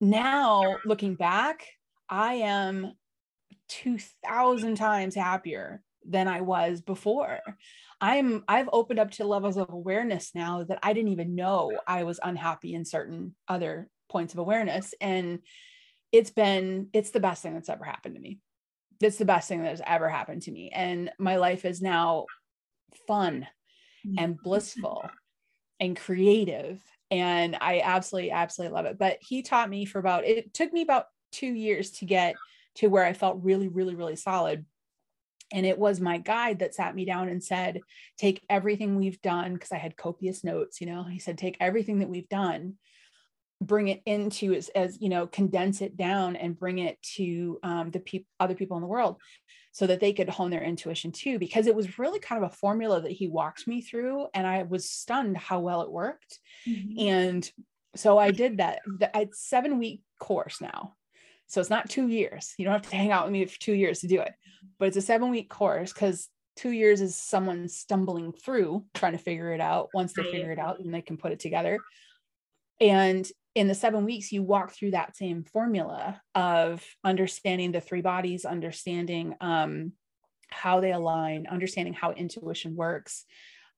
now 0.00 0.76
looking 0.84 1.16
back, 1.16 1.66
I 2.08 2.34
am 2.34 2.92
2000 3.68 4.76
times 4.76 5.14
happier 5.14 5.82
than 6.06 6.28
I 6.28 6.40
was 6.40 6.80
before. 6.80 7.40
I'm 8.04 8.44
I've 8.46 8.68
opened 8.70 8.98
up 8.98 9.12
to 9.12 9.24
levels 9.24 9.56
of 9.56 9.70
awareness 9.70 10.32
now 10.34 10.62
that 10.64 10.78
I 10.82 10.92
didn't 10.92 11.12
even 11.12 11.34
know 11.34 11.72
I 11.86 12.04
was 12.04 12.20
unhappy 12.22 12.74
in 12.74 12.84
certain 12.84 13.34
other 13.48 13.88
points 14.10 14.34
of 14.34 14.40
awareness 14.40 14.92
and 15.00 15.38
it's 16.12 16.28
been 16.30 16.88
it's 16.92 17.12
the 17.12 17.20
best 17.20 17.42
thing 17.42 17.54
that's 17.54 17.70
ever 17.70 17.82
happened 17.82 18.16
to 18.16 18.20
me. 18.20 18.40
It's 19.00 19.16
the 19.16 19.24
best 19.24 19.48
thing 19.48 19.62
that 19.62 19.70
has 19.70 19.80
ever 19.86 20.10
happened 20.10 20.42
to 20.42 20.52
me. 20.52 20.68
And 20.68 21.12
my 21.18 21.36
life 21.36 21.64
is 21.64 21.80
now 21.80 22.26
fun 23.08 23.48
and 24.18 24.36
blissful 24.36 25.08
and 25.80 25.96
creative. 25.96 26.82
And 27.10 27.56
I 27.58 27.80
absolutely, 27.82 28.32
absolutely 28.32 28.74
love 28.74 28.84
it. 28.84 28.98
But 28.98 29.18
he 29.20 29.40
taught 29.40 29.70
me 29.70 29.86
for 29.86 29.98
about, 29.98 30.26
it 30.26 30.52
took 30.52 30.72
me 30.74 30.82
about 30.82 31.06
two 31.32 31.46
years 31.46 31.90
to 31.92 32.04
get 32.04 32.34
to 32.76 32.88
where 32.88 33.04
I 33.04 33.14
felt 33.14 33.42
really, 33.42 33.68
really, 33.68 33.94
really 33.94 34.16
solid. 34.16 34.66
And 35.52 35.64
it 35.66 35.78
was 35.78 36.00
my 36.00 36.18
guide 36.18 36.60
that 36.60 36.74
sat 36.74 36.94
me 36.94 37.04
down 37.04 37.28
and 37.28 37.42
said, 37.42 37.80
Take 38.18 38.44
everything 38.48 38.96
we've 38.96 39.20
done, 39.22 39.54
because 39.54 39.72
I 39.72 39.78
had 39.78 39.96
copious 39.96 40.44
notes, 40.44 40.80
you 40.80 40.86
know, 40.86 41.04
he 41.04 41.18
said, 41.18 41.38
Take 41.38 41.56
everything 41.60 42.00
that 42.00 42.08
we've 42.08 42.28
done 42.28 42.74
bring 43.60 43.88
it 43.88 44.02
into 44.06 44.52
as, 44.52 44.68
as 44.70 45.00
you 45.00 45.08
know 45.08 45.26
condense 45.26 45.80
it 45.80 45.96
down 45.96 46.36
and 46.36 46.58
bring 46.58 46.78
it 46.78 47.00
to 47.02 47.58
um, 47.62 47.90
the 47.90 48.00
people 48.00 48.26
other 48.40 48.54
people 48.54 48.76
in 48.76 48.82
the 48.82 48.88
world 48.88 49.16
so 49.72 49.86
that 49.86 50.00
they 50.00 50.12
could 50.12 50.28
hone 50.28 50.50
their 50.50 50.62
intuition 50.62 51.10
too. 51.10 51.38
Because 51.38 51.66
it 51.66 51.74
was 51.74 51.98
really 51.98 52.20
kind 52.20 52.42
of 52.42 52.50
a 52.50 52.54
formula 52.54 53.00
that 53.00 53.10
he 53.10 53.26
walked 53.26 53.66
me 53.66 53.80
through 53.80 54.26
and 54.34 54.46
i 54.46 54.62
was 54.62 54.88
stunned 54.88 55.36
how 55.36 55.60
well 55.60 55.82
it 55.82 55.90
worked. 55.90 56.38
Mm-hmm. 56.68 56.98
and 56.98 57.50
so 57.96 58.18
i 58.18 58.30
did 58.30 58.58
that. 58.58 58.80
It's 59.14 59.48
seven 59.48 59.78
week 59.78 60.02
course 60.20 60.60
now 60.60 60.94
so 61.46 61.60
it's 61.60 61.70
not 61.70 61.90
two 61.90 62.08
years. 62.08 62.54
You 62.58 62.64
don't 62.64 62.72
have 62.72 62.90
to 62.90 62.96
hang 62.96 63.10
out 63.10 63.24
with 63.24 63.32
me 63.32 63.44
for 63.44 63.60
two 63.60 63.74
years 63.74 64.00
to 64.00 64.08
do 64.08 64.20
it. 64.20 64.32
But 64.78 64.88
it's 64.88 64.96
a 64.96 65.02
seven 65.02 65.30
week 65.30 65.48
course 65.48 65.92
because 65.92 66.28
two 66.56 66.70
years 66.70 67.00
is 67.00 67.16
someone 67.16 67.68
stumbling 67.68 68.32
through 68.32 68.84
trying 68.94 69.12
to 69.12 69.18
figure 69.18 69.52
it 69.52 69.60
out 69.60 69.88
once 69.94 70.12
they 70.12 70.22
figure 70.22 70.52
it 70.52 70.58
out 70.58 70.80
and 70.80 70.94
they 70.94 71.02
can 71.02 71.16
put 71.16 71.32
it 71.32 71.40
together. 71.40 71.78
And 72.80 73.26
in 73.54 73.68
the 73.68 73.74
seven 73.74 74.04
weeks, 74.04 74.32
you 74.32 74.42
walk 74.42 74.72
through 74.72 74.92
that 74.92 75.16
same 75.16 75.44
formula 75.44 76.20
of 76.34 76.84
understanding 77.04 77.72
the 77.72 77.80
three 77.80 78.02
bodies, 78.02 78.44
understanding 78.44 79.36
um, 79.40 79.92
how 80.48 80.80
they 80.80 80.92
align, 80.92 81.46
understanding 81.46 81.94
how 81.94 82.12
intuition 82.12 82.74
works, 82.74 83.24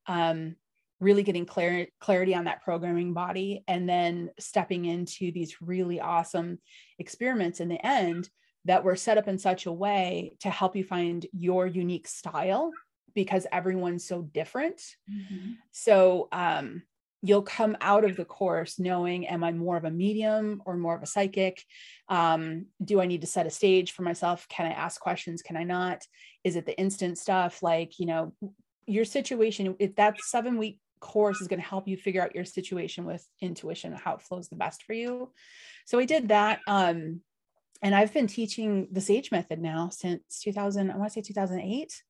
um, 0.07 0.57
really 1.01 1.23
getting 1.23 1.47
clar- 1.47 1.87
clarity 2.01 2.35
on 2.35 2.45
that 2.45 2.63
programming 2.63 3.13
body, 3.13 3.65
and 3.69 3.89
then 3.89 4.31
stepping 4.39 4.85
into 4.85 5.33
these 5.33 5.61
really 5.61 6.01
awesome 6.01 6.59
experiments 6.99 7.61
in 7.61 7.69
the 7.69 7.85
end 7.85 8.29
that 8.65 8.85
were 8.85 8.97
set 8.97 9.19
up 9.19 9.29
in 9.29 9.39
such 9.39 9.67
a 9.67 9.73
way 9.73 10.37
to 10.41 10.51
help 10.51 10.75
you 10.75 10.85
find 10.85 11.27
your 11.33 11.67
unique 11.67 12.09
style 12.09 12.73
because 13.15 13.47
everyone's 13.53 14.07
so 14.07 14.23
different. 14.23 14.81
Mm-hmm. 15.11 15.53
So, 15.73 16.29
um, 16.33 16.83
you'll 17.23 17.43
come 17.43 17.77
out 17.81 18.05
of 18.05 18.17
the 18.17 18.25
course 18.25 18.79
knowing 18.79 19.27
am 19.27 19.43
i 19.43 19.51
more 19.51 19.77
of 19.77 19.85
a 19.85 19.91
medium 19.91 20.63
or 20.65 20.77
more 20.77 20.95
of 20.95 21.03
a 21.03 21.07
psychic? 21.07 21.63
Um, 22.09 22.67
do 22.83 23.01
i 23.01 23.07
need 23.07 23.23
to 23.23 23.27
set 23.27 23.47
a 23.47 23.51
stage 23.51 23.93
for 23.93 24.03
myself? 24.03 24.47
Can 24.49 24.67
i 24.67 24.71
ask 24.71 25.01
questions? 25.01 25.43
Can 25.43 25.57
i 25.57 25.65
not? 25.65 26.03
Is 26.45 26.57
it 26.57 26.67
the 26.67 26.79
instant 26.79 27.19
stuff? 27.19 27.63
Like 27.63 27.99
you 27.99 28.07
know 28.07 28.33
your 28.87 29.05
situation 29.05 29.75
if 29.79 29.97
that 29.97 30.21
seven 30.21 30.59
week 30.59 30.79
course 31.01 31.41
is 31.41 31.49
going 31.49 31.61
to 31.61 31.67
help 31.67 31.87
you 31.89 31.97
figure 31.97 32.23
out 32.23 32.35
your 32.35 32.45
situation 32.45 33.05
with 33.05 33.27
intuition 33.41 33.93
how 33.93 34.15
it 34.15 34.23
flows 34.23 34.49
the 34.49 34.57
best 34.57 34.83
for 34.83 34.93
you. 34.93 35.31
So 35.85 35.99
i 35.99 36.05
did 36.05 36.29
that 36.29 36.61
um, 36.67 37.21
and 37.83 37.95
i've 37.95 38.13
been 38.13 38.27
teaching 38.27 38.89
the 38.91 39.01
sage 39.01 39.31
method 39.31 39.61
now 39.61 39.91
since 39.91 40.41
2000 40.41 40.91
i 40.91 40.97
want 40.97 41.13
to 41.13 41.15
say 41.15 41.23
2008 41.23 42.03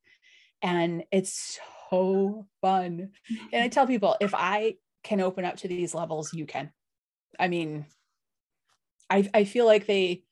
and 0.63 1.05
it's 1.13 1.59
so 1.91 2.47
fun. 2.61 3.11
And 3.53 3.63
i 3.63 3.69
tell 3.69 3.87
people 3.87 4.17
if 4.21 4.35
i 4.35 4.77
can 5.07 5.21
open 5.21 5.45
up 5.45 5.57
to 5.57 5.69
these 5.69 5.95
levels, 5.95 6.35
you 6.35 6.47
can. 6.47 6.73
I 7.39 7.49
mean, 7.49 7.87
I, 9.09 9.29
I 9.33 9.45
feel 9.45 9.65
like 9.65 9.87
they 9.87 10.25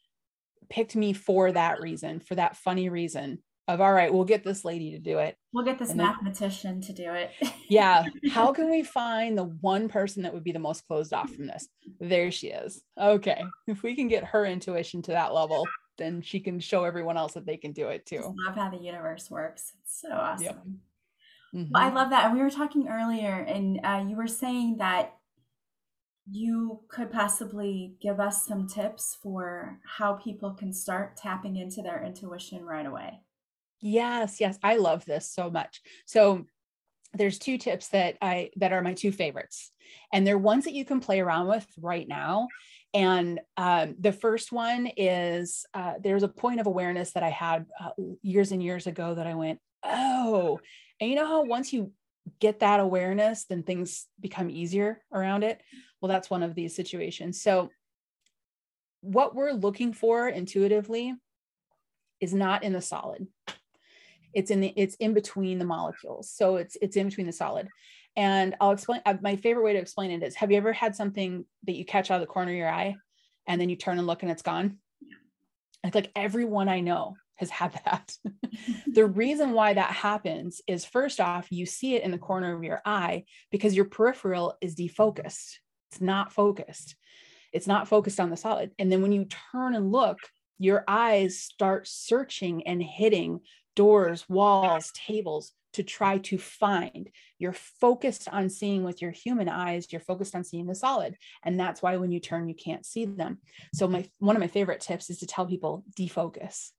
picked 0.68 0.96
me 0.96 1.12
for 1.12 1.52
that 1.52 1.80
reason, 1.80 2.18
for 2.18 2.34
that 2.34 2.56
funny 2.56 2.88
reason 2.88 3.38
of 3.66 3.80
all 3.80 3.92
right, 3.92 4.12
we'll 4.12 4.24
get 4.24 4.44
this 4.44 4.64
lady 4.64 4.90
to 4.92 4.98
do 4.98 5.18
it. 5.18 5.36
We'll 5.52 5.64
get 5.64 5.78
this 5.78 5.90
and 5.90 5.98
mathematician 5.98 6.80
then, 6.80 6.88
to 6.88 6.92
do 6.92 7.12
it. 7.12 7.30
yeah. 7.68 8.04
How 8.30 8.52
can 8.52 8.70
we 8.70 8.82
find 8.82 9.38
the 9.38 9.44
one 9.44 9.88
person 9.88 10.22
that 10.22 10.34
would 10.34 10.44
be 10.44 10.52
the 10.52 10.58
most 10.58 10.86
closed 10.86 11.14
off 11.14 11.30
from 11.30 11.46
this? 11.46 11.68
There 11.98 12.30
she 12.30 12.48
is. 12.48 12.82
Okay. 13.00 13.42
If 13.66 13.82
we 13.82 13.96
can 13.96 14.08
get 14.08 14.24
her 14.24 14.44
intuition 14.44 15.00
to 15.02 15.12
that 15.12 15.32
level, 15.32 15.66
then 15.96 16.20
she 16.20 16.40
can 16.40 16.60
show 16.60 16.84
everyone 16.84 17.16
else 17.16 17.32
that 17.34 17.46
they 17.46 17.56
can 17.56 17.72
do 17.72 17.88
it 17.88 18.04
too. 18.04 18.22
I 18.22 18.48
love 18.48 18.56
how 18.56 18.70
the 18.70 18.82
universe 18.82 19.30
works. 19.30 19.72
It's 19.82 20.00
so 20.00 20.12
awesome. 20.12 20.44
Yep. 20.44 20.62
Mm-hmm. 21.54 21.70
Well, 21.72 21.82
I 21.82 21.88
love 21.90 22.10
that. 22.10 22.26
And 22.26 22.34
we 22.34 22.42
were 22.42 22.50
talking 22.50 22.88
earlier, 22.88 23.32
and 23.32 23.80
uh, 23.84 24.04
you 24.06 24.16
were 24.16 24.26
saying 24.26 24.78
that 24.78 25.14
you 26.28 26.80
could 26.88 27.12
possibly 27.12 27.96
give 28.00 28.18
us 28.18 28.46
some 28.46 28.66
tips 28.66 29.16
for 29.22 29.78
how 29.84 30.14
people 30.14 30.52
can 30.52 30.72
start 30.72 31.16
tapping 31.16 31.56
into 31.56 31.80
their 31.80 32.02
intuition 32.02 32.64
right 32.64 32.86
away. 32.86 33.20
Yes, 33.80 34.40
yes, 34.40 34.58
I 34.62 34.76
love 34.76 35.04
this 35.04 35.30
so 35.30 35.50
much. 35.50 35.82
So 36.06 36.46
there's 37.12 37.38
two 37.38 37.58
tips 37.58 37.88
that 37.88 38.16
I 38.20 38.50
that 38.56 38.72
are 38.72 38.82
my 38.82 38.94
two 38.94 39.12
favorites, 39.12 39.70
and 40.12 40.26
they're 40.26 40.38
ones 40.38 40.64
that 40.64 40.74
you 40.74 40.84
can 40.84 41.00
play 41.00 41.20
around 41.20 41.48
with 41.48 41.66
right 41.80 42.06
now. 42.06 42.48
And 42.92 43.40
um, 43.56 43.96
the 43.98 44.12
first 44.12 44.52
one 44.52 44.88
is 44.96 45.66
uh, 45.74 45.94
there's 46.00 46.22
a 46.22 46.28
point 46.28 46.60
of 46.60 46.66
awareness 46.66 47.12
that 47.12 47.22
I 47.22 47.30
had 47.30 47.66
uh, 47.80 47.90
years 48.22 48.52
and 48.52 48.62
years 48.62 48.86
ago 48.86 49.14
that 49.14 49.26
I 49.26 49.34
went, 49.34 49.60
oh, 49.82 50.60
and 51.00 51.10
you 51.10 51.16
know 51.16 51.26
how 51.26 51.42
once 51.44 51.72
you 51.72 51.92
get 52.40 52.60
that 52.60 52.80
awareness, 52.80 53.44
then 53.44 53.62
things 53.62 54.06
become 54.20 54.50
easier 54.50 55.02
around 55.12 55.44
it? 55.44 55.60
Well, 56.00 56.08
that's 56.08 56.30
one 56.30 56.42
of 56.42 56.54
these 56.54 56.74
situations. 56.74 57.42
So, 57.42 57.70
what 59.00 59.34
we're 59.34 59.52
looking 59.52 59.92
for 59.92 60.28
intuitively 60.28 61.14
is 62.20 62.32
not 62.32 62.62
in 62.62 62.72
the 62.72 62.80
solid. 62.80 63.26
It's 64.34 64.50
in 64.50 64.60
the 64.60 64.72
it's 64.76 64.94
in 64.96 65.14
between 65.14 65.58
the 65.58 65.64
molecules. 65.64 66.30
So 66.30 66.56
it's 66.56 66.76
it's 66.80 66.96
in 66.96 67.08
between 67.08 67.26
the 67.26 67.32
solid. 67.32 67.68
And 68.16 68.54
I'll 68.60 68.70
explain 68.70 69.00
uh, 69.06 69.14
my 69.20 69.36
favorite 69.36 69.64
way 69.64 69.72
to 69.72 69.78
explain 69.78 70.10
it 70.10 70.22
is 70.22 70.36
have 70.36 70.50
you 70.50 70.56
ever 70.56 70.72
had 70.72 70.94
something 70.94 71.44
that 71.66 71.74
you 71.74 71.84
catch 71.84 72.10
out 72.10 72.16
of 72.16 72.20
the 72.20 72.32
corner 72.32 72.52
of 72.52 72.56
your 72.56 72.70
eye 72.70 72.96
and 73.46 73.60
then 73.60 73.68
you 73.68 73.76
turn 73.76 73.98
and 73.98 74.06
look 74.06 74.22
and 74.22 74.30
it's 74.30 74.42
gone? 74.42 74.78
It's 75.82 75.94
like 75.94 76.12
everyone 76.16 76.68
I 76.68 76.80
know 76.80 77.16
has 77.36 77.50
had 77.50 77.72
that. 77.84 78.16
the 78.86 79.06
reason 79.06 79.52
why 79.52 79.74
that 79.74 79.90
happens 79.90 80.62
is 80.66 80.84
first 80.84 81.20
off, 81.20 81.50
you 81.50 81.66
see 81.66 81.94
it 81.96 82.02
in 82.02 82.10
the 82.10 82.18
corner 82.18 82.56
of 82.56 82.62
your 82.62 82.80
eye 82.84 83.24
because 83.50 83.74
your 83.74 83.84
peripheral 83.86 84.54
is 84.60 84.76
defocused. 84.76 85.56
It's 85.90 86.00
not 86.00 86.32
focused. 86.32 86.96
It's 87.52 87.66
not 87.66 87.88
focused 87.88 88.20
on 88.20 88.30
the 88.30 88.36
solid. 88.36 88.72
And 88.78 88.90
then 88.90 89.02
when 89.02 89.12
you 89.12 89.26
turn 89.52 89.74
and 89.74 89.92
look, 89.92 90.18
your 90.58 90.84
eyes 90.86 91.40
start 91.40 91.86
searching 91.86 92.66
and 92.66 92.82
hitting 92.82 93.40
doors, 93.76 94.24
walls, 94.28 94.92
tables 94.94 95.52
to 95.74 95.82
try 95.82 96.18
to 96.18 96.38
find. 96.38 97.10
You're 97.38 97.52
focused 97.52 98.28
on 98.30 98.48
seeing 98.48 98.84
with 98.84 99.02
your 99.02 99.10
human 99.10 99.48
eyes, 99.48 99.90
you're 99.90 100.00
focused 100.00 100.34
on 100.34 100.44
seeing 100.44 100.66
the 100.66 100.74
solid. 100.74 101.16
And 101.44 101.58
that's 101.58 101.82
why 101.82 101.96
when 101.96 102.12
you 102.12 102.20
turn, 102.20 102.48
you 102.48 102.54
can't 102.54 102.86
see 102.86 103.04
them. 103.06 103.38
So 103.74 103.88
my 103.88 104.08
one 104.18 104.36
of 104.36 104.40
my 104.40 104.48
favorite 104.48 104.80
tips 104.80 105.10
is 105.10 105.18
to 105.18 105.26
tell 105.26 105.46
people 105.46 105.84
defocus 105.98 106.70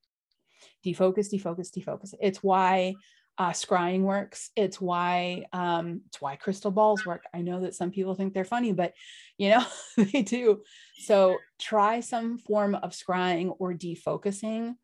defocus, 0.85 1.33
defocus, 1.33 1.69
defocus. 1.71 2.13
It's 2.21 2.43
why 2.43 2.95
uh, 3.37 3.49
scrying 3.49 4.01
works. 4.01 4.51
It's 4.55 4.79
why 4.79 5.45
um, 5.51 6.01
it's 6.07 6.21
why 6.21 6.35
crystal 6.37 6.71
balls 6.71 7.05
work. 7.05 7.23
I 7.33 7.41
know 7.41 7.61
that 7.61 7.75
some 7.75 7.91
people 7.91 8.15
think 8.15 8.33
they're 8.33 8.45
funny, 8.45 8.71
but 8.71 8.93
you 9.37 9.49
know 9.49 9.65
they 9.97 10.21
do. 10.21 10.61
So 10.99 11.37
try 11.59 11.99
some 11.99 12.37
form 12.37 12.75
of 12.75 12.91
scrying 12.91 13.55
or 13.59 13.73
defocusing, 13.73 14.75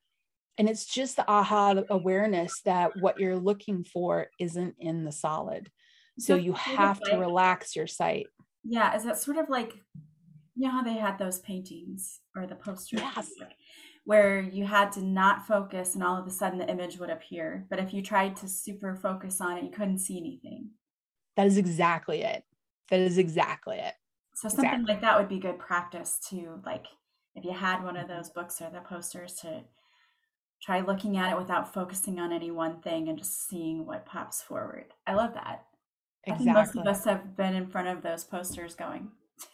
and 0.62 0.70
it's 0.70 0.86
just 0.86 1.16
the 1.16 1.28
aha 1.28 1.82
awareness 1.90 2.62
that 2.66 2.92
what 3.00 3.20
you're 3.20 3.36
looking 3.36 3.84
for 3.84 4.28
isn't 4.40 4.76
in 4.78 5.06
the 5.06 5.12
solid. 5.12 5.72
So 6.20 6.36
you 6.36 6.54
have 6.54 7.02
to 7.02 7.18
relax 7.18 7.76
your 7.76 7.88
sight. 7.88 8.28
Yeah, 8.64 8.96
is 8.96 9.04
that 9.06 9.18
sort 9.18 9.38
of 9.38 9.50
like 9.50 9.74
you 10.56 10.68
know 10.68 10.72
how 10.72 10.84
they 10.84 10.94
had 10.94 11.18
those 11.18 11.40
paintings 11.40 12.20
or 12.36 12.46
the 12.46 12.54
posters? 12.54 13.02
Yes 13.02 13.32
where 14.06 14.42
you 14.42 14.66
had 14.66 14.92
to 14.92 15.02
not 15.04 15.46
focus 15.46 15.94
and 15.94 16.04
all 16.04 16.20
of 16.20 16.26
a 16.26 16.32
sudden 16.32 16.58
the 16.58 16.70
image 16.70 16.98
would 16.98 17.10
appear. 17.10 17.68
But 17.70 17.80
if 17.80 17.94
you 17.94 18.02
tried 18.02 18.36
to 18.38 18.48
super 18.48 18.96
focus 18.96 19.40
on 19.40 19.58
it, 19.58 19.64
you 19.64 19.72
couldn't 19.72 20.00
see 20.00 20.18
anything. 20.18 20.70
That 21.38 21.48
is 21.48 21.58
exactly 21.58 22.22
it. 22.24 22.44
That 22.90 23.00
is 23.00 23.18
exactly 23.18 23.78
it. 23.78 23.94
So 24.34 24.50
something 24.50 24.66
exactly. 24.66 24.94
like 24.94 25.02
that 25.02 25.20
would 25.20 25.30
be 25.30 25.40
good 25.40 25.60
practice 25.60 26.18
to 26.30 26.62
like 26.66 26.86
if 27.36 27.46
you 27.46 27.52
had 27.52 27.84
one 27.84 27.96
of 27.96 28.08
those 28.08 28.30
books 28.30 28.62
or 28.62 28.70
the 28.70 28.82
posters 28.82 29.36
to 29.36 29.62
try 30.62 30.82
looking 30.82 31.18
at 31.18 31.32
it 31.32 31.38
without 31.38 31.74
focusing 31.74 32.20
on 32.20 32.32
any 32.32 32.52
one 32.52 32.80
thing 32.82 33.10
and 33.10 33.18
just 33.18 33.50
seeing 33.50 33.86
what 33.86 34.06
pops 34.06 34.42
forward. 34.42 34.86
I 35.08 35.16
love 35.16 35.34
that. 35.34 35.66
Exactly. 36.26 36.34
I 36.34 36.38
think 36.38 36.68
most 36.68 36.76
of 36.76 36.88
us 36.88 37.06
have 37.06 37.36
been 37.36 37.56
in 37.56 37.68
front 37.68 37.88
of 37.88 38.04
those 38.04 38.24
posters 38.24 38.76
going, 38.76 39.10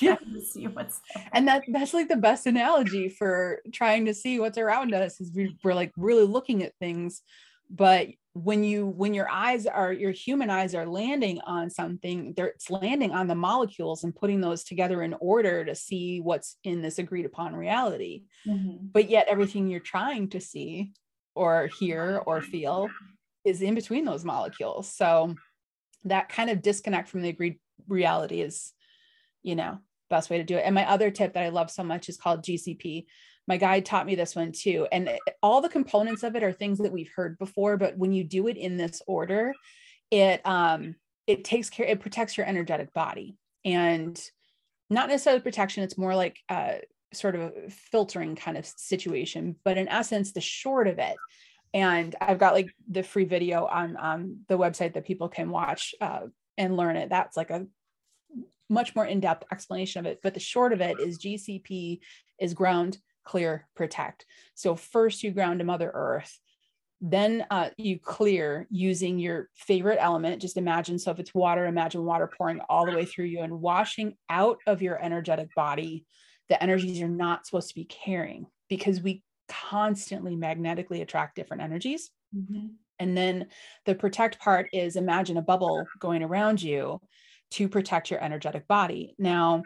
yeah. 0.00 0.14
to 0.14 0.40
see 0.40 0.68
what's 0.68 1.00
there. 1.12 1.28
and 1.32 1.48
that 1.48 1.64
that's 1.68 1.92
like 1.92 2.08
the 2.08 2.16
best 2.16 2.46
analogy 2.46 3.08
for 3.08 3.60
trying 3.72 4.04
to 4.06 4.14
see 4.14 4.38
what's 4.38 4.58
around 4.58 4.94
us 4.94 5.20
is 5.20 5.32
we, 5.34 5.56
we're 5.64 5.74
like 5.74 5.92
really 5.96 6.24
looking 6.24 6.62
at 6.62 6.76
things 6.78 7.22
but 7.68 8.06
when 8.34 8.64
you 8.64 8.86
when 8.86 9.14
your 9.14 9.30
eyes 9.30 9.64
are 9.64 9.92
your 9.92 10.10
human 10.10 10.50
eyes 10.50 10.74
are 10.74 10.86
landing 10.86 11.40
on 11.42 11.70
something 11.70 12.34
they're 12.36 12.48
it's 12.48 12.68
landing 12.68 13.12
on 13.12 13.28
the 13.28 13.34
molecules 13.34 14.02
and 14.02 14.14
putting 14.14 14.40
those 14.40 14.64
together 14.64 15.02
in 15.02 15.14
order 15.20 15.64
to 15.64 15.72
see 15.74 16.20
what's 16.20 16.56
in 16.64 16.82
this 16.82 16.98
agreed 16.98 17.26
upon 17.26 17.54
reality. 17.54 18.24
Mm-hmm. 18.46 18.88
but 18.92 19.08
yet 19.08 19.28
everything 19.28 19.68
you're 19.68 19.80
trying 19.80 20.30
to 20.30 20.40
see 20.40 20.92
or 21.36 21.68
hear 21.78 22.22
or 22.26 22.42
feel 22.42 22.88
is 23.44 23.62
in 23.62 23.74
between 23.74 24.04
those 24.04 24.24
molecules. 24.24 24.90
So 24.92 25.34
that 26.04 26.28
kind 26.28 26.50
of 26.50 26.60
disconnect 26.60 27.08
from 27.08 27.22
the 27.22 27.28
agreed 27.28 27.58
reality 27.86 28.40
is 28.40 28.72
you 29.44 29.54
know 29.54 29.78
best 30.10 30.28
way 30.28 30.38
to 30.38 30.44
do 30.44 30.56
it. 30.56 30.62
And 30.64 30.74
my 30.74 30.88
other 30.90 31.12
tip 31.12 31.34
that 31.34 31.44
i 31.44 31.50
love 31.50 31.70
so 31.70 31.84
much 31.84 32.08
is 32.08 32.16
called 32.16 32.42
gcp 32.42 33.04
my 33.46 33.56
guide 33.56 33.84
taught 33.84 34.06
me 34.06 34.14
this 34.14 34.34
one 34.34 34.52
too 34.52 34.86
and 34.90 35.10
all 35.42 35.60
the 35.60 35.68
components 35.68 36.22
of 36.22 36.34
it 36.36 36.42
are 36.42 36.52
things 36.52 36.78
that 36.78 36.92
we've 36.92 37.10
heard 37.14 37.38
before 37.38 37.76
but 37.76 37.96
when 37.98 38.12
you 38.12 38.24
do 38.24 38.48
it 38.48 38.56
in 38.56 38.76
this 38.76 39.02
order 39.06 39.52
it 40.10 40.40
um 40.46 40.94
it 41.26 41.44
takes 41.44 41.70
care 41.70 41.86
it 41.86 42.00
protects 42.00 42.36
your 42.36 42.46
energetic 42.46 42.92
body. 42.92 43.36
And 43.64 44.20
not 44.90 45.08
necessarily 45.08 45.40
protection 45.40 45.82
it's 45.82 45.98
more 45.98 46.14
like 46.14 46.38
uh 46.48 46.74
sort 47.12 47.34
of 47.34 47.40
a 47.42 47.70
filtering 47.70 48.34
kind 48.34 48.56
of 48.56 48.66
situation 48.66 49.56
but 49.64 49.78
in 49.78 49.88
essence 49.88 50.32
the 50.32 50.40
short 50.40 50.86
of 50.88 50.98
it. 50.98 51.16
And 51.72 52.14
i've 52.20 52.38
got 52.38 52.54
like 52.54 52.70
the 52.88 53.02
free 53.02 53.24
video 53.24 53.66
on 53.66 53.96
on 53.96 54.40
the 54.48 54.58
website 54.58 54.94
that 54.94 55.06
people 55.06 55.28
can 55.28 55.50
watch 55.50 55.94
uh, 56.00 56.20
and 56.56 56.76
learn 56.76 56.96
it. 56.96 57.08
That's 57.08 57.36
like 57.36 57.50
a 57.50 57.66
much 58.70 58.94
more 58.94 59.06
in-depth 59.06 59.44
explanation 59.52 60.00
of 60.00 60.06
it 60.06 60.20
but 60.22 60.32
the 60.32 60.40
short 60.40 60.72
of 60.72 60.80
it 60.80 60.98
is 60.98 61.18
gcp 61.18 62.00
is 62.40 62.54
ground 62.54 62.96
clear, 63.24 63.66
protect. 63.74 64.26
So 64.54 64.74
first 64.74 65.22
you 65.22 65.30
ground 65.30 65.58
to 65.60 65.64
Mother 65.64 65.90
Earth, 65.92 66.38
then 67.00 67.44
uh, 67.50 67.70
you 67.76 67.98
clear 67.98 68.66
using 68.70 69.18
your 69.18 69.48
favorite 69.54 69.98
element. 70.00 70.40
Just 70.40 70.56
imagine, 70.56 70.98
so 70.98 71.10
if 71.10 71.18
it's 71.18 71.34
water, 71.34 71.66
imagine 71.66 72.04
water 72.04 72.30
pouring 72.38 72.60
all 72.68 72.86
the 72.86 72.96
way 72.96 73.04
through 73.04 73.26
you 73.26 73.40
and 73.40 73.60
washing 73.60 74.14
out 74.30 74.58
of 74.66 74.80
your 74.80 75.02
energetic 75.02 75.54
body 75.54 76.06
the 76.48 76.62
energies 76.62 76.98
you're 76.98 77.08
not 77.08 77.46
supposed 77.46 77.68
to 77.68 77.74
be 77.74 77.84
carrying 77.84 78.46
because 78.68 79.00
we 79.00 79.22
constantly 79.48 80.36
magnetically 80.36 81.02
attract 81.02 81.36
different 81.36 81.62
energies. 81.62 82.10
Mm-hmm. 82.36 82.66
And 82.98 83.16
then 83.16 83.46
the 83.86 83.94
protect 83.94 84.38
part 84.38 84.68
is 84.72 84.96
imagine 84.96 85.36
a 85.36 85.42
bubble 85.42 85.86
going 85.98 86.22
around 86.22 86.62
you 86.62 87.00
to 87.52 87.68
protect 87.68 88.10
your 88.10 88.22
energetic 88.22 88.66
body. 88.68 89.14
Now, 89.18 89.62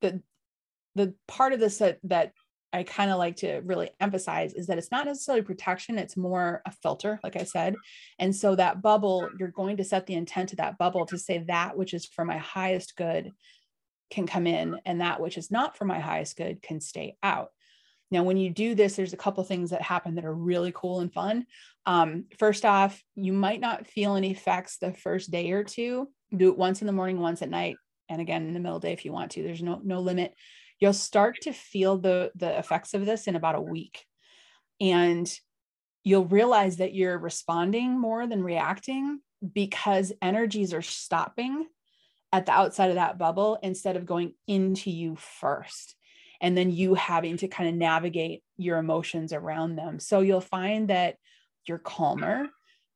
the 0.00 0.22
the 0.94 1.14
part 1.26 1.52
of 1.52 1.60
this 1.60 1.78
that, 1.78 1.98
that 2.04 2.32
I 2.72 2.82
kind 2.84 3.10
of 3.10 3.18
like 3.18 3.36
to 3.36 3.60
really 3.64 3.90
emphasize 4.00 4.54
is 4.54 4.66
that 4.66 4.78
it's 4.78 4.90
not 4.90 5.06
necessarily 5.06 5.42
protection, 5.42 5.98
it's 5.98 6.16
more 6.16 6.62
a 6.64 6.70
filter, 6.70 7.20
like 7.22 7.36
I 7.36 7.44
said. 7.44 7.74
And 8.18 8.34
so 8.34 8.54
that 8.56 8.80
bubble, 8.80 9.28
you're 9.38 9.48
going 9.48 9.76
to 9.76 9.84
set 9.84 10.06
the 10.06 10.14
intent 10.14 10.52
of 10.52 10.58
that 10.58 10.78
bubble 10.78 11.06
to 11.06 11.18
say 11.18 11.44
that 11.48 11.76
which 11.76 11.92
is 11.92 12.06
for 12.06 12.24
my 12.24 12.38
highest 12.38 12.96
good 12.96 13.32
can 14.10 14.26
come 14.26 14.46
in 14.46 14.78
and 14.84 15.00
that 15.00 15.20
which 15.20 15.36
is 15.36 15.50
not 15.50 15.76
for 15.76 15.84
my 15.84 15.98
highest 15.98 16.36
good 16.36 16.62
can 16.62 16.80
stay 16.80 17.16
out. 17.22 17.50
Now, 18.10 18.24
when 18.24 18.36
you 18.36 18.50
do 18.50 18.74
this, 18.74 18.96
there's 18.96 19.14
a 19.14 19.18
couple 19.18 19.42
things 19.42 19.70
that 19.70 19.80
happen 19.80 20.16
that 20.16 20.26
are 20.26 20.34
really 20.34 20.70
cool 20.74 21.00
and 21.00 21.12
fun. 21.12 21.46
Um, 21.86 22.26
first 22.38 22.66
off, 22.66 23.02
you 23.14 23.32
might 23.32 23.60
not 23.60 23.86
feel 23.86 24.16
any 24.16 24.30
effects 24.30 24.76
the 24.76 24.92
first 24.92 25.30
day 25.30 25.50
or 25.52 25.64
two. 25.64 26.08
Do 26.34 26.50
it 26.50 26.58
once 26.58 26.82
in 26.82 26.86
the 26.86 26.92
morning, 26.92 27.20
once 27.20 27.40
at 27.40 27.48
night, 27.48 27.76
and 28.10 28.20
again 28.20 28.46
in 28.46 28.52
the 28.52 28.60
middle 28.60 28.76
of 28.76 28.82
the 28.82 28.88
day 28.88 28.92
if 28.92 29.04
you 29.06 29.12
want 29.12 29.32
to. 29.32 29.42
There's 29.42 29.62
no 29.62 29.80
no 29.82 30.00
limit 30.00 30.34
you'll 30.82 30.92
start 30.92 31.40
to 31.40 31.52
feel 31.52 31.96
the 31.96 32.32
the 32.34 32.58
effects 32.58 32.92
of 32.92 33.06
this 33.06 33.28
in 33.28 33.36
about 33.36 33.54
a 33.54 33.60
week. 33.60 34.04
And 34.80 35.32
you'll 36.02 36.24
realize 36.24 36.78
that 36.78 36.92
you're 36.92 37.16
responding 37.16 38.00
more 38.00 38.26
than 38.26 38.42
reacting 38.42 39.20
because 39.54 40.12
energies 40.20 40.74
are 40.74 40.82
stopping 40.82 41.68
at 42.32 42.46
the 42.46 42.52
outside 42.52 42.88
of 42.88 42.96
that 42.96 43.16
bubble 43.16 43.60
instead 43.62 43.96
of 43.96 44.06
going 44.06 44.34
into 44.48 44.90
you 44.90 45.14
first 45.14 45.94
and 46.40 46.58
then 46.58 46.72
you 46.72 46.94
having 46.94 47.36
to 47.36 47.46
kind 47.46 47.68
of 47.68 47.76
navigate 47.76 48.42
your 48.56 48.78
emotions 48.78 49.32
around 49.32 49.76
them. 49.76 50.00
So 50.00 50.18
you'll 50.18 50.40
find 50.40 50.88
that 50.88 51.14
you're 51.64 51.78
calmer. 51.78 52.48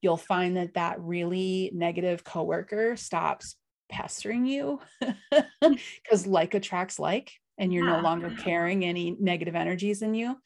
You'll 0.03 0.16
find 0.16 0.57
that 0.57 0.75
that 0.75 1.01
really 1.01 1.70
negative 1.72 2.25
coworker 2.25 2.96
stops 2.96 3.55
pestering 3.88 4.44
you 4.44 4.81
because 5.61 6.27
like 6.27 6.55
attracts 6.55 6.99
like 6.99 7.31
and 7.59 7.73
you're 7.73 7.87
no 7.87 8.01
longer 8.01 8.31
carrying 8.42 8.85
any 8.85 9.16
negative 9.19 9.55
energies 9.55 10.03
in 10.03 10.14
you. 10.14 10.37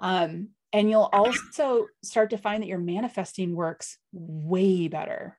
Um, 0.00 0.48
and 0.72 0.90
you'll 0.90 1.08
also 1.12 1.86
start 2.02 2.30
to 2.30 2.38
find 2.38 2.62
that 2.62 2.68
your 2.68 2.78
manifesting 2.78 3.54
works 3.54 3.98
way 4.12 4.88
better 4.88 5.38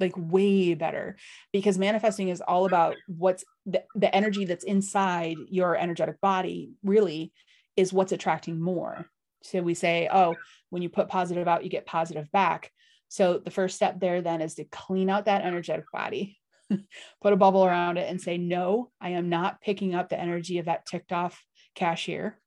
like 0.00 0.12
way 0.16 0.74
better 0.74 1.16
because 1.52 1.78
manifesting 1.78 2.28
is 2.28 2.40
all 2.40 2.66
about 2.66 2.96
what's 3.06 3.44
the, 3.64 3.82
the 3.94 4.14
energy 4.14 4.44
that's 4.44 4.64
inside 4.64 5.36
your 5.48 5.76
energetic 5.76 6.20
body 6.20 6.70
really 6.82 7.32
is 7.76 7.92
what's 7.92 8.12
attracting 8.12 8.60
more. 8.60 9.06
So 9.42 9.62
we 9.62 9.74
say 9.74 10.08
oh 10.12 10.34
when 10.70 10.82
you 10.82 10.88
put 10.88 11.08
positive 11.08 11.48
out 11.48 11.64
you 11.64 11.70
get 11.70 11.86
positive 11.86 12.30
back. 12.32 12.70
So 13.08 13.38
the 13.38 13.50
first 13.50 13.76
step 13.76 14.00
there 14.00 14.20
then 14.20 14.40
is 14.40 14.56
to 14.56 14.64
clean 14.64 15.08
out 15.08 15.26
that 15.26 15.42
energetic 15.42 15.90
body 15.92 16.38
put 17.22 17.32
a 17.32 17.36
bubble 17.36 17.64
around 17.64 17.96
it 17.96 18.08
and 18.08 18.20
say, 18.20 18.38
no, 18.38 18.90
I 19.00 19.10
am 19.10 19.28
not 19.28 19.60
picking 19.60 19.94
up 19.94 20.08
the 20.08 20.20
energy 20.20 20.58
of 20.58 20.66
that 20.66 20.86
ticked 20.86 21.12
off 21.12 21.42
cashier. 21.74 22.38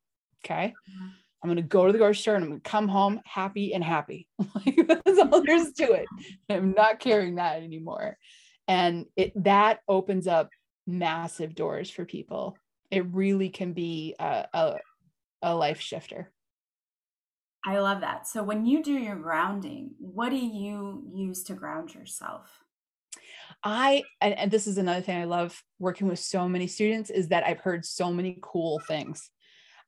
Okay. 0.43 0.73
Mm-hmm. 0.89 1.07
I'm 1.41 1.47
going 1.47 1.57
to 1.57 1.63
go 1.63 1.85
to 1.85 1.91
the 1.91 1.97
grocery 1.97 2.21
store 2.21 2.35
and 2.35 2.43
I'm 2.43 2.49
going 2.49 2.61
to 2.61 2.69
come 2.69 2.87
home 2.89 3.21
happy 3.25 3.73
and 3.73 3.83
happy. 3.83 4.27
That's 4.87 5.19
all 5.19 5.43
there's 5.43 5.71
to 5.73 5.93
it. 5.93 6.05
I'm 6.49 6.73
not 6.73 6.99
carrying 6.99 7.35
that 7.35 7.63
anymore. 7.63 8.17
And 8.67 9.05
it 9.15 9.31
that 9.43 9.79
opens 9.87 10.27
up 10.27 10.49
massive 10.85 11.55
doors 11.55 11.89
for 11.89 12.03
people. 12.03 12.57
It 12.91 13.05
really 13.11 13.49
can 13.49 13.73
be 13.73 14.15
a, 14.19 14.47
a, 14.53 14.75
a 15.41 15.55
life 15.55 15.79
shifter. 15.79 16.31
I 17.65 17.79
love 17.79 18.01
that. 18.01 18.27
So 18.27 18.43
when 18.43 18.65
you 18.65 18.83
do 18.83 18.93
your 18.93 19.15
grounding, 19.15 19.91
what 19.99 20.29
do 20.29 20.37
you 20.37 21.03
use 21.13 21.43
to 21.43 21.53
ground 21.53 21.93
yourself? 21.93 22.63
I 23.63 24.03
and, 24.21 24.33
and 24.37 24.51
this 24.51 24.67
is 24.67 24.77
another 24.77 25.01
thing 25.01 25.17
I 25.17 25.25
love 25.25 25.61
working 25.79 26.07
with 26.07 26.19
so 26.19 26.47
many 26.47 26.67
students 26.67 27.09
is 27.09 27.29
that 27.29 27.45
I've 27.45 27.59
heard 27.59 27.85
so 27.85 28.11
many 28.11 28.39
cool 28.41 28.79
things. 28.87 29.29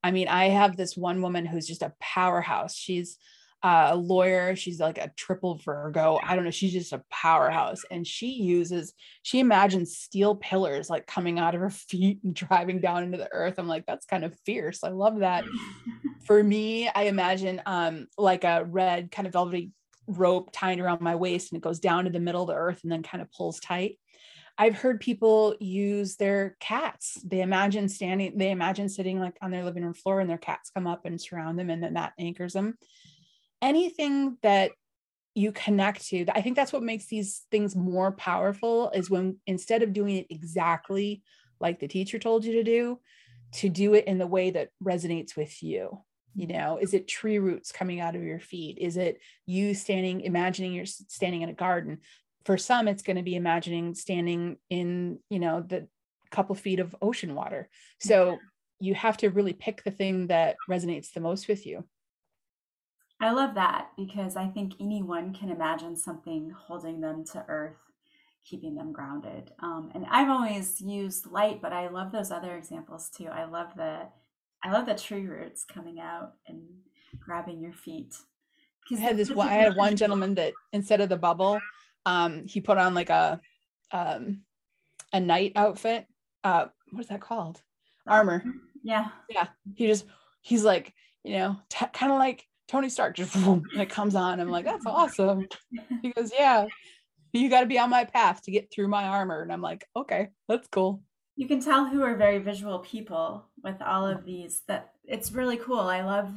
I 0.03 0.11
mean, 0.11 0.27
I 0.27 0.49
have 0.49 0.75
this 0.75 0.97
one 0.97 1.21
woman 1.21 1.45
who's 1.45 1.67
just 1.67 1.83
a 1.83 1.93
powerhouse. 1.99 2.75
She's 2.75 3.17
a 3.63 3.95
lawyer. 3.95 4.55
She's 4.55 4.79
like 4.79 4.97
a 4.97 5.11
triple 5.15 5.55
Virgo. 5.55 6.19
I 6.23 6.35
don't 6.35 6.45
know. 6.45 6.51
She's 6.51 6.73
just 6.73 6.93
a 6.93 7.03
powerhouse. 7.11 7.83
And 7.91 8.05
she 8.05 8.31
uses, 8.31 8.93
she 9.21 9.39
imagines 9.39 9.97
steel 9.97 10.35
pillars 10.35 10.89
like 10.89 11.05
coming 11.05 11.37
out 11.37 11.53
of 11.53 11.61
her 11.61 11.69
feet 11.69 12.19
and 12.23 12.33
driving 12.33 12.79
down 12.79 13.03
into 13.03 13.17
the 13.17 13.31
earth. 13.31 13.55
I'm 13.57 13.67
like, 13.67 13.85
that's 13.85 14.05
kind 14.05 14.23
of 14.23 14.37
fierce. 14.45 14.83
I 14.83 14.89
love 14.89 15.19
that. 15.19 15.43
For 16.25 16.43
me, 16.43 16.87
I 16.87 17.03
imagine 17.03 17.61
um, 17.65 18.07
like 18.17 18.43
a 18.43 18.63
red 18.63 19.11
kind 19.11 19.27
of 19.27 19.33
velvety 19.33 19.71
rope 20.07 20.49
tied 20.51 20.79
around 20.79 21.01
my 21.01 21.15
waist 21.15 21.51
and 21.51 21.57
it 21.57 21.63
goes 21.63 21.79
down 21.79 22.05
to 22.05 22.09
the 22.09 22.19
middle 22.19 22.41
of 22.41 22.47
the 22.47 22.55
earth 22.55 22.81
and 22.83 22.91
then 22.91 23.03
kind 23.03 23.21
of 23.21 23.31
pulls 23.31 23.59
tight. 23.59 23.97
I've 24.57 24.75
heard 24.75 24.99
people 24.99 25.55
use 25.59 26.17
their 26.17 26.55
cats. 26.59 27.17
They 27.23 27.41
imagine 27.41 27.87
standing, 27.89 28.37
they 28.37 28.51
imagine 28.51 28.89
sitting 28.89 29.19
like 29.19 29.37
on 29.41 29.51
their 29.51 29.63
living 29.63 29.83
room 29.83 29.93
floor 29.93 30.19
and 30.19 30.29
their 30.29 30.37
cats 30.37 30.69
come 30.69 30.87
up 30.87 31.05
and 31.05 31.19
surround 31.19 31.57
them 31.57 31.69
and 31.69 31.81
then 31.81 31.93
that 31.93 32.13
anchors 32.19 32.53
them. 32.53 32.77
Anything 33.61 34.37
that 34.43 34.71
you 35.33 35.51
connect 35.51 36.07
to, 36.07 36.25
I 36.33 36.41
think 36.41 36.55
that's 36.55 36.73
what 36.73 36.83
makes 36.83 37.07
these 37.07 37.43
things 37.51 37.75
more 37.75 38.11
powerful 38.11 38.91
is 38.91 39.09
when 39.09 39.37
instead 39.47 39.83
of 39.83 39.93
doing 39.93 40.17
it 40.17 40.27
exactly 40.29 41.23
like 41.59 41.79
the 41.79 41.87
teacher 41.87 42.19
told 42.19 42.43
you 42.43 42.53
to 42.53 42.63
do, 42.63 42.99
to 43.53 43.69
do 43.69 43.93
it 43.93 44.05
in 44.05 44.17
the 44.17 44.27
way 44.27 44.51
that 44.51 44.69
resonates 44.83 45.35
with 45.35 45.63
you 45.63 46.01
you 46.35 46.47
know 46.47 46.77
is 46.81 46.93
it 46.93 47.07
tree 47.07 47.39
roots 47.39 47.71
coming 47.71 47.99
out 47.99 48.15
of 48.15 48.23
your 48.23 48.39
feet? 48.39 48.77
Is 48.79 48.97
it 48.97 49.19
you 49.45 49.73
standing 49.73 50.21
imagining 50.21 50.73
you're 50.73 50.85
standing 50.85 51.41
in 51.41 51.49
a 51.49 51.53
garden? 51.53 51.99
For 52.45 52.57
some 52.57 52.87
it's 52.87 53.03
going 53.03 53.17
to 53.17 53.23
be 53.23 53.35
imagining 53.35 53.93
standing 53.93 54.57
in 54.69 55.19
you 55.29 55.39
know 55.39 55.61
the 55.61 55.87
couple 56.31 56.55
feet 56.55 56.79
of 56.79 56.95
ocean 57.01 57.35
water. 57.35 57.69
So 57.99 58.39
you 58.79 58.95
have 58.95 59.17
to 59.17 59.29
really 59.29 59.53
pick 59.53 59.83
the 59.83 59.91
thing 59.91 60.27
that 60.27 60.55
resonates 60.69 61.13
the 61.13 61.19
most 61.19 61.47
with 61.47 61.65
you. 61.65 61.85
I 63.19 63.31
love 63.31 63.53
that 63.53 63.89
because 63.95 64.35
i 64.35 64.47
think 64.47 64.73
anyone 64.79 65.31
can 65.31 65.49
imagine 65.49 65.95
something 65.95 66.51
holding 66.57 67.01
them 67.01 67.23
to 67.33 67.45
earth 67.47 67.77
keeping 68.43 68.73
them 68.73 68.91
grounded. 68.91 69.51
Um, 69.59 69.91
and 69.93 70.07
i've 70.09 70.29
always 70.29 70.81
used 70.81 71.27
light 71.27 71.61
but 71.61 71.71
i 71.71 71.87
love 71.87 72.11
those 72.11 72.31
other 72.31 72.57
examples 72.57 73.09
too. 73.15 73.27
I 73.27 73.45
love 73.45 73.75
the 73.75 74.07
I 74.63 74.71
love 74.71 74.85
the 74.85 74.95
tree 74.95 75.25
roots 75.25 75.65
coming 75.65 75.99
out 75.99 76.33
and 76.47 76.61
grabbing 77.19 77.61
your 77.61 77.73
feet. 77.73 78.15
I 78.91 78.95
had 78.95 79.17
this 79.17 79.31
one. 79.31 79.47
I 79.47 79.53
had 79.53 79.75
one 79.77 79.95
gentleman 79.95 80.35
that 80.35 80.53
instead 80.73 81.01
of 81.01 81.09
the 81.09 81.17
bubble, 81.17 81.59
um, 82.05 82.45
he 82.47 82.61
put 82.61 82.77
on 82.77 82.93
like 82.93 83.09
a 83.09 83.39
um, 83.91 84.41
a 85.13 85.19
knight 85.19 85.53
outfit. 85.55 86.05
Uh, 86.43 86.65
what 86.91 87.01
is 87.01 87.07
that 87.07 87.21
called? 87.21 87.61
Armor. 88.07 88.43
Yeah. 88.83 89.09
Yeah. 89.29 89.47
He 89.75 89.87
just 89.87 90.05
he's 90.41 90.63
like 90.63 90.93
you 91.23 91.37
know 91.37 91.57
t- 91.69 91.85
kind 91.93 92.11
of 92.11 92.17
like 92.17 92.45
Tony 92.67 92.89
Stark 92.89 93.15
just 93.15 93.35
and 93.35 93.65
it 93.75 93.89
comes 93.89 94.15
on. 94.15 94.39
I'm 94.39 94.49
like, 94.49 94.65
that's 94.65 94.85
awesome. 94.87 95.47
He 96.01 96.11
goes, 96.11 96.31
yeah, 96.37 96.65
you 97.33 97.49
got 97.49 97.61
to 97.61 97.67
be 97.67 97.77
on 97.77 97.89
my 97.89 98.05
path 98.05 98.41
to 98.43 98.51
get 98.51 98.71
through 98.71 98.87
my 98.87 99.03
armor. 99.05 99.41
And 99.41 99.51
I'm 99.51 99.61
like, 99.61 99.85
okay, 99.95 100.29
that's 100.47 100.67
cool. 100.69 101.03
You 101.35 101.47
can 101.47 101.61
tell 101.61 101.87
who 101.87 102.03
are 102.03 102.15
very 102.15 102.39
visual 102.39 102.79
people 102.79 103.45
with 103.63 103.81
all 103.81 104.05
of 104.05 104.25
these. 104.25 104.61
That 104.67 104.93
it's 105.05 105.31
really 105.31 105.57
cool. 105.57 105.79
I 105.79 106.01
love 106.01 106.31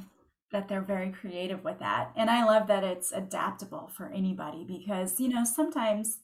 that 0.55 0.69
they're 0.69 0.81
very 0.81 1.11
creative 1.11 1.65
with 1.65 1.81
that. 1.81 2.13
And 2.17 2.31
I 2.31 2.45
love 2.45 2.69
that 2.69 2.85
it's 2.85 3.13
adaptable 3.13 3.91
for 3.95 4.07
anybody 4.07 4.65
because, 4.65 5.19
you 5.19 5.29
know, 5.29 5.45
sometimes 5.45 6.19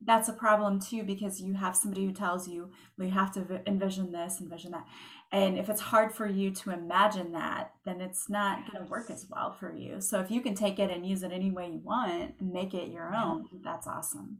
that's 0.00 0.28
a 0.28 0.32
problem 0.32 0.80
too 0.80 1.02
because 1.02 1.40
you 1.40 1.54
have 1.54 1.76
somebody 1.76 2.06
who 2.06 2.12
tells 2.12 2.48
you, 2.48 2.70
well, 2.96 3.08
you 3.08 3.14
have 3.14 3.32
to 3.34 3.60
envision 3.66 4.12
this, 4.12 4.40
envision 4.40 4.70
that. 4.70 4.86
And 5.32 5.58
if 5.58 5.68
it's 5.68 5.80
hard 5.80 6.14
for 6.14 6.26
you 6.26 6.50
to 6.52 6.70
imagine 6.70 7.32
that, 7.32 7.72
then 7.84 8.00
it's 8.00 8.30
not 8.30 8.60
going 8.70 8.82
to 8.82 8.90
work 8.90 9.10
as 9.10 9.26
well 9.28 9.52
for 9.52 9.74
you. 9.74 10.00
So 10.00 10.20
if 10.20 10.30
you 10.30 10.40
can 10.40 10.54
take 10.54 10.78
it 10.78 10.90
and 10.90 11.04
use 11.04 11.22
it 11.22 11.32
any 11.32 11.50
way 11.50 11.68
you 11.68 11.80
want 11.84 12.36
and 12.40 12.52
make 12.52 12.72
it 12.72 12.90
your 12.90 13.14
own, 13.14 13.48
that's 13.62 13.86
awesome. 13.86 14.38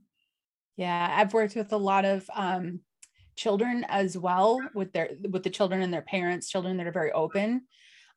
Yeah, 0.77 1.14
I've 1.14 1.35
worked 1.35 1.57
with 1.57 1.73
a 1.73 1.77
lot 1.77 2.05
of 2.05 2.31
um, 2.35 2.81
children 3.39 3.86
as 3.89 4.18
well 4.18 4.61
with 4.74 4.93
their 4.93 5.11
with 5.30 5.45
the 5.45 5.51
children 5.51 5.80
and 5.80 5.93
their 5.93 6.03
parents, 6.03 6.51
children 6.51 6.76
that 6.76 6.86
are 6.86 6.93
very 6.93 7.12
open. 7.12 7.62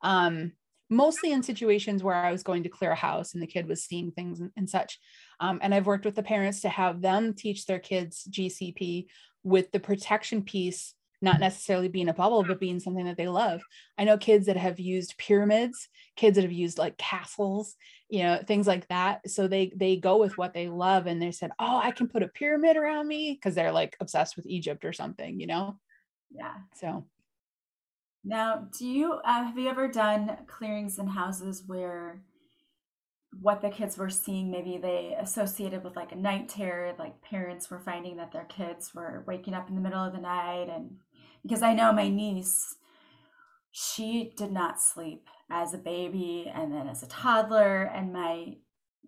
Um, 0.02 0.54
mostly 0.90 1.32
in 1.32 1.42
situations 1.42 2.04
where 2.04 2.16
I 2.16 2.32
was 2.32 2.44
going 2.44 2.64
to 2.64 2.70
clear 2.70 2.92
a 2.92 2.96
house 2.96 3.34
and 3.34 3.42
the 3.42 3.48
kid 3.48 3.66
was 3.66 3.86
seeing 3.86 4.12
things 4.12 4.42
and, 4.42 4.52
and 4.58 4.70
such. 4.70 5.00
Um, 5.40 5.60
and 5.62 5.74
I've 5.74 5.86
worked 5.86 6.04
with 6.04 6.16
the 6.16 6.24
parents 6.24 6.62
to 6.62 6.70
have 6.70 7.02
them 7.02 7.34
teach 7.34 7.66
their 7.66 7.80
kids 7.80 8.28
GCP 8.30 9.06
with 9.44 9.72
the 9.72 9.80
protection 9.80 10.44
piece 10.44 10.94
not 11.22 11.40
necessarily 11.40 11.88
being 11.88 12.10
a 12.10 12.14
bubble, 12.14 12.44
but 12.44 12.60
being 12.60 12.80
something 12.80 13.06
that 13.06 13.18
they 13.18 13.28
love. 13.28 13.62
I 13.98 14.04
know 14.04 14.18
kids 14.18 14.48
that 14.48 14.58
have 14.58 14.80
used 14.80 15.18
pyramids, 15.18 15.88
kids 16.16 16.36
that 16.36 16.42
have 16.42 16.52
used 16.52 16.78
like 16.78 16.98
castles, 16.98 17.76
you 18.10 18.24
know, 18.24 18.42
things 18.46 18.68
like 18.68 18.88
that. 18.88 19.30
So 19.30 19.48
they 19.48 19.72
they 19.76 19.98
go 19.98 20.18
with 20.18 20.38
what 20.38 20.54
they 20.54 20.68
love, 20.68 21.06
and 21.06 21.22
they 21.22 21.32
said, 21.32 21.52
"Oh, 21.60 21.78
I 21.78 21.92
can 21.92 22.08
put 22.08 22.24
a 22.24 22.28
pyramid 22.28 22.76
around 22.76 23.08
me," 23.08 23.34
because 23.34 23.56
they're 23.56 23.72
like 23.72 23.96
obsessed 24.00 24.36
with 24.36 24.48
Egypt 24.48 24.84
or 24.84 24.94
something, 24.94 25.40
you 25.40 25.48
know. 25.48 25.78
Yeah. 26.32 26.56
So. 26.76 27.06
Now, 28.24 28.68
do 28.78 28.88
you 28.88 29.14
uh, 29.14 29.46
have 29.46 29.58
you 29.58 29.70
ever 29.70 29.88
done 29.88 30.38
clearings 30.48 31.00
in 31.00 31.08
houses 31.08 31.64
where 31.66 32.22
what 33.40 33.62
the 33.62 33.70
kids 33.70 33.98
were 33.98 34.10
seeing 34.10 34.52
maybe 34.52 34.78
they 34.78 35.16
associated 35.20 35.84
with 35.84 35.96
like 35.96 36.12
a 36.12 36.16
night 36.16 36.50
terror 36.50 36.94
like 37.00 37.22
parents 37.22 37.70
were 37.70 37.80
finding 37.80 38.18
that 38.18 38.32
their 38.32 38.44
kids 38.46 38.94
were 38.94 39.24
waking 39.26 39.54
up 39.54 39.70
in 39.70 39.76
the 39.76 39.82
middle 39.82 40.04
of 40.04 40.14
the 40.14 40.20
night 40.20 40.68
and 40.70 40.98
because 41.44 41.62
I 41.62 41.74
know 41.74 41.92
my 41.92 42.10
niece, 42.10 42.76
she 43.72 44.34
did 44.38 44.52
not 44.52 44.82
sleep 44.82 45.28
as 45.50 45.74
a 45.74 45.78
baby 45.78 46.52
and 46.54 46.74
then 46.74 46.88
as 46.88 47.04
a 47.04 47.08
toddler. 47.08 47.84
And 47.84 48.14
my 48.14 48.56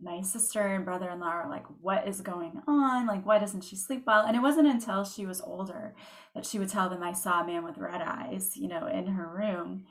my 0.01 0.21
sister 0.21 0.59
and 0.59 0.83
brother-in-law 0.83 1.27
are 1.27 1.49
like, 1.49 1.65
what 1.79 2.07
is 2.07 2.19
going 2.19 2.61
on? 2.67 3.07
Like, 3.07 3.25
why 3.25 3.39
doesn't 3.39 3.63
she 3.63 3.77
sleep 3.77 4.03
well? 4.05 4.25
And 4.25 4.35
it 4.35 4.41
wasn't 4.41 4.67
until 4.67 5.05
she 5.05 5.25
was 5.25 5.39
older 5.39 5.95
that 6.35 6.45
she 6.45 6.59
would 6.59 6.67
tell 6.67 6.89
them 6.89 7.01
I 7.01 7.13
saw 7.13 7.41
a 7.41 7.47
man 7.47 7.63
with 7.63 7.77
red 7.77 8.01
eyes, 8.01 8.57
you 8.57 8.67
know, 8.67 8.87
in 8.87 9.07
her 9.07 9.27
room. 9.27 9.85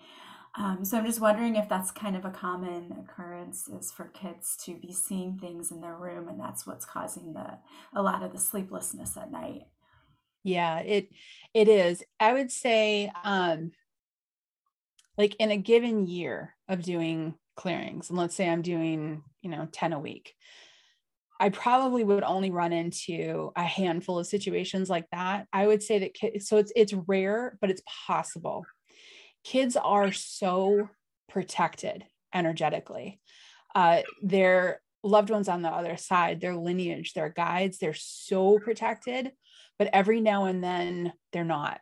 Um, 0.54 0.84
so 0.84 0.98
I'm 0.98 1.06
just 1.06 1.20
wondering 1.20 1.56
if 1.56 1.66
that's 1.68 1.90
kind 1.90 2.14
of 2.14 2.26
a 2.26 2.30
common 2.30 2.92
occurrence 3.00 3.68
is 3.68 3.90
for 3.90 4.04
kids 4.08 4.54
to 4.64 4.74
be 4.74 4.92
seeing 4.92 5.38
things 5.38 5.70
in 5.70 5.80
their 5.80 5.96
room, 5.96 6.28
and 6.28 6.38
that's 6.38 6.66
what's 6.66 6.84
causing 6.84 7.32
the 7.32 7.58
a 7.94 8.02
lot 8.02 8.22
of 8.22 8.32
the 8.32 8.38
sleeplessness 8.38 9.16
at 9.16 9.32
night. 9.32 9.62
Yeah, 10.44 10.78
it 10.80 11.08
it 11.54 11.68
is. 11.68 12.02
I 12.18 12.32
would 12.32 12.50
say 12.50 13.10
um 13.24 13.72
like 15.18 15.36
in 15.36 15.50
a 15.50 15.56
given 15.56 16.06
year 16.06 16.54
of 16.68 16.82
doing 16.82 17.34
clearings, 17.56 18.08
and 18.08 18.18
let's 18.18 18.34
say 18.34 18.48
I'm 18.48 18.62
doing, 18.62 19.22
you 19.42 19.50
know, 19.50 19.68
10 19.70 19.92
a 19.92 19.98
week. 20.00 20.34
I 21.40 21.48
probably 21.48 22.04
would 22.04 22.22
only 22.22 22.50
run 22.50 22.72
into 22.72 23.50
a 23.56 23.64
handful 23.64 24.18
of 24.18 24.26
situations 24.26 24.88
like 24.88 25.06
that. 25.10 25.48
I 25.52 25.66
would 25.66 25.82
say 25.82 25.98
that 26.00 26.14
kids, 26.14 26.48
so 26.48 26.56
it's 26.56 26.72
it's 26.76 26.92
rare, 26.92 27.58
but 27.60 27.70
it's 27.70 27.82
possible. 28.06 28.64
Kids 29.44 29.76
are 29.76 30.12
so 30.12 30.88
protected 31.28 32.04
energetically. 32.32 33.20
Uh, 33.74 34.02
their 34.22 34.80
loved 35.02 35.30
ones 35.30 35.48
on 35.48 35.62
the 35.62 35.68
other 35.68 35.96
side, 35.96 36.40
their 36.40 36.54
lineage, 36.54 37.12
their 37.12 37.28
guides, 37.28 37.78
they're 37.78 37.94
so 37.94 38.58
protected 38.60 39.32
but 39.82 39.90
every 39.92 40.20
now 40.20 40.44
and 40.44 40.62
then 40.62 41.12
they're 41.32 41.42
not. 41.42 41.80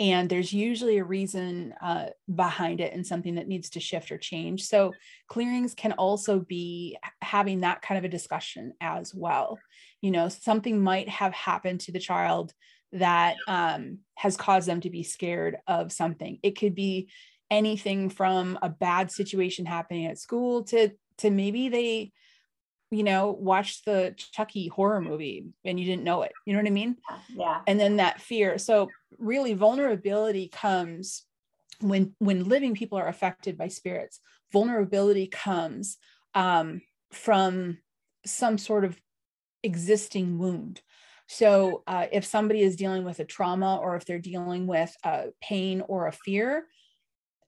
And 0.00 0.30
there's 0.30 0.50
usually 0.50 0.96
a 0.96 1.04
reason 1.04 1.74
uh, 1.82 2.06
behind 2.34 2.80
it 2.80 2.94
and 2.94 3.06
something 3.06 3.34
that 3.34 3.48
needs 3.48 3.68
to 3.70 3.80
shift 3.80 4.10
or 4.10 4.16
change. 4.16 4.64
So, 4.64 4.94
clearings 5.28 5.74
can 5.74 5.92
also 5.92 6.38
be 6.38 6.96
having 7.20 7.60
that 7.60 7.82
kind 7.82 7.98
of 7.98 8.04
a 8.04 8.08
discussion 8.08 8.72
as 8.80 9.14
well. 9.14 9.58
You 10.00 10.10
know, 10.10 10.30
something 10.30 10.82
might 10.82 11.10
have 11.10 11.34
happened 11.34 11.80
to 11.80 11.92
the 11.92 11.98
child 11.98 12.54
that 12.92 13.36
um, 13.46 13.98
has 14.14 14.38
caused 14.38 14.66
them 14.66 14.80
to 14.80 14.88
be 14.88 15.02
scared 15.02 15.58
of 15.66 15.92
something. 15.92 16.38
It 16.42 16.58
could 16.58 16.74
be 16.74 17.10
anything 17.50 18.08
from 18.08 18.58
a 18.62 18.70
bad 18.70 19.12
situation 19.12 19.66
happening 19.66 20.06
at 20.06 20.16
school 20.16 20.64
to 20.64 20.92
to 21.18 21.28
maybe 21.28 21.68
they 21.68 22.12
you 22.92 23.02
know, 23.02 23.30
watched 23.30 23.86
the 23.86 24.14
Chucky 24.16 24.68
horror 24.68 25.00
movie 25.00 25.46
and 25.64 25.80
you 25.80 25.86
didn't 25.86 26.04
know 26.04 26.22
it. 26.22 26.32
You 26.44 26.52
know 26.52 26.58
what 26.58 26.68
I 26.68 26.72
mean? 26.72 26.98
Yeah. 27.34 27.62
And 27.66 27.80
then 27.80 27.96
that 27.96 28.20
fear. 28.20 28.58
So 28.58 28.90
really 29.18 29.54
vulnerability 29.54 30.48
comes 30.48 31.24
when 31.80 32.14
when 32.18 32.44
living 32.44 32.74
people 32.74 32.98
are 32.98 33.08
affected 33.08 33.56
by 33.56 33.68
spirits. 33.68 34.20
Vulnerability 34.52 35.26
comes 35.26 35.96
um, 36.34 36.82
from 37.10 37.78
some 38.26 38.58
sort 38.58 38.84
of 38.84 39.00
existing 39.62 40.38
wound. 40.38 40.82
So 41.28 41.84
uh, 41.86 42.08
if 42.12 42.26
somebody 42.26 42.60
is 42.60 42.76
dealing 42.76 43.04
with 43.04 43.20
a 43.20 43.24
trauma 43.24 43.76
or 43.76 43.96
if 43.96 44.04
they're 44.04 44.18
dealing 44.18 44.66
with 44.66 44.94
a 45.02 45.28
pain 45.40 45.82
or 45.88 46.08
a 46.08 46.12
fear, 46.12 46.66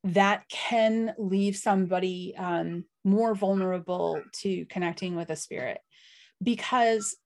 that 0.04 0.48
can 0.48 1.14
leave 1.18 1.54
somebody 1.54 2.34
um, 2.38 2.86
more 3.04 3.34
vulnerable 3.34 4.22
to 4.32 4.64
connecting 4.66 5.14
with 5.14 5.30
a 5.30 5.36
spirit. 5.36 5.78
Because 6.42 7.16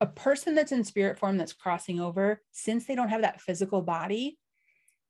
a 0.00 0.06
person 0.06 0.54
that's 0.54 0.72
in 0.72 0.84
spirit 0.84 1.18
form 1.18 1.36
that's 1.36 1.52
crossing 1.52 2.00
over 2.00 2.40
since 2.52 2.86
they 2.86 2.94
don't 2.94 3.08
have 3.08 3.22
that 3.22 3.40
physical 3.40 3.82
body 3.82 4.38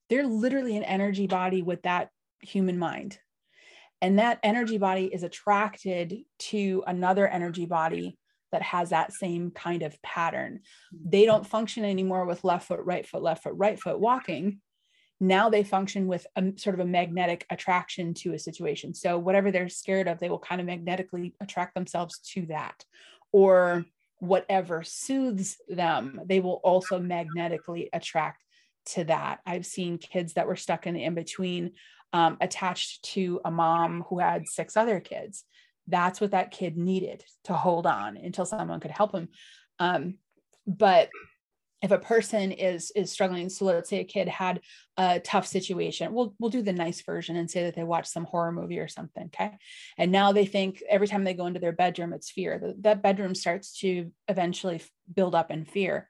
they're 0.08 0.26
literally 0.26 0.76
an 0.76 0.84
energy 0.84 1.26
body 1.26 1.62
with 1.62 1.82
that 1.82 2.10
human 2.40 2.78
mind. 2.78 3.18
And 4.00 4.18
that 4.18 4.38
energy 4.42 4.78
body 4.78 5.06
is 5.06 5.22
attracted 5.22 6.18
to 6.38 6.84
another 6.86 7.26
energy 7.26 7.66
body 7.66 8.16
that 8.52 8.62
has 8.62 8.90
that 8.90 9.12
same 9.12 9.50
kind 9.50 9.82
of 9.82 10.00
pattern. 10.02 10.60
They 10.92 11.26
don't 11.26 11.46
function 11.46 11.84
anymore 11.84 12.24
with 12.24 12.44
left 12.44 12.68
foot 12.68 12.80
right 12.84 13.06
foot 13.06 13.22
left 13.22 13.42
foot 13.42 13.54
right 13.56 13.78
foot 13.78 14.00
walking 14.00 14.60
now 15.20 15.48
they 15.50 15.64
function 15.64 16.06
with 16.06 16.26
a 16.36 16.52
sort 16.56 16.74
of 16.74 16.80
a 16.80 16.88
magnetic 16.88 17.44
attraction 17.50 18.14
to 18.14 18.34
a 18.34 18.38
situation. 18.38 18.94
So 18.94 19.18
whatever 19.18 19.50
they're 19.50 19.68
scared 19.68 20.06
of, 20.06 20.18
they 20.18 20.28
will 20.28 20.38
kind 20.38 20.60
of 20.60 20.66
magnetically 20.66 21.34
attract 21.40 21.74
themselves 21.74 22.18
to 22.34 22.46
that. 22.46 22.84
Or 23.32 23.84
whatever 24.20 24.82
soothes 24.84 25.56
them, 25.68 26.20
they 26.24 26.40
will 26.40 26.60
also 26.64 26.98
magnetically 26.98 27.88
attract 27.92 28.44
to 28.86 29.04
that. 29.04 29.40
I've 29.44 29.66
seen 29.66 29.98
kids 29.98 30.34
that 30.34 30.46
were 30.46 30.56
stuck 30.56 30.86
in 30.86 30.94
the 30.94 31.04
in 31.04 31.14
between, 31.14 31.72
um, 32.12 32.38
attached 32.40 33.04
to 33.12 33.40
a 33.44 33.50
mom 33.50 34.04
who 34.08 34.18
had 34.18 34.48
six 34.48 34.76
other 34.76 35.00
kids. 35.00 35.44
That's 35.88 36.20
what 36.20 36.30
that 36.30 36.52
kid 36.52 36.76
needed 36.76 37.24
to 37.44 37.54
hold 37.54 37.86
on 37.86 38.16
until 38.16 38.46
someone 38.46 38.80
could 38.80 38.90
help 38.90 39.14
him. 39.14 39.28
Um, 39.78 40.14
but 40.66 41.10
if 41.82 41.90
a 41.90 41.98
person 41.98 42.52
is 42.52 42.90
is 42.96 43.12
struggling. 43.12 43.48
So 43.48 43.64
let's 43.64 43.88
say 43.88 44.00
a 44.00 44.04
kid 44.04 44.28
had 44.28 44.60
a 44.96 45.20
tough 45.20 45.46
situation 45.46 46.12
we'll 46.12 46.34
we'll 46.38 46.50
do 46.50 46.62
the 46.62 46.72
nice 46.72 47.00
version 47.02 47.36
and 47.36 47.50
say 47.50 47.64
that 47.64 47.74
they 47.74 47.84
watched 47.84 48.10
some 48.10 48.24
horror 48.24 48.52
movie 48.52 48.80
or 48.80 48.88
something 48.88 49.26
okay? 49.26 49.56
And 49.96 50.10
now 50.10 50.32
they 50.32 50.46
think 50.46 50.82
every 50.88 51.06
time 51.06 51.24
they 51.24 51.34
go 51.34 51.46
into 51.46 51.60
their 51.60 51.72
bedroom 51.72 52.12
it's 52.12 52.30
fear. 52.30 52.74
That, 52.80 53.02
bedroom 53.02 53.34
starts 53.34 53.78
to 53.80 54.10
eventually 54.26 54.82
build 55.14 55.34
up 55.34 55.50
in 55.50 55.64
fear. 55.64 56.08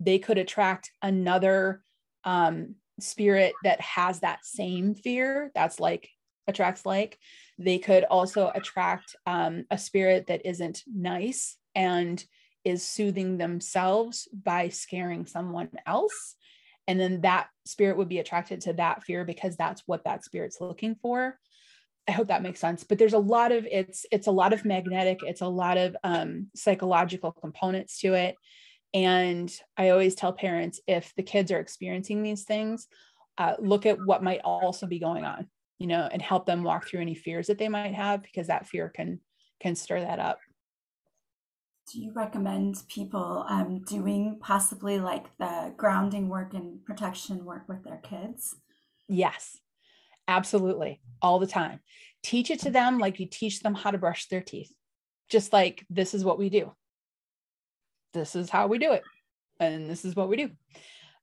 They 0.00 0.18
could 0.18 0.38
attract 0.38 0.90
another 1.02 1.82
um, 2.24 2.74
spirit 3.00 3.54
that 3.62 3.80
has 3.80 4.20
that 4.20 4.44
same 4.44 4.94
fear 4.94 5.50
that's 5.54 5.80
like 5.80 6.10
attracts 6.46 6.84
like. 6.84 7.18
They 7.58 7.78
could 7.78 8.04
also 8.04 8.50
attract 8.54 9.16
um, 9.26 9.64
a 9.70 9.78
spirit 9.78 10.26
that 10.26 10.44
isn't 10.44 10.82
nice 10.86 11.56
and 11.74 12.22
is 12.66 12.86
soothing 12.86 13.38
themselves 13.38 14.28
by 14.32 14.68
scaring 14.68 15.26
someone 15.26 15.70
else. 15.86 16.34
And 16.86 17.00
then 17.00 17.22
that 17.22 17.48
spirit 17.64 17.96
would 17.96 18.08
be 18.08 18.18
attracted 18.18 18.60
to 18.62 18.74
that 18.74 19.02
fear 19.02 19.24
because 19.24 19.56
that's 19.56 19.82
what 19.86 20.04
that 20.04 20.24
spirit's 20.24 20.60
looking 20.60 20.94
for. 20.94 21.38
I 22.08 22.12
hope 22.12 22.28
that 22.28 22.42
makes 22.42 22.60
sense 22.60 22.84
but 22.84 22.98
there's 22.98 23.14
a 23.14 23.18
lot 23.18 23.50
of 23.50 23.66
it's 23.68 24.06
it's 24.12 24.28
a 24.28 24.32
lot 24.32 24.52
of 24.52 24.64
magnetic 24.64 25.18
it's 25.24 25.40
a 25.40 25.48
lot 25.48 25.76
of 25.76 25.96
um, 26.04 26.46
psychological 26.54 27.32
components 27.32 27.98
to 28.00 28.14
it. 28.14 28.36
And 28.94 29.52
i 29.76 29.88
always 29.88 30.14
tell 30.14 30.32
parents 30.32 30.80
if 30.86 31.12
the 31.16 31.24
kids 31.24 31.50
are 31.50 31.58
experiencing 31.58 32.22
these 32.22 32.44
things 32.44 32.86
uh, 33.38 33.54
look 33.58 33.86
at 33.86 33.98
what 34.06 34.22
might 34.22 34.40
also 34.44 34.86
be 34.86 35.00
going 35.00 35.24
on 35.24 35.48
you 35.78 35.86
know, 35.86 36.08
and 36.10 36.22
help 36.22 36.46
them 36.46 36.62
walk 36.62 36.86
through 36.86 37.00
any 37.00 37.14
fears 37.14 37.46
that 37.48 37.58
they 37.58 37.68
might 37.68 37.94
have 37.94 38.22
because 38.22 38.46
that 38.46 38.66
fear 38.66 38.88
can 38.88 39.20
can 39.60 39.74
stir 39.74 40.00
that 40.00 40.18
up. 40.18 40.38
Do 41.92 42.00
you 42.00 42.12
recommend 42.12 42.82
people 42.88 43.44
um, 43.48 43.80
doing 43.86 44.38
possibly 44.40 44.98
like 44.98 45.26
the 45.38 45.72
grounding 45.76 46.28
work 46.28 46.52
and 46.52 46.84
protection 46.84 47.44
work 47.44 47.68
with 47.68 47.84
their 47.84 47.98
kids? 47.98 48.56
Yes, 49.08 49.60
absolutely. 50.26 51.00
All 51.22 51.38
the 51.38 51.46
time. 51.46 51.78
Teach 52.24 52.50
it 52.50 52.60
to 52.60 52.70
them 52.70 52.98
like 52.98 53.20
you 53.20 53.26
teach 53.26 53.60
them 53.60 53.74
how 53.74 53.92
to 53.92 53.98
brush 53.98 54.26
their 54.26 54.40
teeth. 54.40 54.72
Just 55.28 55.52
like 55.52 55.86
this 55.88 56.12
is 56.12 56.24
what 56.24 56.38
we 56.38 56.48
do. 56.48 56.72
This 58.14 58.34
is 58.34 58.50
how 58.50 58.66
we 58.66 58.78
do 58.78 58.92
it. 58.92 59.04
And 59.60 59.88
this 59.88 60.04
is 60.04 60.16
what 60.16 60.28
we 60.28 60.36
do 60.36 60.50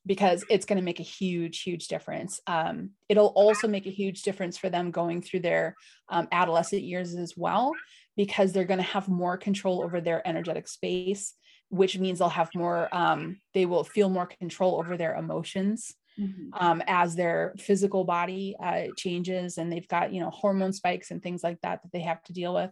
because 0.06 0.44
it's 0.50 0.66
going 0.66 0.78
to 0.78 0.84
make 0.84 1.00
a 1.00 1.04
huge, 1.04 1.62
huge 1.62 1.88
difference. 1.88 2.42
Um, 2.46 2.92
it'll 3.08 3.28
also 3.28 3.68
make 3.68 3.86
a 3.86 3.92
huge 3.92 4.24
difference 4.24 4.58
for 4.58 4.70
them 4.70 4.92
going 4.92 5.22
through 5.22 5.42
their 5.42 5.76
um, 6.10 6.28
adolescent 6.32 6.84
years 6.84 7.16
as 7.16 7.36
well, 7.38 7.74
because 8.16 8.52
they're 8.52 8.66
going 8.66 8.80
to 8.80 8.84
have 8.84 9.08
more 9.08 9.38
control 9.38 9.84
over 9.84 10.00
their 10.02 10.26
energetic 10.28 10.68
space, 10.68 11.34
which 11.70 11.98
means 11.98 12.20
they'll 12.20 12.30
have 12.30 12.50
more, 12.56 12.90
um, 12.92 13.40
they 13.54 13.66
will 13.66 13.84
feel 13.84 14.10
more 14.10 14.28
control 14.28 14.78
over 14.78 14.98
their 14.98 15.16
emotions. 15.16 15.94
Mm-hmm. 16.20 16.50
Um, 16.64 16.84
as 16.86 17.16
their 17.16 17.56
physical 17.58 18.04
body 18.04 18.56
uh, 18.62 18.84
changes 18.96 19.58
and 19.58 19.72
they've 19.72 19.88
got 19.88 20.14
you 20.14 20.22
know 20.22 20.30
hormone 20.30 20.72
spikes 20.72 21.10
and 21.10 21.24
things 21.24 21.44
like 21.44 21.60
that 21.64 21.82
that 21.82 21.92
they 21.92 22.02
have 22.02 22.22
to 22.26 22.34
deal 22.34 22.54
with 22.54 22.70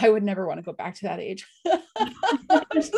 i 0.00 0.08
would 0.08 0.22
never 0.22 0.46
want 0.46 0.58
to 0.58 0.62
go 0.62 0.72
back 0.72 0.94
to 0.94 1.02
that 1.02 1.18
age 1.18 1.44
just, 2.74 2.94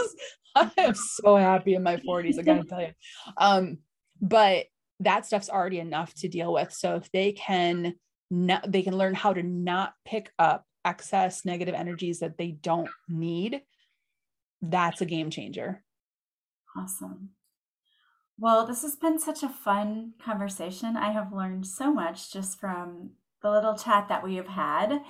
i 0.55 0.70
am 0.76 0.95
so 0.95 1.36
happy 1.36 1.72
in 1.72 1.82
my 1.82 1.97
40s 1.97 2.38
i 2.38 2.43
gotta 2.43 2.64
tell 2.64 2.82
you 2.82 2.93
um, 3.38 3.78
but 4.20 4.66
that 5.01 5.24
stuff's 5.24 5.49
already 5.49 5.78
enough 5.78 6.12
to 6.16 6.28
deal 6.28 6.53
with 6.53 6.70
so 6.70 6.97
if 6.97 7.11
they 7.11 7.32
can 7.32 7.95
not, 8.30 8.70
they 8.70 8.82
can 8.82 8.97
learn 8.97 9.14
how 9.14 9.32
to 9.32 9.43
not 9.43 9.95
pick 10.05 10.30
up 10.38 10.64
excess 10.85 11.45
negative 11.45 11.74
energies 11.74 12.20
that 12.20 12.39
they 12.39 12.53
don't 12.53 12.91
need, 13.09 13.62
that's 14.62 15.01
a 15.01 15.07
game 15.07 15.31
changer. 15.31 15.83
Awesome. 16.76 17.31
Well, 18.39 18.66
this 18.66 18.83
has 18.83 18.97
been 18.97 19.18
such 19.18 19.43
a 19.43 19.49
fun 19.49 20.14
conversation. 20.24 20.97
I 20.97 21.12
have 21.12 21.33
learned 21.33 21.66
so 21.66 21.93
much 21.93 22.33
just 22.33 22.59
from 22.59 23.11
the 23.43 23.51
little 23.51 23.76
chat 23.76 24.09
that 24.09 24.24
we 24.24 24.37
have 24.37 24.49
had. 24.49 25.01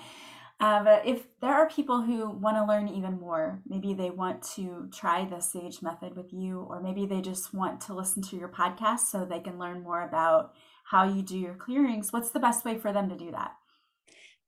Uh, 0.59 0.85
but 0.85 1.07
if 1.07 1.27
there 1.41 1.55
are 1.55 1.69
people 1.71 2.03
who 2.03 2.29
want 2.29 2.57
to 2.57 2.67
learn 2.67 2.89
even 2.89 3.19
more, 3.19 3.63
maybe 3.67 3.95
they 3.95 4.11
want 4.11 4.43
to 4.43 4.91
try 4.93 5.25
the 5.25 5.41
SAGE 5.41 5.81
method 5.81 6.17
with 6.17 6.33
you, 6.33 6.67
or 6.69 6.83
maybe 6.83 7.07
they 7.07 7.23
just 7.23 7.55
want 7.55 7.81
to 7.83 7.95
listen 7.95 8.23
to 8.25 8.37
your 8.37 8.49
podcast 8.49 9.01
so 9.01 9.25
they 9.25 9.41
can 9.41 9.59
learn 9.59 9.83
more 9.83 10.03
about 10.03 10.53
how 10.85 11.05
you 11.05 11.23
do 11.23 11.39
your 11.39 11.55
clearings, 11.55 12.13
what's 12.13 12.33
the 12.33 12.41
best 12.41 12.65
way 12.65 12.77
for 12.77 12.93
them 12.93 13.09
to 13.09 13.17
do 13.17 13.31
that? 13.31 13.53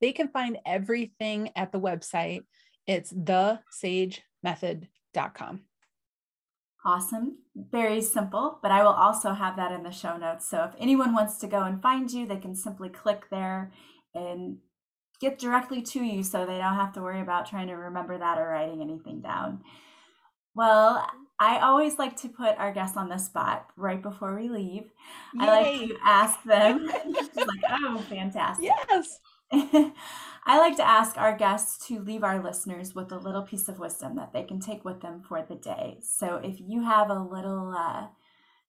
They 0.03 0.13
can 0.13 0.29
find 0.29 0.59
everything 0.67 1.49
at 1.57 1.73
the 1.73 1.81
website. 1.81 2.43
It's 2.87 3.11
thesagemethod.com. 3.13 5.61
Awesome. 6.85 7.39
Very 7.55 8.03
simple, 8.03 8.59
but 8.61 8.73
I 8.73 8.83
will 8.83 8.91
also 8.91 9.33
have 9.33 9.55
that 9.57 9.71
in 9.71 9.85
the 9.85 9.93
show 9.93 10.17
notes. 10.17 10.51
So 10.51 10.65
if 10.65 10.73
anyone 10.81 11.15
wants 11.15 11.39
to 11.39 11.47
go 11.47 11.63
and 11.63 11.81
find 11.81 12.11
you, 12.11 12.27
they 12.27 12.39
can 12.39 12.57
simply 12.57 12.89
click 12.89 13.31
there 13.31 13.71
and 14.13 14.57
get 15.21 15.39
directly 15.39 15.81
to 15.81 16.03
you 16.03 16.25
so 16.25 16.45
they 16.45 16.59
don't 16.59 16.75
have 16.75 16.93
to 16.95 17.01
worry 17.01 17.21
about 17.21 17.49
trying 17.49 17.69
to 17.69 17.75
remember 17.75 18.19
that 18.19 18.39
or 18.39 18.49
writing 18.49 18.83
anything 18.83 19.21
down. 19.21 19.61
Well, 20.57 21.07
I 21.39 21.61
always 21.61 21.99
like 21.99 22.17
to 22.23 22.29
put 22.29 22.59
our 22.59 22.73
guests 22.73 22.97
on 22.97 23.09
the 23.09 23.19
spot 23.19 23.69
right 23.77 24.03
before 24.03 24.35
we 24.37 24.49
leave. 24.49 24.91
Yay. 25.35 25.47
I 25.47 25.49
like 25.63 25.89
to 25.89 25.97
ask 26.05 26.43
them, 26.43 26.87
like, 27.37 27.63
oh, 27.71 28.05
fantastic. 28.09 28.67
Yes. 28.67 29.21
I 30.45 30.59
like 30.59 30.77
to 30.77 30.87
ask 30.87 31.19
our 31.19 31.37
guests 31.37 31.87
to 31.89 32.01
leave 32.01 32.25
our 32.25 32.43
listeners 32.43 32.95
with 32.95 33.13
a 33.13 33.19
little 33.19 33.43
piece 33.43 33.69
of 33.69 33.79
wisdom 33.79 34.17
that 34.17 34.33
they 34.33 34.43
can 34.43 34.61
take 34.61 34.85
with 34.85 35.01
them 35.01 35.23
for 35.29 35.45
the 35.47 35.55
day. 35.55 35.99
So 36.01 36.41
if 36.43 36.57
you 36.59 36.83
have 36.83 37.11
a 37.11 37.19
little 37.19 37.75
uh, 37.77 38.07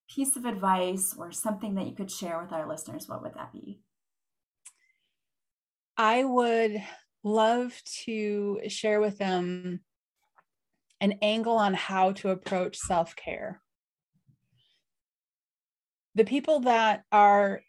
piece 0.08 0.36
of 0.36 0.44
advice 0.44 1.14
or 1.18 1.32
something 1.32 1.74
that 1.74 1.86
you 1.86 1.94
could 1.94 2.10
share 2.10 2.40
with 2.40 2.52
our 2.52 2.68
listeners, 2.68 3.08
what 3.08 3.22
would 3.22 3.34
that 3.34 3.52
be? 3.52 3.80
I 5.96 6.22
would 6.24 6.82
love 7.22 7.80
to 8.04 8.60
share 8.68 9.00
with 9.00 9.18
them 9.18 9.80
an 11.00 11.14
angle 11.22 11.56
on 11.56 11.74
how 11.74 12.12
to 12.12 12.30
approach 12.30 12.76
self 12.76 13.16
care. 13.16 13.60
The 16.14 16.24
people 16.24 16.60
that 16.60 17.04
are 17.10 17.62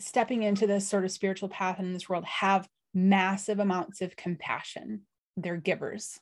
stepping 0.00 0.42
into 0.42 0.66
this 0.66 0.88
sort 0.88 1.04
of 1.04 1.10
spiritual 1.10 1.48
path 1.48 1.78
in 1.78 1.92
this 1.92 2.08
world 2.08 2.24
have 2.24 2.68
massive 2.94 3.60
amounts 3.60 4.00
of 4.00 4.16
compassion. 4.16 5.02
They're 5.36 5.56
givers. 5.56 6.18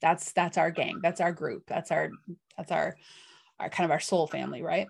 That's 0.00 0.32
that's 0.32 0.58
our 0.58 0.70
gang. 0.70 1.00
That's 1.02 1.20
our 1.20 1.32
group. 1.32 1.64
That's 1.66 1.90
our 1.90 2.10
that's 2.56 2.72
our 2.72 2.96
our 3.58 3.68
kind 3.68 3.84
of 3.84 3.90
our 3.90 4.00
soul 4.00 4.26
family 4.26 4.62
right? 4.62 4.86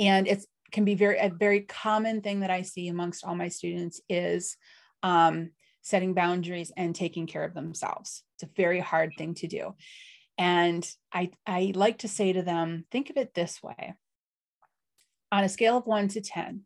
And 0.00 0.26
it's 0.26 0.46
can 0.72 0.84
be 0.84 0.94
very 0.94 1.18
a 1.18 1.28
very 1.28 1.60
common 1.60 2.22
thing 2.22 2.40
that 2.40 2.50
i 2.50 2.62
see 2.62 2.88
amongst 2.88 3.24
all 3.24 3.34
my 3.34 3.48
students 3.48 4.00
is 4.08 4.56
um, 5.02 5.50
setting 5.82 6.14
boundaries 6.14 6.72
and 6.76 6.94
taking 6.94 7.26
care 7.26 7.44
of 7.44 7.54
themselves. 7.54 8.22
It's 8.36 8.44
a 8.44 8.54
very 8.56 8.80
hard 8.80 9.12
thing 9.18 9.34
to 9.34 9.46
do. 9.46 9.74
And 10.38 10.88
i 11.12 11.30
i 11.46 11.72
like 11.74 11.98
to 11.98 12.08
say 12.08 12.32
to 12.32 12.42
them 12.42 12.84
think 12.90 13.10
of 13.10 13.16
it 13.16 13.34
this 13.34 13.62
way. 13.62 13.94
On 15.30 15.44
a 15.44 15.48
scale 15.48 15.78
of 15.78 15.86
1 15.86 16.08
to 16.08 16.20
10 16.20 16.62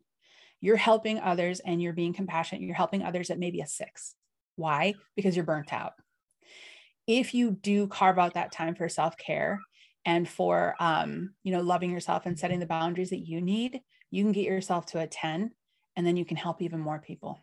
you're 0.61 0.77
helping 0.77 1.19
others 1.19 1.59
and 1.59 1.81
you're 1.81 1.93
being 1.93 2.13
compassionate. 2.13 2.61
You're 2.61 2.75
helping 2.75 3.03
others 3.03 3.29
at 3.29 3.39
maybe 3.39 3.61
a 3.61 3.67
six. 3.67 4.15
Why? 4.55 4.95
Because 5.15 5.35
you're 5.35 5.45
burnt 5.45 5.71
out. 5.71 5.93
If 7.05 7.33
you 7.33 7.51
do 7.51 7.87
carve 7.87 8.19
out 8.19 8.33
that 8.33 8.51
time 8.51 8.75
for 8.75 8.89
self 8.89 9.17
care 9.17 9.59
and 10.05 10.27
for, 10.27 10.75
um, 10.79 11.33
you 11.43 11.51
know, 11.51 11.61
loving 11.61 11.91
yourself 11.91 12.25
and 12.25 12.37
setting 12.37 12.59
the 12.59 12.65
boundaries 12.65 13.11
that 13.11 13.27
you 13.27 13.41
need, 13.41 13.81
you 14.11 14.23
can 14.23 14.31
get 14.31 14.45
yourself 14.45 14.85
to 14.87 14.99
a 14.99 15.07
10 15.07 15.51
and 15.95 16.07
then 16.07 16.17
you 16.17 16.25
can 16.25 16.37
help 16.37 16.61
even 16.61 16.79
more 16.79 16.99
people. 16.99 17.39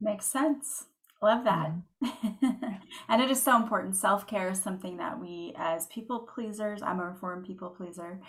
Makes 0.00 0.26
sense. 0.26 0.86
Love 1.22 1.44
that. 1.44 1.72
Mm-hmm. 2.04 2.54
and 3.08 3.22
it 3.22 3.30
is 3.30 3.42
so 3.42 3.56
important. 3.56 3.96
Self 3.96 4.26
care 4.26 4.50
is 4.50 4.60
something 4.60 4.98
that 4.98 5.18
we, 5.18 5.54
as 5.56 5.86
people 5.86 6.20
pleasers, 6.20 6.82
I'm 6.82 7.00
a 7.00 7.06
reformed 7.06 7.46
people 7.46 7.70
pleaser, 7.70 8.20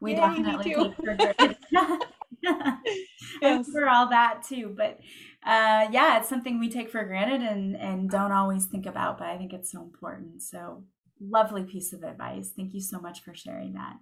we 0.00 0.12
Yay, 0.12 0.16
definitely 0.16 0.74
take 0.74 0.94
for 0.96 1.14
granted. 1.14 1.56
yes. 3.42 3.68
for 3.70 3.88
all 3.88 4.08
that 4.10 4.42
too. 4.48 4.74
But 4.76 4.98
uh, 5.44 5.88
yeah, 5.90 6.18
it's 6.18 6.28
something 6.28 6.58
we 6.58 6.68
take 6.68 6.90
for 6.90 7.04
granted 7.04 7.42
and 7.42 7.76
and 7.76 8.10
don't 8.10 8.32
always 8.32 8.66
think 8.66 8.86
about. 8.86 9.18
But 9.18 9.28
I 9.28 9.38
think 9.38 9.52
it's 9.52 9.72
so 9.72 9.82
important. 9.82 10.42
So 10.42 10.84
lovely 11.20 11.64
piece 11.64 11.92
of 11.92 12.02
advice. 12.02 12.52
Thank 12.56 12.74
you 12.74 12.80
so 12.80 13.00
much 13.00 13.22
for 13.22 13.34
sharing 13.34 13.74
that. 13.74 13.96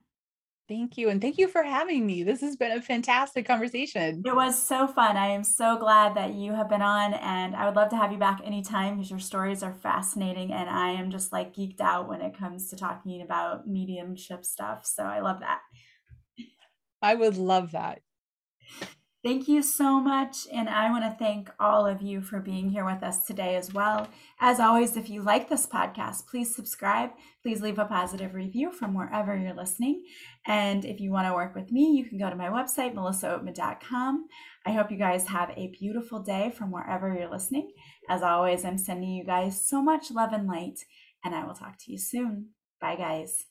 Thank 0.66 0.97
you. 0.97 1.11
And 1.11 1.20
thank 1.20 1.37
you 1.37 1.47
for 1.47 1.62
having 1.62 2.07
me. 2.07 2.22
This 2.22 2.41
has 2.41 2.57
been 2.57 2.72
a 2.72 2.80
fantastic 2.80 3.47
conversation. 3.47 4.22
It 4.24 4.35
was 4.35 4.61
so 4.61 4.87
fun. 4.87 5.18
I 5.18 5.26
am 5.26 5.45
so 5.45 5.76
glad 5.76 6.14
that 6.14 6.32
you 6.32 6.55
have 6.55 6.70
been 6.70 6.80
on, 6.80 7.12
and 7.12 7.55
I 7.55 7.66
would 7.66 7.76
love 7.76 7.91
to 7.91 7.97
have 7.97 8.12
you 8.12 8.18
back 8.18 8.41
anytime 8.43 8.97
because 8.97 9.11
your 9.11 9.18
stories 9.18 9.62
are 9.62 9.74
fascinating. 9.74 10.53
And 10.55 10.70
I 10.70 10.93
am 10.93 11.11
just 11.11 11.32
like 11.32 11.55
geeked 11.55 11.82
out 11.82 12.09
when 12.09 12.22
it 12.22 12.39
comes 12.39 12.70
to 12.70 12.76
talking 12.76 13.20
about 13.20 13.68
mediumship 13.68 14.43
stuff. 14.47 14.87
So 14.87 15.03
I 15.03 15.20
love 15.20 15.41
that. 15.41 15.61
I 17.03 17.14
would 17.14 17.37
love 17.37 17.72
that. 17.72 18.01
Thank 19.25 19.49
you 19.49 19.62
so 19.62 20.01
much. 20.01 20.47
And 20.53 20.69
I 20.69 20.91
want 20.91 21.05
to 21.05 21.17
thank 21.19 21.51
all 21.59 21.87
of 21.87 22.03
you 22.03 22.21
for 22.21 22.41
being 22.41 22.69
here 22.69 22.85
with 22.85 23.03
us 23.03 23.25
today 23.25 23.57
as 23.57 23.73
well. 23.73 24.07
As 24.39 24.61
always, 24.61 24.99
if 24.99 25.09
you 25.09 25.23
like 25.23 25.49
this 25.49 25.67
podcast, 25.67 26.27
please 26.27 26.55
subscribe. 26.55 27.09
Please 27.43 27.62
leave 27.62 27.79
a 27.79 27.87
positive 27.87 28.35
review 28.35 28.71
from 28.71 28.93
wherever 28.93 29.35
you're 29.35 29.55
listening. 29.55 30.05
And 30.47 30.85
if 30.85 31.01
you 31.01 31.11
want 31.11 31.27
to 31.27 31.33
work 31.33 31.55
with 31.55 31.73
me, 31.73 31.97
you 31.97 32.05
can 32.05 32.19
go 32.19 32.29
to 32.29 32.37
my 32.37 32.49
website, 32.49 32.95
melissaoatman.com. 32.95 34.27
I 34.67 34.73
hope 34.73 34.91
you 34.91 34.99
guys 34.99 35.27
have 35.29 35.55
a 35.57 35.73
beautiful 35.81 36.23
day 36.23 36.53
from 36.55 36.71
wherever 36.71 37.15
you're 37.15 37.31
listening. 37.31 37.73
As 38.11 38.23
always, 38.23 38.62
I'm 38.62 38.77
sending 38.77 39.09
you 39.09 39.25
guys 39.25 39.67
so 39.67 39.83
much 39.83 40.11
love 40.11 40.35
and 40.35 40.47
light, 40.47 40.81
and 41.25 41.35
I 41.35 41.47
will 41.47 41.55
talk 41.55 41.79
to 41.79 41.93
you 41.93 41.97
soon. 41.97 42.51
Bye, 42.79 42.97
guys. 42.97 43.47